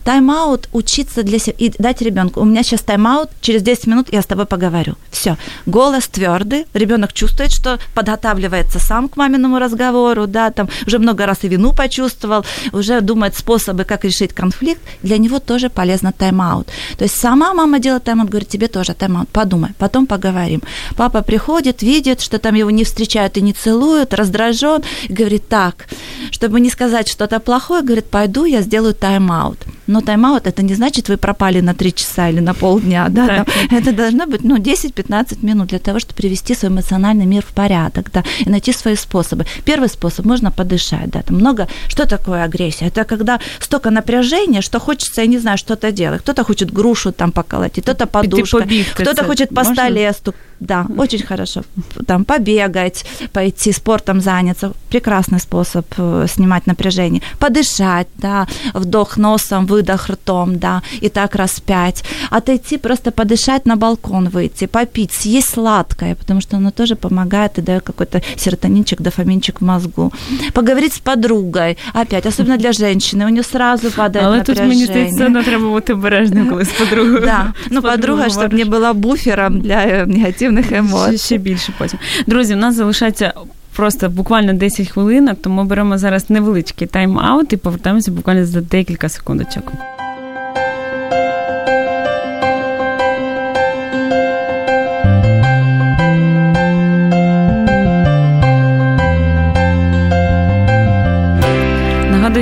Тайм-аут, 0.04 0.70
учиться 0.74 1.24
для 1.24 1.40
себя 1.40 1.56
и 1.58 1.72
дать 1.80 2.02
ребенку. 2.02 2.42
У 2.42 2.46
меня 2.46 2.62
сейчас 2.62 2.82
тайм-аут, 2.82 3.30
через 3.42 3.64
10 3.64 3.88
минут 3.88 4.08
я 4.12 4.22
с 4.22 4.26
тобой 4.26 4.46
поговорю. 4.46 4.96
Все. 5.10 5.38
Голос 5.66 6.08
твердый, 6.08 6.66
ребенок 6.74 7.14
чувствует, 7.14 7.52
что 7.52 7.80
подготавливается 7.96 8.80
сам 8.80 9.08
к 9.08 9.18
маминому 9.18 9.58
разговору, 9.58 10.28
да, 10.28 10.52
там 10.52 10.70
уже 10.86 11.00
много 11.00 11.26
раз 11.26 11.40
и 11.44 11.48
вину 11.48 11.74
почувствовал, 11.74 12.46
уже 12.74 13.02
думает 13.02 13.36
способы, 13.36 13.86
как 13.86 14.06
решить 14.06 14.34
конфликт. 14.34 14.82
Для 15.02 15.18
него 15.18 15.40
тоже 15.40 15.70
полезно 15.70 16.12
тайм-аут. 16.12 16.68
То 16.98 17.06
есть 17.06 17.20
сама 17.20 17.54
мама 17.56 17.80
делает 17.80 18.04
тайм-аут, 18.04 18.30
говорит, 18.30 18.50
тебе 18.50 18.68
тоже 18.68 18.94
тайм-аут, 18.94 19.30
подумай, 19.30 19.72
потом 19.78 19.95
поговорим. 20.04 20.62
Папа 20.98 21.22
приходит, 21.22 21.82
видит, 21.82 22.22
что 22.22 22.40
там 22.40 22.56
его 22.56 22.70
не 22.72 22.84
встречают 22.84 23.38
и 23.38 23.42
не 23.42 23.54
целуют, 23.54 24.14
раздражен, 24.14 24.84
и 25.10 25.14
говорит, 25.14 25.48
так, 25.48 25.88
чтобы 26.32 26.60
не 26.60 26.70
сказать 26.70 27.08
что-то 27.08 27.40
плохое, 27.40 27.82
говорит, 27.82 28.06
пойду, 28.06 28.46
я 28.46 28.62
сделаю 28.62 28.94
тайм-аут. 28.94 29.60
Но 29.88 30.02
тайм-аут 30.02 30.48
это 30.48 30.64
не 30.64 30.74
значит, 30.76 31.10
вы 31.10 31.18
пропали 31.18 31.62
на 31.62 31.74
три 31.74 31.94
часа 31.94 32.30
или 32.30 32.42
на 32.42 32.54
полдня, 32.54 33.08
да, 33.10 33.28
там, 33.28 33.46
это 33.72 33.92
должно 33.92 34.26
быть, 34.26 34.44
ну, 34.44 34.58
10-15 34.58 35.46
минут 35.46 35.70
для 35.70 35.80
того, 35.80 36.00
чтобы 36.00 36.16
привести 36.16 36.56
свой 36.56 36.72
эмоциональный 36.72 37.26
мир 37.26 37.44
в 37.48 37.54
порядок, 37.54 38.12
да, 38.12 38.24
и 38.40 38.50
найти 38.50 38.74
свои 38.74 38.96
способы. 38.96 39.46
Первый 39.64 39.90
способ, 39.90 40.26
можно 40.26 40.52
подышать, 40.52 41.10
да, 41.12 41.22
там 41.22 41.38
много, 41.38 41.68
что 41.88 42.08
такое 42.08 42.44
агрессия? 42.44 42.88
Это 42.88 43.04
когда 43.04 43.40
столько 43.60 43.92
напряжения, 43.92 44.62
что 44.62 44.80
хочется, 44.80 45.22
я 45.22 45.28
не 45.28 45.38
знаю, 45.38 45.58
что-то 45.58 45.92
делать. 45.92 46.22
Кто-то 46.22 46.44
хочет 46.44 46.74
грушу 46.74 47.12
там 47.12 47.32
поколотить, 47.32 47.84
кто-то 47.84 48.08
подушка, 48.08 48.68
кто-то 48.96 49.24
хочет 49.24 49.50
по 49.50 49.64
столе 49.85 50.13
стук 50.13 50.35
да, 50.60 50.86
очень 50.98 51.24
хорошо. 51.24 51.62
Там 52.08 52.24
побегать, 52.26 53.06
пойти 53.34 53.72
спортом 53.72 54.22
заняться. 54.22 54.72
Прекрасный 54.90 55.40
способ 55.40 55.86
э, 55.98 56.28
снимать 56.30 56.68
напряжение. 56.68 57.22
Подышать, 57.40 58.08
да, 58.18 58.48
вдох 58.74 59.18
носом, 59.18 59.66
выдох 59.66 60.10
ртом, 60.10 60.58
да, 60.60 60.82
и 61.02 61.10
так 61.10 61.36
раз 61.36 61.60
пять. 61.60 62.04
Отойти, 62.30 62.78
просто 62.78 63.12
подышать 63.12 63.66
на 63.66 63.76
балкон 63.76 64.30
выйти, 64.30 64.68
попить, 64.68 65.12
съесть 65.12 65.50
сладкое, 65.50 66.16
потому 66.16 66.42
что 66.42 66.58
оно 66.58 66.72
тоже 66.72 66.96
помогает 66.96 67.58
и 67.58 67.62
дает 67.62 67.84
какой-то 67.84 68.22
серотонинчик, 68.36 69.02
дофаминчик 69.02 69.62
в 69.62 69.66
мозгу. 69.66 70.12
Поговорить 70.54 70.94
с 70.94 71.00
подругой, 71.00 71.78
опять, 71.94 72.26
особенно 72.26 72.58
для 72.58 72.72
женщины, 72.72 73.26
у 73.26 73.30
нее 73.30 73.44
сразу 73.44 73.92
падает 73.92 74.26
Але 74.26 74.38
напряжение. 74.38 74.70
тут, 74.70 74.90
мені 74.90 75.10
здається, 75.10 75.44
треба 75.44 75.70
бути 75.70 75.94
обережним, 75.94 76.50
коли 76.50 76.66
з 76.66 76.70
подругою. 76.70 77.20
Да. 77.20 77.54
Ну, 77.72 77.82
подруга, 77.82 78.30
щоб 78.30 78.54
не 78.54 78.66
була 78.66 78.94
буфером 78.94 79.60
для 79.60 80.06
негативних 80.06 80.45
негативних 80.45 80.73
емоцій. 80.73 81.19
Ще 81.19 81.39
більше 81.39 81.73
потім. 81.79 81.99
Друзі, 82.27 82.55
у 82.55 82.59
нас 82.59 82.75
залишається. 82.75 83.33
Просто 83.77 84.09
буквально 84.09 84.53
10 84.53 84.89
хвилинок, 84.89 85.39
тому 85.43 85.65
беремо 85.65 85.99
зараз 85.99 86.31
невеличкий 86.31 86.89
тайм-аут 86.89 87.53
і 87.53 87.57
повертаємося 87.57 88.11
буквально 88.11 88.47
за 88.47 88.61
декілька 88.61 89.09
секундочок. 89.09 89.73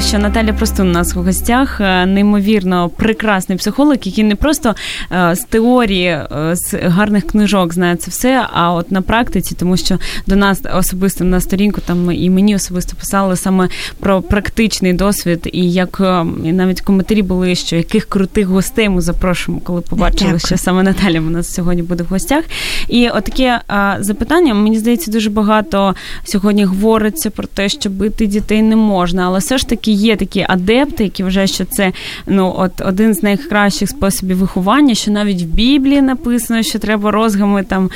Що 0.08 0.20
Наталя 0.20 0.54
просто 0.54 0.84
у 0.84 0.86
нас 0.86 1.16
в 1.16 1.20
гостях 1.20 1.82
е, 1.82 2.06
неймовірно 2.06 2.90
прекрасний 2.90 3.58
психолог, 3.58 3.96
який 4.04 4.24
не 4.24 4.36
просто 4.36 4.76
е, 5.12 5.36
з 5.36 5.44
теорії, 5.44 6.08
е, 6.08 6.28
з 6.54 6.74
гарних 6.74 7.28
книжок 7.28 7.74
знає 7.74 7.96
це 7.96 8.12
все, 8.12 8.48
а 8.54 8.74
от 8.74 8.92
на 8.92 9.02
практиці, 9.02 9.56
тому 9.60 9.78
що 9.78 9.98
до 10.28 10.36
нас 10.36 10.62
особисто 10.74 11.24
на 11.24 11.40
сторінку 11.42 11.82
там 11.86 12.12
і 12.12 12.30
мені 12.30 12.56
особисто 12.56 12.96
писали 12.96 13.36
саме 13.36 13.70
про 14.00 14.22
практичний 14.22 14.94
досвід, 14.94 15.50
і 15.54 15.72
як 15.72 16.02
і 16.44 16.52
навіть 16.52 16.82
коментарі 16.82 17.22
були, 17.22 17.56
що 17.56 17.76
яких 17.76 18.06
крутих 18.06 18.48
гостей 18.48 18.90
ми 18.90 19.02
запрошуємо, 19.02 19.62
коли 19.64 19.82
побачили, 19.82 20.32
Дякую. 20.32 20.40
що 20.40 20.58
саме 20.58 20.84
Наталя 20.84 21.20
у 21.20 21.30
нас 21.30 21.54
сьогодні 21.54 21.84
буде 21.84 22.04
в 22.04 22.08
гостях. 22.08 22.44
І 22.88 23.10
отаке 23.10 23.62
запитання 24.00 24.54
мені 24.54 24.80
здається 24.80 25.12
дуже 25.12 25.30
багато 25.30 25.96
сьогодні 26.24 26.66
говориться 26.66 27.30
про 27.30 27.48
те, 27.48 27.70
що 27.70 27.90
бити 27.90 28.28
дітей 28.28 28.62
не 28.62 28.76
можна, 28.76 29.26
але 29.26 29.40
все 29.40 29.58
ж 29.58 29.68
таки 29.68 29.93
є 29.94 30.16
такі 30.16 30.46
адепти, 30.50 31.04
які 31.04 31.24
вважають, 31.24 31.52
що 31.52 31.66
це 31.66 31.92
ну 32.28 32.56
от 32.58 32.82
один 32.82 33.14
з 33.14 33.24
найкращих 33.24 33.90
способів 33.90 34.38
виховання, 34.38 34.96
що 34.96 35.12
навіть 35.12 35.42
в 35.42 35.46
Біблії 35.46 36.02
написано, 36.02 36.64
що 36.64 36.80
треба 36.80 37.12
розгами 37.12 37.64
там 37.64 37.90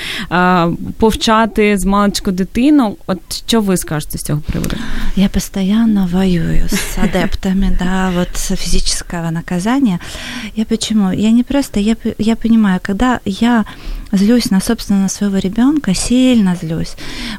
повчати 0.99 1.77
з 1.77 1.85
маличку 1.85 2.31
дитину. 2.31 2.97
От 3.07 3.19
що 3.47 3.61
ви 3.61 3.77
скажете 3.77 4.17
з 4.17 4.23
цього 4.23 4.41
приводу? 4.45 4.75
Я 5.15 5.29
постійно 5.29 6.09
воюю 6.11 6.63
з 6.69 6.97
адептами, 7.03 7.77
да, 7.79 8.11
вот 8.15 8.37
физического 8.37 9.31
наказания. 9.31 9.99
Я 10.55 10.65
почему? 10.65 11.13
Я 11.13 11.31
не 11.31 11.43
просто, 11.43 11.79
я, 11.79 11.95
я 12.17 12.35
понимаю, 12.35 12.79
когда 12.85 13.19
я 13.25 13.65
злюсь 14.11 14.51
на, 14.51 14.61
собственно, 14.61 15.01
на 15.01 15.09
своего 15.09 15.37
ребенка, 15.37 15.93
сильно 15.93 16.55
злюсь, 16.55 16.95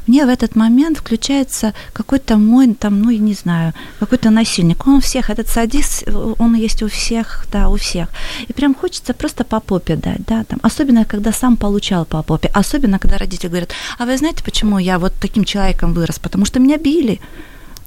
мне 0.07 0.25
в 0.25 0.29
этот 0.29 0.55
момент 0.55 0.97
включается 0.97 1.73
какой-то 1.93 2.37
мой, 2.37 2.73
там, 2.73 3.01
ну, 3.01 3.09
я 3.09 3.19
не 3.19 3.33
знаю, 3.33 3.73
какой-то 3.99 4.29
насильник. 4.29 4.85
Он 4.87 4.95
у 4.95 4.99
всех, 4.99 5.29
этот 5.29 5.47
садист, 5.47 6.07
он 6.39 6.55
есть 6.55 6.83
у 6.83 6.87
всех, 6.87 7.45
да, 7.51 7.69
у 7.69 7.75
всех. 7.75 8.09
И 8.47 8.53
прям 8.53 8.75
хочется 8.75 9.13
просто 9.13 9.43
по 9.43 9.59
попе 9.59 9.95
дать, 9.95 10.25
да, 10.27 10.43
там, 10.43 10.59
особенно, 10.61 11.05
когда 11.05 11.31
сам 11.31 11.57
получал 11.57 12.05
по 12.05 12.23
попе, 12.23 12.49
особенно, 12.53 12.99
когда 12.99 13.17
родители 13.17 13.49
говорят, 13.49 13.71
а 13.97 14.05
вы 14.05 14.17
знаете, 14.17 14.43
почему 14.43 14.79
я 14.79 14.99
вот 14.99 15.13
таким 15.19 15.43
человеком 15.43 15.93
вырос? 15.93 16.19
Потому 16.19 16.45
что 16.45 16.59
меня 16.59 16.77
били. 16.77 17.19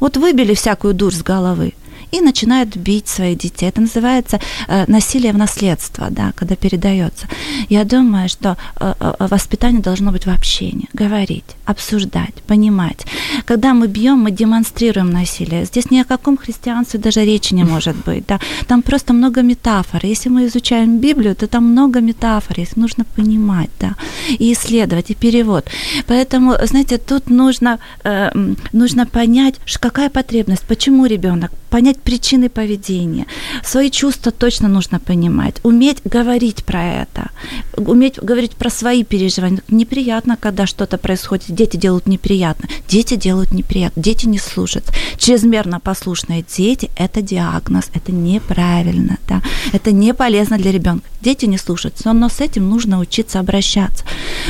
Вот 0.00 0.16
выбили 0.16 0.54
всякую 0.54 0.94
дурь 0.94 1.14
с 1.14 1.22
головы 1.22 1.74
и 2.12 2.20
начинают 2.20 2.76
бить 2.76 3.08
своих 3.08 3.38
детей. 3.38 3.68
Это 3.68 3.80
называется 3.80 4.38
э, 4.68 4.84
насилие 4.86 5.32
в 5.32 5.38
наследство, 5.38 6.08
да, 6.10 6.32
когда 6.36 6.56
передается. 6.56 7.26
Я 7.68 7.84
думаю, 7.84 8.28
что 8.28 8.56
э, 8.80 8.94
э, 9.00 9.26
воспитание 9.30 9.80
должно 9.82 10.12
быть 10.12 10.26
в 10.26 10.30
общении, 10.30 10.88
говорить, 10.92 11.56
обсуждать, 11.64 12.34
понимать. 12.46 13.06
Когда 13.44 13.72
мы 13.72 13.88
бьем, 13.88 14.18
мы 14.18 14.30
демонстрируем 14.30 15.10
насилие. 15.10 15.64
Здесь 15.64 15.90
ни 15.90 16.00
о 16.00 16.04
каком 16.04 16.36
христианстве 16.36 17.00
даже 17.00 17.24
речи 17.24 17.54
не 17.54 17.64
может 17.64 17.96
быть. 18.06 18.26
Да? 18.26 18.38
Там 18.66 18.82
просто 18.82 19.12
много 19.12 19.42
метафор. 19.42 20.04
Если 20.04 20.30
мы 20.30 20.46
изучаем 20.46 20.98
Библию, 20.98 21.34
то 21.34 21.46
там 21.46 21.64
много 21.64 22.00
метафор, 22.00 22.60
их 22.60 22.76
нужно 22.76 23.04
понимать, 23.16 23.70
да, 23.80 23.94
и 24.38 24.52
исследовать, 24.52 25.10
и 25.10 25.14
перевод. 25.14 25.64
Поэтому, 26.06 26.54
знаете, 26.64 26.98
тут 26.98 27.30
нужно, 27.30 27.78
э, 28.04 28.30
нужно 28.72 29.06
понять, 29.06 29.54
какая 29.80 30.10
потребность, 30.10 30.62
почему 30.68 31.06
ребенок, 31.06 31.50
понять 31.70 32.01
причины 32.02 32.48
поведения. 32.48 33.26
Свои 33.64 33.90
чувства 33.90 34.32
точно 34.32 34.68
нужно 34.68 34.98
понимать, 34.98 35.56
уметь 35.62 35.98
говорить 36.04 36.64
про 36.64 36.84
это, 36.84 37.30
уметь 37.76 38.18
говорить 38.18 38.56
про 38.56 38.70
свои 38.70 39.04
переживания. 39.04 39.62
Неприятно, 39.68 40.36
когда 40.36 40.66
что-то 40.66 40.98
происходит, 40.98 41.46
дети 41.48 41.76
делают 41.76 42.06
неприятно, 42.06 42.68
дети 42.88 43.16
делают 43.16 43.52
неприятно, 43.52 44.02
дети 44.02 44.26
не 44.26 44.38
слушаются. 44.38 44.92
Чрезмерно 45.18 45.80
послушные 45.80 46.44
дети– 46.56 46.90
это 46.96 47.22
диагноз, 47.22 47.90
это 47.94 48.12
неправильно, 48.12 49.18
да? 49.28 49.42
это 49.72 49.92
не 49.92 50.14
полезно 50.14 50.58
для 50.58 50.72
ребенка. 50.72 51.08
Дети 51.20 51.46
не 51.46 51.58
слушаются, 51.58 52.12
но 52.12 52.28
с 52.28 52.40
этим 52.40 52.68
нужно 52.68 52.98
учиться 52.98 53.40
обращаться. 53.40 54.04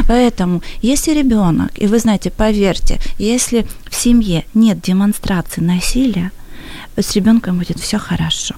Поэтому, 0.09 0.63
если 0.81 1.13
ребенок, 1.13 1.71
и 1.77 1.87
вы 1.87 1.99
знаете, 1.99 2.31
поверьте, 2.31 2.99
если 3.19 3.67
в 3.91 3.95
семье 3.95 4.45
нет 4.55 4.81
демонстрации 4.81 5.61
насилия, 5.61 6.33
с 6.97 7.15
ребенком 7.15 7.59
будет 7.59 7.79
все 7.79 7.99
хорошо. 7.99 8.55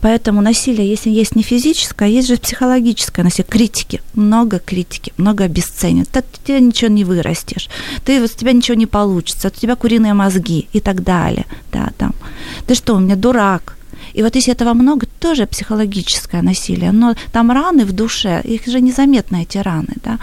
Поэтому 0.00 0.40
насилие, 0.40 0.88
если 0.88 1.10
есть 1.10 1.36
не 1.36 1.42
физическое, 1.42 2.08
есть 2.08 2.28
же 2.28 2.36
психологическое 2.36 3.22
насилие, 3.22 3.48
критики, 3.48 4.00
много 4.14 4.58
критики, 4.58 5.12
много 5.16 5.44
обесценивают. 5.44 6.08
Так 6.08 6.24
ты 6.44 6.60
ничего 6.60 6.90
не 6.90 7.04
вырастешь, 7.04 7.68
ты, 8.04 8.22
у 8.22 8.26
тебя 8.26 8.52
ничего 8.52 8.76
не 8.76 8.86
получится, 8.86 9.48
у 9.48 9.50
тебя 9.50 9.76
куриные 9.76 10.14
мозги 10.14 10.68
и 10.72 10.80
так 10.80 11.02
далее. 11.02 11.46
Да, 11.72 11.90
там. 11.98 12.14
Ты 12.66 12.74
что, 12.74 12.94
у 12.94 13.00
меня 13.00 13.16
дурак, 13.16 13.76
и 14.16 14.22
вот 14.22 14.36
если 14.36 14.52
этого 14.52 14.74
много, 14.74 15.06
тоже 15.20 15.46
психологическое 15.46 16.42
насилие, 16.42 16.92
но 16.92 17.14
там 17.32 17.50
раны 17.50 17.84
в 17.84 17.92
душе, 17.92 18.40
их 18.44 18.66
же 18.66 18.80
незаметны 18.80 19.42
эти 19.42 19.58
раны, 19.58 19.94
да. 20.04 20.18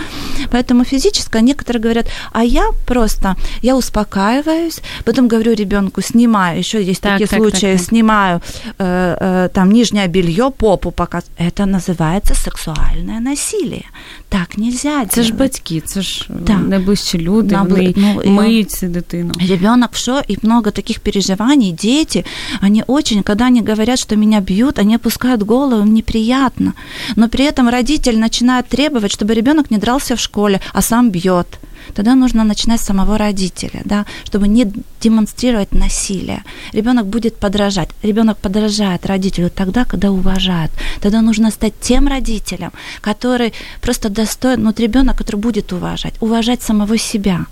Поэтому 0.51 0.83
физическое, 0.83 1.43
некоторые 1.43 1.81
говорят, 1.81 2.07
а 2.31 2.43
я 2.43 2.71
просто, 2.87 3.35
я 3.61 3.75
успокаиваюсь, 3.75 4.81
потом 5.05 5.27
говорю 5.27 5.53
ребенку, 5.53 6.01
снимаю, 6.01 6.59
еще 6.59 6.83
есть 6.83 7.01
так, 7.01 7.11
такие 7.11 7.27
так, 7.27 7.39
случаи, 7.39 7.73
так, 7.73 7.77
так. 7.77 7.87
снимаю 7.87 8.41
э, 8.79 9.17
э, 9.19 9.49
там 9.53 9.71
нижнее 9.71 10.07
белье, 10.07 10.49
попу 10.49 10.91
пока. 10.91 11.21
Это 11.37 11.65
называется 11.65 12.33
сексуальное 12.33 13.19
насилие. 13.19 13.85
Так 14.33 14.57
нельзя 14.57 15.05
Це 15.05 15.23
ж 15.23 15.33
батьки, 15.33 15.81
це 15.85 16.01
ж 16.01 16.27
да. 16.29 16.57
найближчі 16.57 17.17
люди, 17.17 17.55
Набли... 17.55 17.75
вони 17.75 17.93
ну, 18.25 18.31
миють 18.31 18.79
дитину. 18.81 19.31
Ребенок 19.49 19.89
что, 19.93 20.23
и 20.29 20.37
много 20.41 20.71
таких 20.71 20.99
переживаний, 20.99 21.71
дети, 21.71 22.25
они 22.63 22.83
очень, 22.87 23.23
когда 23.23 23.45
они 23.45 23.61
говорят, 23.61 23.99
что 23.99 24.15
меня 24.15 24.39
бьют, 24.39 24.79
они 24.79 24.95
опускают 24.95 25.43
голову, 25.43 25.81
им 25.81 25.93
неприятно. 25.93 26.73
Но 27.15 27.29
при 27.29 27.45
этом 27.45 27.69
родитель 27.69 28.17
начинает 28.17 28.67
требовать, 28.67 29.11
чтобы 29.11 29.35
ребенок 29.35 29.71
не 29.71 29.77
дрался 29.77 30.15
в 30.15 30.19
школе, 30.19 30.59
а 30.73 30.81
сам 30.81 31.09
бьет 31.11 31.47
тогда 31.93 32.15
нужно 32.15 32.43
начинать 32.43 32.81
с 32.81 32.85
самого 32.85 33.17
родителя, 33.17 33.81
да, 33.85 34.05
чтобы 34.25 34.47
не 34.47 34.71
демонстрировать 35.01 35.73
насилие. 35.73 36.43
Ребенок 36.73 37.05
будет 37.05 37.35
подражать. 37.35 37.89
Ребенок 38.03 38.37
подражает 38.37 39.05
родителю 39.05 39.49
тогда, 39.49 39.85
когда 39.85 40.11
уважает. 40.11 40.71
Тогда 41.01 41.21
нужно 41.21 41.51
стать 41.51 41.73
тем 41.81 42.07
родителем, 42.07 42.71
который 43.01 43.53
просто 43.81 44.09
достоин, 44.09 44.65
вот 44.65 44.79
ребенок, 44.79 45.17
который 45.17 45.37
будет 45.41 45.73
уважать, 45.73 46.13
уважать 46.21 46.61
самого 46.61 46.97
себя. 46.97 47.45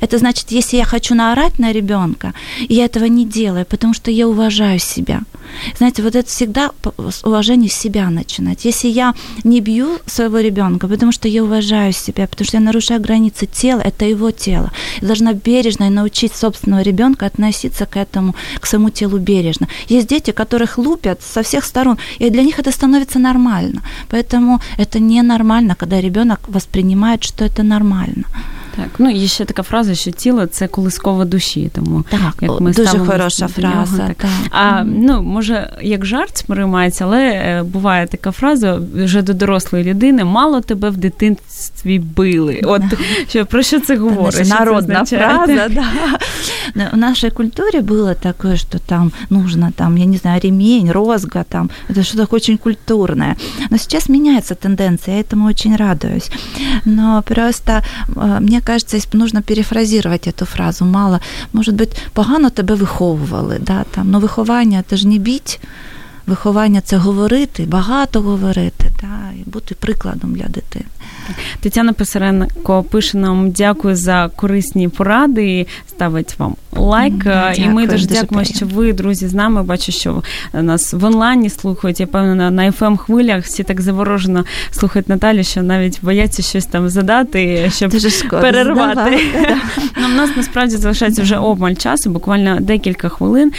Это 0.00 0.18
значит, 0.18 0.50
если 0.50 0.76
я 0.76 0.84
хочу 0.84 1.14
наорать 1.14 1.58
на 1.58 1.72
ребенка, 1.72 2.32
я 2.68 2.84
этого 2.84 3.04
не 3.04 3.24
делаю, 3.24 3.66
потому 3.66 3.94
что 3.94 4.10
я 4.10 4.28
уважаю 4.28 4.78
себя. 4.78 5.22
Знаете, 5.76 6.02
вот 6.02 6.14
это 6.14 6.28
всегда 6.28 6.70
с 7.10 7.24
уважения 7.24 7.68
себя 7.68 8.10
начинать. 8.10 8.64
Если 8.64 8.88
я 8.88 9.14
не 9.44 9.60
бью 9.60 9.98
своего 10.06 10.40
ребенка, 10.40 10.88
потому 10.88 11.12
что 11.12 11.28
я 11.28 11.44
уважаю 11.44 11.92
себя, 11.92 12.26
потому 12.26 12.46
что 12.46 12.56
я 12.56 12.62
нарушаю 12.62 13.00
границы 13.00 13.46
тела, 13.46 13.80
это 13.80 14.04
его 14.04 14.30
тело. 14.30 14.72
Я 15.00 15.06
должна 15.06 15.32
бережно 15.32 15.84
и 15.84 15.90
научить 15.90 16.34
собственного 16.34 16.82
ребенка 16.82 17.26
относиться 17.26 17.86
к 17.86 17.96
этому, 17.96 18.34
к 18.60 18.66
своему 18.66 18.90
телу 18.90 19.18
бережно. 19.18 19.68
Есть 19.88 20.08
дети, 20.08 20.32
которых 20.32 20.78
лупят 20.78 21.20
со 21.22 21.42
всех 21.42 21.64
сторон, 21.64 21.98
и 22.18 22.30
для 22.30 22.42
них 22.42 22.58
это 22.58 22.72
становится 22.72 23.18
нормально. 23.18 23.82
Поэтому 24.08 24.60
это 24.78 24.98
ненормально, 24.98 25.74
когда 25.74 26.00
ребенок 26.00 26.40
воспринимает, 26.48 27.24
что 27.24 27.44
это 27.44 27.62
нормально. 27.62 28.24
Так, 28.75 28.89
ну 28.99 29.09
і 29.09 29.27
ще 29.27 29.45
така 29.45 29.63
фраза, 29.63 29.95
що 29.95 30.11
тіло 30.11 30.45
це 30.45 30.67
колискова 30.67 31.25
душі. 31.25 31.69
Тому 31.73 32.03
так, 32.09 32.33
як 32.41 32.61
ми 32.61 32.71
дуже 32.73 32.99
хороша 32.99 33.47
фраза. 33.47 33.95
Нього, 33.97 34.07
так. 34.07 34.17
Так. 34.17 34.29
А 34.51 34.83
ну 34.83 35.21
може 35.21 35.77
як 35.81 36.05
жарт 36.05 36.37
сприймається, 36.37 37.05
але 37.05 37.21
е, 37.21 37.63
буває 37.63 38.07
така 38.07 38.31
фраза 38.31 38.79
вже 38.93 39.21
до 39.21 39.33
дорослої 39.33 39.83
людини: 39.83 40.23
мало 40.23 40.61
тебе 40.61 40.89
в 40.89 40.97
дитинстві 40.97 41.99
били. 41.99 42.61
От 42.63 42.81
що 43.29 43.45
про 43.45 43.63
що 43.63 43.79
це 43.79 43.97
говорить? 43.97 44.49
Народна 44.49 45.05
фраза, 45.05 45.69
да. 45.69 45.83
В 46.93 46.97
нашей 46.97 47.31
культуре 47.31 47.81
было 47.81 48.15
такое, 48.15 48.57
что 48.57 48.79
там 48.79 49.11
нужно, 49.29 49.71
там, 49.75 49.97
я 49.97 50.05
не 50.05 50.17
знаю, 50.17 50.41
ремень, 50.43 50.91
розга, 50.91 51.43
там, 51.43 51.69
это 51.89 52.03
что-то 52.03 52.35
очень 52.35 52.57
культурное. 52.57 53.35
Но 53.69 53.77
сейчас 53.77 54.09
меняется 54.09 54.55
тенденция, 54.55 55.15
я 55.15 55.21
этому 55.21 55.47
очень 55.49 55.75
радуюсь. 55.75 56.31
Но 56.85 57.23
просто 57.23 57.83
э, 58.07 58.39
мне 58.39 58.61
кажется, 58.64 58.98
нужно 59.12 59.42
перефразировать 59.42 60.26
эту 60.26 60.44
фразу. 60.44 60.84
Мало, 60.84 61.20
может 61.52 61.74
быть, 61.74 61.96
погано 62.12 62.50
тебе 62.50 62.74
виховували, 62.74 63.58
да, 63.60 63.84
там, 63.90 64.10
но 64.10 64.20
виховання 64.20 64.84
це 64.88 64.96
ж 64.96 65.08
не 65.08 65.18
біть. 65.18 65.60
Виховання 66.26 66.80
це 66.80 66.96
говорити, 66.96 67.64
багато 67.64 68.20
говорити, 68.20 68.90
та, 69.00 69.32
і 69.40 69.50
бути 69.50 69.74
прикладом 69.74 70.34
для 70.34 70.44
дитини. 70.44 70.84
Тетяна 71.60 71.92
Писаренко 71.92 72.82
пише 72.82 73.18
нам 73.18 73.50
дякую 73.50 73.96
за 73.96 74.30
корисні 74.36 74.88
поради 74.88 75.60
і 75.60 75.66
ставить 75.88 76.38
вам 76.38 76.56
лайк. 76.73 77.23
Дякую, 77.23 77.67
і 77.67 77.69
ми 77.69 77.87
дуже, 77.87 78.07
дуже 78.07 78.21
дякуємо, 78.21 78.45
що 78.45 78.65
ви, 78.65 78.93
друзі, 78.93 79.27
з 79.27 79.33
нами. 79.33 79.63
Бачу, 79.63 79.91
що 79.91 80.23
нас 80.53 80.93
в 80.93 81.05
онлайні 81.05 81.49
слухають. 81.49 81.99
Я 81.99 82.07
певна 82.07 82.51
на 82.51 82.71
fm 82.71 82.97
хвилях 82.97 83.43
всі 83.43 83.63
так 83.63 83.81
заворожено 83.81 84.45
слухають 84.71 85.09
Наталю, 85.09 85.43
що 85.43 85.63
навіть 85.63 85.99
бояться 86.01 86.41
щось 86.43 86.65
там 86.65 86.89
задати, 86.89 87.71
щоб 87.75 87.91
перервати. 88.29 89.19
Ну, 89.97 90.05
У 90.05 90.15
нас 90.17 90.29
насправді 90.35 90.77
залишається 90.77 91.21
вже 91.21 91.37
обмаль 91.37 91.73
часу, 91.73 92.09
буквально 92.09 92.57
декілька 92.59 93.09
хвилин. 93.09 93.51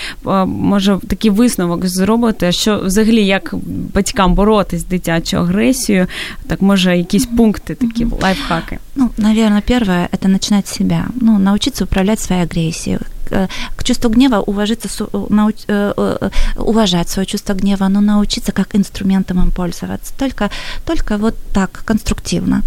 Може, 0.46 0.98
такий 1.08 1.30
висновок 1.30 1.86
зробити, 1.86 2.52
що 2.52 2.78
взагалі 2.78 3.26
як 3.26 3.54
батькам 3.94 4.34
боротись 4.34 4.80
з 4.80 4.84
дитячою 4.84 5.42
агресією, 5.42 6.06
так 6.46 6.62
може 6.62 6.98
якісь 6.98 7.26
пункти 7.26 7.74
такі 7.74 8.06
лайфхаки. 8.22 8.78
Ну, 8.96 9.10
наверное, 9.16 9.62
первое 9.62 10.08
это 10.12 10.28
начинать 10.28 10.68
с 10.68 10.74
себя. 10.74 11.06
Ну, 11.20 11.38
научиться 11.38 11.84
управлять 11.84 12.20
своей 12.20 12.42
агрессией. 12.42 12.98
Э, 13.31 13.47
к 13.75 13.83
чувству 13.83 14.09
гнева 14.09 14.39
уважиться, 14.39 14.89
науч, 15.29 15.55
э, 15.67 15.93
э, 15.97 16.29
уважать 16.57 17.09
свое 17.09 17.25
чувство 17.25 17.53
гнева, 17.53 17.87
но 17.89 18.01
научиться 18.01 18.51
как 18.51 18.75
инструментом 18.75 19.39
им 19.39 19.51
пользоваться. 19.51 20.13
Только, 20.17 20.49
только 20.85 21.17
вот 21.17 21.35
так, 21.53 21.83
конструктивно. 21.85 22.61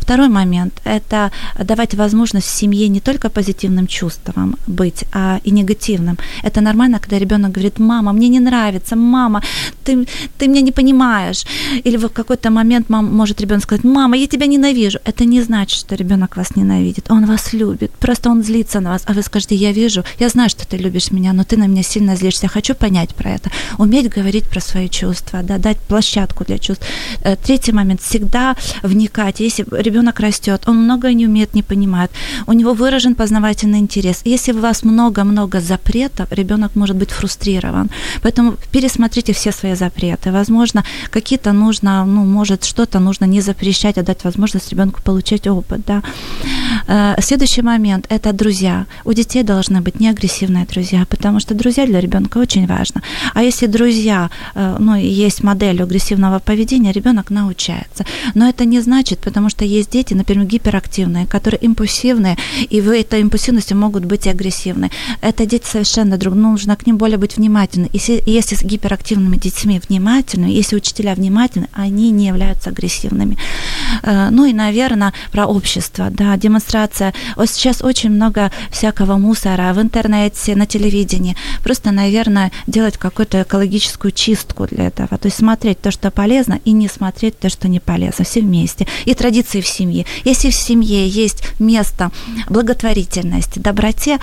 Второй 0.00 0.28
момент– 0.28 0.80
это 0.84 1.30
давать 1.58 1.94
возможность 1.94 2.46
в 2.46 2.50
семье 2.50 2.88
не 2.88 3.00
только 3.00 3.28
позитивным 3.28 3.86
чувствам 3.86 4.56
быть, 4.66 5.04
а 5.12 5.40
и 5.44 5.50
негативным. 5.50 6.18
Это 6.44 6.60
нормально, 6.60 6.98
когда 6.98 7.18
ребенок 7.18 7.52
говорит, 7.52 7.78
мама, 7.78 8.12
мне 8.12 8.28
не 8.28 8.40
нравится, 8.40 8.96
мама, 8.96 9.42
ты, 9.84 10.06
ты 10.38 10.48
меня 10.48 10.62
не 10.62 10.72
понимаешь. 10.72 11.44
Или 11.84 11.96
в 11.96 12.08
какой-то 12.08 12.50
момент 12.50 12.90
мам, 12.90 13.16
может 13.16 13.40
ребенок 13.40 13.62
сказать, 13.62 13.84
мама, 13.84 14.16
я 14.16 14.26
тебя 14.26 14.46
ненавижу. 14.46 14.98
Это 15.04 15.24
не 15.24 15.42
значит, 15.42 15.80
что 15.80 15.96
ребенок 15.96 16.36
вас 16.36 16.56
ненавидит. 16.56 17.10
Он 17.10 17.26
вас 17.26 17.52
любит. 17.52 17.90
Просто 17.90 18.30
он 18.30 18.42
злится 18.42 18.80
на 18.80 18.90
вас. 18.90 19.02
А 19.06 19.12
вы 19.12 19.22
скажете, 19.22 19.54
я 19.54 19.72
вижу, 19.72 20.01
я 20.18 20.28
знаю, 20.28 20.50
что 20.50 20.66
ты 20.66 20.76
любишь 20.76 21.10
меня, 21.10 21.32
но 21.32 21.44
ты 21.44 21.56
на 21.56 21.66
меня 21.66 21.82
сильно 21.82 22.16
злишься, 22.16 22.48
хочу 22.48 22.74
понять 22.74 23.14
про 23.14 23.30
это. 23.30 23.50
Уметь 23.78 24.08
говорить 24.08 24.48
про 24.48 24.60
свои 24.60 24.88
чувства, 24.88 25.42
да, 25.42 25.58
дать 25.58 25.78
площадку 25.78 26.44
для 26.44 26.58
чувств. 26.58 26.86
Э, 27.22 27.36
третий 27.36 27.72
момент, 27.72 28.00
всегда 28.00 28.56
вникать. 28.82 29.40
Если 29.40 29.66
ребенок 29.70 30.20
растет, 30.20 30.62
он 30.66 30.84
многое 30.84 31.14
не 31.14 31.26
умеет, 31.26 31.54
не 31.54 31.62
понимает, 31.62 32.10
у 32.46 32.52
него 32.52 32.74
выражен 32.74 33.14
познавательный 33.14 33.78
интерес. 33.78 34.22
Если 34.24 34.52
у 34.52 34.60
вас 34.60 34.84
много-много 34.84 35.60
запретов, 35.60 36.32
ребенок 36.32 36.76
может 36.76 36.96
быть 36.96 37.10
фрустрирован. 37.10 37.90
Поэтому 38.22 38.56
пересмотрите 38.70 39.32
все 39.32 39.52
свои 39.52 39.74
запреты. 39.74 40.32
Возможно, 40.32 40.84
какие-то 41.10 41.52
нужно, 41.52 42.04
ну, 42.04 42.24
может, 42.24 42.64
что-то 42.64 43.00
нужно 43.00 43.26
не 43.26 43.40
запрещать, 43.40 43.98
а 43.98 44.02
дать 44.02 44.24
возможность 44.24 44.70
ребенку 44.70 45.00
получать 45.02 45.46
опыт, 45.46 45.80
да. 45.86 46.02
Э, 46.88 47.14
следующий 47.20 47.62
момент– 47.62 48.06
это 48.08 48.32
друзья. 48.32 48.86
У 49.04 49.12
детей 49.12 49.42
должны 49.42 49.80
быть 49.80 49.91
быть 49.92 50.00
не 50.00 50.08
агрессивные 50.08 50.64
друзья, 50.64 51.04
потому 51.08 51.40
что 51.40 51.54
друзья 51.54 51.86
для 51.86 52.00
ребенка 52.00 52.38
очень 52.38 52.66
важно. 52.66 53.02
А 53.34 53.42
если 53.42 53.66
друзья, 53.66 54.30
э, 54.54 54.76
ну, 54.78 54.96
есть 54.96 55.42
модель 55.42 55.82
агрессивного 55.82 56.38
поведения, 56.38 56.92
ребенок 56.92 57.30
научается. 57.30 58.04
Но 58.34 58.48
это 58.48 58.64
не 58.64 58.80
значит, 58.80 59.18
потому 59.18 59.50
что 59.50 59.64
есть 59.64 59.90
дети, 59.90 60.14
например, 60.14 60.46
гиперактивные, 60.46 61.26
которые 61.26 61.60
импульсивные, 61.60 62.36
и 62.70 62.80
в 62.80 62.88
этой 62.88 63.20
импульсивности 63.20 63.74
могут 63.74 64.04
быть 64.04 64.26
и 64.26 64.30
агрессивны. 64.30 64.90
Это 65.20 65.46
дети 65.46 65.66
совершенно 65.66 66.16
друг, 66.16 66.34
ну, 66.34 66.52
нужно 66.52 66.76
к 66.76 66.86
ним 66.86 66.96
более 66.96 67.18
быть 67.18 67.36
внимательны. 67.36 67.88
Если, 67.92 68.22
если 68.26 68.56
с 68.56 68.62
гиперактивными 68.62 69.36
детьми 69.36 69.80
внимательны, 69.88 70.46
если 70.46 70.76
учителя 70.76 71.14
внимательны, 71.14 71.68
они 71.72 72.10
не 72.10 72.26
являются 72.26 72.70
агрессивными. 72.70 73.36
Э, 74.02 74.30
ну 74.30 74.44
и, 74.46 74.52
наверное, 74.52 75.12
про 75.32 75.46
общество, 75.46 76.08
да, 76.10 76.36
демонстрация. 76.36 77.12
Вот 77.36 77.50
сейчас 77.50 77.82
очень 77.82 78.10
много 78.10 78.50
всякого 78.70 79.16
мусора 79.16 79.72
в 79.74 79.81
интернете, 79.81 80.55
на 80.55 80.65
телевидении. 80.65 81.35
Просто, 81.63 81.91
наверное, 81.91 82.51
делать 82.67 82.97
какую-то 82.97 83.41
экологическую 83.41 84.11
чистку 84.11 84.67
для 84.67 84.87
этого. 84.87 85.17
То 85.17 85.27
есть 85.27 85.37
смотреть 85.37 85.81
то, 85.81 85.91
что 85.91 86.11
полезно, 86.11 86.59
и 86.65 86.71
не 86.71 86.87
смотреть 86.87 87.39
то, 87.39 87.49
что 87.49 87.67
не 87.67 87.79
полезно. 87.79 88.25
Все 88.25 88.41
вместе. 88.41 88.87
И 89.05 89.13
традиции 89.13 89.61
в 89.61 89.67
семье. 89.67 90.05
Если 90.25 90.49
в 90.49 90.55
семье 90.55 91.07
есть 91.07 91.43
место 91.59 92.11
благотворительности, 92.49 93.59
доброте, 93.59 94.19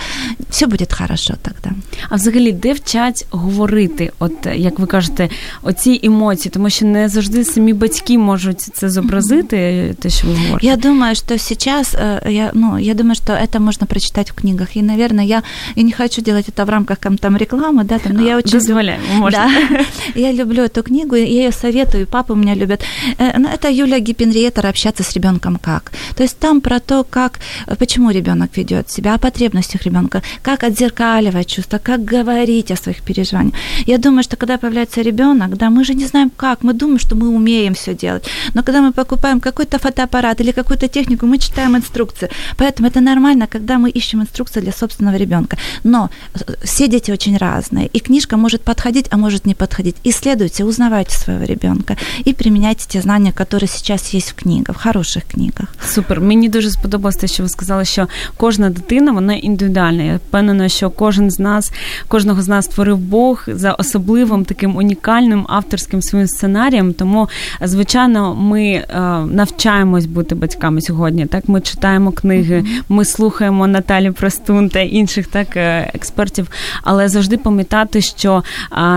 все 0.49 0.67
будет 0.67 0.93
хорошо 0.93 1.33
тогда. 1.41 1.71
А 2.09 2.15
взагалі, 2.15 2.51
де 2.51 2.73
вчать 2.73 3.25
говорити, 3.29 4.11
от 4.19 4.47
як 4.55 4.79
ви 4.79 4.87
кажете, 4.87 5.29
оці 5.63 5.99
емоції, 6.03 6.51
тому 6.51 6.69
що 6.69 6.85
не 6.85 7.09
завжди 7.09 7.45
самі 7.45 7.73
батьки 7.73 8.17
можуть 8.17 8.61
це 8.61 8.89
зобразити, 8.89 9.95
те, 9.99 10.09
що 10.09 10.27
ви 10.27 10.33
говорите. 10.33 10.67
Я 10.67 10.75
думаю, 10.75 11.15
что 11.15 11.37
сейчас, 11.37 11.93
я, 12.29 12.51
ну, 12.53 12.79
я 12.79 12.93
думаю, 12.93 13.15
что 13.15 13.33
это 13.33 13.59
можно 13.59 13.87
прочитать 13.87 14.31
в 14.31 14.33
книгах. 14.33 14.77
И, 14.77 14.81
наверное, 14.81 15.25
я 15.25 15.43
и 15.74 15.82
не 15.82 15.92
хочу 15.92 16.20
делать 16.20 16.48
это 16.48 16.64
в 16.64 16.68
рамках 16.68 16.98
там, 16.98 17.36
рекламы, 17.36 17.84
да, 17.84 17.98
там, 17.98 18.14
но 18.14 18.22
я 18.22 18.36
очень... 18.36 18.52
Дозволяем, 18.52 19.00
можно. 19.14 19.48
Да. 19.70 19.84
Я 20.14 20.32
люблю 20.32 20.64
эту 20.64 20.82
книгу, 20.82 21.14
я 21.14 21.24
ее 21.24 21.52
советую, 21.52 22.06
папа 22.06 22.34
меня 22.34 22.54
любит. 22.54 22.82
Э, 23.18 23.38
ну, 23.38 23.48
это 23.48 23.68
Юлия 23.70 24.00
Гиппенриетер 24.00 24.66
«Общаться 24.66 25.02
с 25.02 25.12
ребенком 25.12 25.56
как». 25.56 25.92
То 26.16 26.22
есть 26.22 26.38
там 26.38 26.60
про 26.60 26.80
то, 26.80 27.04
как, 27.04 27.38
почему 27.78 28.10
ребенок 28.10 28.56
ведет 28.56 28.90
себя, 28.90 29.14
о 29.14 29.18
потребностях 29.18 29.82
ребенка, 29.82 30.22
как 30.42 30.64
отзеркаливать 30.64 31.46
чувства, 31.46 31.78
как 31.78 32.04
говорить 32.04 32.70
о 32.70 32.76
своих 32.76 33.02
переживаниях. 33.02 33.54
Я 33.86 33.98
думаю, 33.98 34.22
что 34.22 34.36
когда 34.36 34.58
появляется 34.58 35.02
ребенок, 35.02 35.56
да, 35.56 35.70
мы 35.70 35.84
же 35.84 35.94
не 35.94 36.06
знаем 36.06 36.30
как, 36.36 36.62
мы 36.62 36.72
думаем, 36.72 36.98
что 36.98 37.16
мы 37.16 37.28
умеем 37.28 37.74
все 37.74 37.94
делать, 37.94 38.24
но 38.54 38.62
когда 38.62 38.80
мы 38.80 38.92
покупаем 38.92 39.40
какой-то 39.40 39.78
фотоаппарат 39.78 40.40
или 40.40 40.52
какую-то 40.52 40.88
технику, 40.88 41.26
мы 41.26 41.38
читаем 41.38 41.76
инструкции. 41.76 42.28
Поэтому 42.56 42.88
это 42.88 43.00
нормально, 43.00 43.46
когда 43.46 43.78
мы 43.78 43.90
ищем 43.90 44.20
инструкции 44.20 44.60
для 44.60 44.72
собственного 44.72 45.16
ребенка 45.16 45.39
ребенка. 45.39 45.57
Но 45.83 46.09
э, 46.33 46.39
все 46.63 46.87
дети 46.87 47.11
очень 47.11 47.37
разные, 47.37 47.87
и 47.87 47.99
книжка 47.99 48.37
может 48.37 48.61
подходить, 48.61 49.07
а 49.11 49.17
может 49.17 49.45
не 49.45 49.55
подходить. 49.55 49.95
Исследуйте, 50.03 50.63
узнавайте 50.63 51.15
своего 51.15 51.45
ребенка 51.45 51.97
и 52.25 52.33
применяйте 52.33 52.85
те 52.87 53.01
знания, 53.01 53.31
которые 53.31 53.69
сейчас 53.69 54.13
есть 54.13 54.31
в 54.31 54.35
книгах, 54.35 54.77
в 54.77 54.83
хороших 54.83 55.23
книгах. 55.23 55.75
Супер. 55.85 56.21
Мені 56.21 56.49
дуже 56.49 56.69
сподобалось 56.69 57.15
те, 57.15 57.27
що 57.27 57.43
ви 57.43 57.49
сказали, 57.49 57.85
що 57.85 58.07
кожна 58.37 58.69
дитина 58.69 59.11
вона 59.11 59.33
індивідуальна. 59.33 60.03
Я 60.03 60.15
впевнена, 60.15 60.69
що 60.69 60.89
кожен 60.89 61.31
з 61.31 61.39
нас, 61.39 61.71
кожного 62.07 62.41
з 62.41 62.47
нас 62.47 62.65
створив 62.65 62.97
Бог 62.97 63.43
за 63.47 63.71
особливим 63.71 64.45
таким 64.45 64.75
унікальним 64.75 65.45
авторським 65.49 66.01
своїм 66.01 66.27
сценарієм. 66.27 66.93
Тому, 66.93 67.29
звичайно, 67.61 68.35
ми 68.35 68.63
е, 68.63 68.85
навчаємось 69.25 70.05
бути 70.05 70.35
батьками 70.35 70.81
сьогодні. 70.81 71.25
Так, 71.25 71.47
ми 71.49 71.61
читаємо 71.61 72.11
книги, 72.11 72.65
ми 72.89 73.05
слухаємо 73.05 73.67
Наталі 73.67 74.11
Простун 74.11 74.69
та 74.69 74.79
інших 74.79 75.27
так 75.30 75.56
е, 75.56 75.90
експертів, 75.94 76.48
але 76.82 77.08
завжди 77.08 77.36
пам'ятати, 77.36 78.00
що 78.00 78.42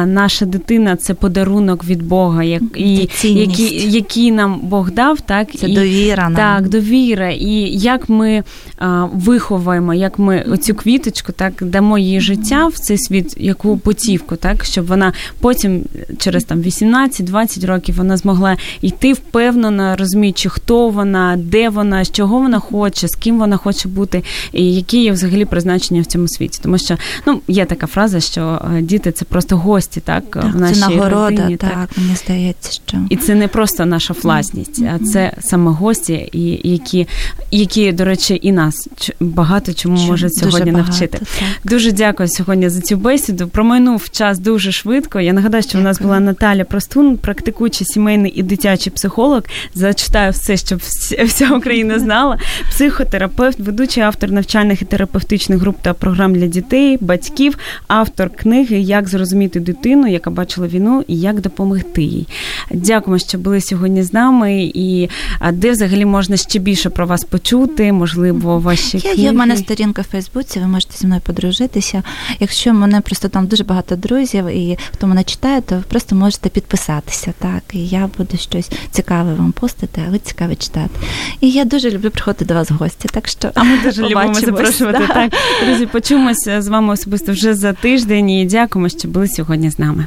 наша 0.06 0.46
дитина 0.46 0.96
це 0.96 1.14
подарунок 1.14 1.86
від 1.86 2.04
Бога, 2.04 2.44
як 2.44 2.64
і 2.76 3.10
який, 3.24 3.92
який 3.92 4.32
нам 4.32 4.60
Бог 4.64 4.92
дав, 4.92 5.22
так 5.22 5.48
це 5.56 5.70
і, 5.70 5.76
довіра 5.76 6.24
нам. 6.24 6.36
так, 6.36 6.70
довіра, 6.70 7.30
і 7.30 7.54
як 7.78 8.10
ми 8.10 8.44
а, 8.78 9.06
виховаємо, 9.14 9.94
як 9.94 10.20
ми 10.20 10.46
оцю 10.52 10.76
квіточку, 10.76 11.32
так 11.32 11.54
дамо 11.62 11.98
їй 11.98 12.22
життя 12.22 12.68
в 12.68 12.74
цей 12.80 12.98
світ, 12.98 13.34
яку 13.38 13.78
потівку, 13.78 14.36
так 14.36 14.66
щоб 14.66 14.86
вона 14.86 15.14
потім 15.40 15.84
через 16.18 16.44
там 16.44 16.62
18-20 16.62 17.66
років 17.66 17.96
вона 17.96 18.18
змогла 18.18 18.58
йти 18.82 19.14
впевнено, 19.14 19.96
розуміючи, 19.96 20.50
хто 20.50 20.90
вона, 20.90 21.36
де 21.38 21.70
вона, 21.70 22.06
з 22.06 22.12
чого 22.12 22.40
вона 22.40 22.60
хоче, 22.60 23.08
з 23.08 23.16
ким 23.16 23.40
вона 23.40 23.58
хоче 23.58 23.90
бути, 23.90 24.24
і 24.54 24.76
які 24.76 25.04
є 25.04 25.12
взагалі 25.12 25.46
призначення 25.46 26.02
в 26.02 26.06
цьому 26.06 26.23
цьому 26.24 26.28
світі, 26.28 26.60
тому 26.64 26.78
що 26.78 26.98
ну 27.28 27.42
є 27.48 27.66
така 27.66 27.88
фраза, 27.88 28.20
що 28.20 28.62
е, 28.78 28.82
діти 28.82 29.12
це 29.12 29.26
просто 29.26 29.58
гості, 29.58 30.00
так, 30.00 30.24
так 30.32 30.54
в 30.54 30.60
нашій 30.60 30.74
це 30.74 30.80
нагорода, 30.80 31.16
родині. 31.16 31.58
Так, 31.58 31.72
так, 31.72 31.98
мені 31.98 32.16
здається, 32.16 32.72
що 32.72 32.98
і 33.10 33.16
це 33.16 33.36
не 33.36 33.48
просто 33.48 33.86
наша 33.86 34.14
власність, 34.24 34.82
mm-hmm. 34.82 35.00
а 35.02 35.06
це 35.06 35.32
саме 35.40 35.72
гості, 35.72 36.30
і 36.32 36.70
які, 36.70 37.08
які, 37.52 37.92
до 37.92 38.06
речі, 38.06 38.40
і 38.42 38.52
нас 38.52 38.90
багато 39.20 39.74
чому 39.74 39.98
Чим? 39.98 40.08
можуть 40.08 40.36
сьогодні 40.36 40.72
дуже 40.72 40.78
навчити. 40.78 41.18
так. 41.18 41.28
Дуже 41.64 41.92
дякую 41.92 42.30
сьогодні 42.30 42.70
за 42.70 42.82
цю 42.82 42.98
бесіду. 42.98 43.48
Промайнув 43.48 44.10
час 44.10 44.40
дуже 44.40 44.72
швидко. 44.72 45.20
Я 45.20 45.34
нагадаю, 45.34 45.64
що 45.64 45.70
дякую. 45.70 45.84
у 45.84 45.88
нас 45.88 46.02
була 46.02 46.20
Наталя 46.20 46.64
Простун, 46.64 47.18
практикуючий 47.18 47.88
сімейний 47.88 48.32
і 48.32 48.44
дитячий 48.44 48.94
психолог. 48.94 49.42
Зачитаю 49.74 50.32
все, 50.32 50.58
щоб 50.58 50.80
вся 51.26 51.56
Україна 51.56 52.00
знала. 52.00 52.38
Психотерапевт, 52.70 53.60
ведучий 53.60 54.04
автор 54.04 54.32
навчальних 54.32 54.82
і 54.82 54.86
терапевтичних 54.86 55.60
груп 55.60 55.78
та 55.82 55.94
програм 55.94 56.13
для 56.14 56.48
дітей, 56.48 56.98
батьків, 57.02 57.58
автор 57.88 58.30
книги 58.30 58.80
Як 58.80 59.08
зрозуміти 59.08 59.60
дитину, 59.60 60.08
яка 60.08 60.30
бачила 60.30 60.68
війну, 60.68 61.04
і 61.08 61.20
як 61.20 61.42
допомогти 61.42 62.04
їй. 62.04 62.28
Дякуємо, 62.72 63.20
що 63.20 63.38
були 63.38 63.62
сьогодні 63.62 64.04
з 64.04 64.14
нами. 64.14 64.72
І 64.74 65.10
де 65.52 65.72
взагалі 65.72 66.06
можна 66.06 66.38
ще 66.38 66.60
більше 66.60 66.90
про 66.90 67.08
вас 67.08 67.24
почути? 67.24 67.94
Можливо, 67.94 68.60
ваші 68.60 69.00
книги? 69.00 69.22
Є 69.22 69.32
в 69.32 69.34
мене 69.34 69.58
сторінка 69.58 70.02
в 70.02 70.06
Фейсбуці. 70.06 70.60
Ви 70.60 70.68
можете 70.68 70.98
зі 70.98 71.06
мною 71.06 71.22
подружитися. 71.26 72.04
Якщо 72.40 72.74
мене 72.74 73.02
просто 73.02 73.28
там 73.28 73.48
дуже 73.48 73.64
багато 73.64 73.96
друзів, 73.96 74.46
і 74.48 74.78
хто 74.94 75.08
мене 75.08 75.24
читає, 75.24 75.62
то 75.62 75.76
ви 75.76 75.82
просто 75.82 76.16
можете 76.16 76.50
підписатися. 76.50 77.34
Так, 77.40 77.64
і 77.74 77.88
я 77.88 78.10
буду 78.18 78.38
щось 78.38 78.72
цікаве 78.92 79.34
вам 79.34 79.52
постити 79.52 80.02
ви 80.14 80.20
цікаво 80.20 80.56
читати. 80.56 80.90
І 81.42 81.52
я 81.52 81.66
дуже 81.66 81.92
люблю 81.92 82.10
приходити 82.10 82.46
до 82.46 82.54
вас 82.54 82.72
в 82.72 82.74
гості. 82.74 83.10
Так 83.12 83.28
що 83.28 83.52
а 83.54 83.64
ми 83.64 83.78
дуже 83.84 84.02
любимо 84.02 84.34
запрошувати. 84.34 85.00
Да. 85.08 85.14
Так, 85.14 85.34
друзі, 85.66 85.86
почуємося 85.93 86.63
з 86.63 86.69
вами 86.69 86.93
особисто 86.93 87.33
вже 87.33 87.55
за 87.55 87.73
тиждень. 87.73 88.31
І 88.31 88.47
дякуємо, 88.47 88.89
що 88.89 89.09
були 89.09 89.29
сьогодні 89.29 89.71
з 89.71 89.79
нами. 89.79 90.07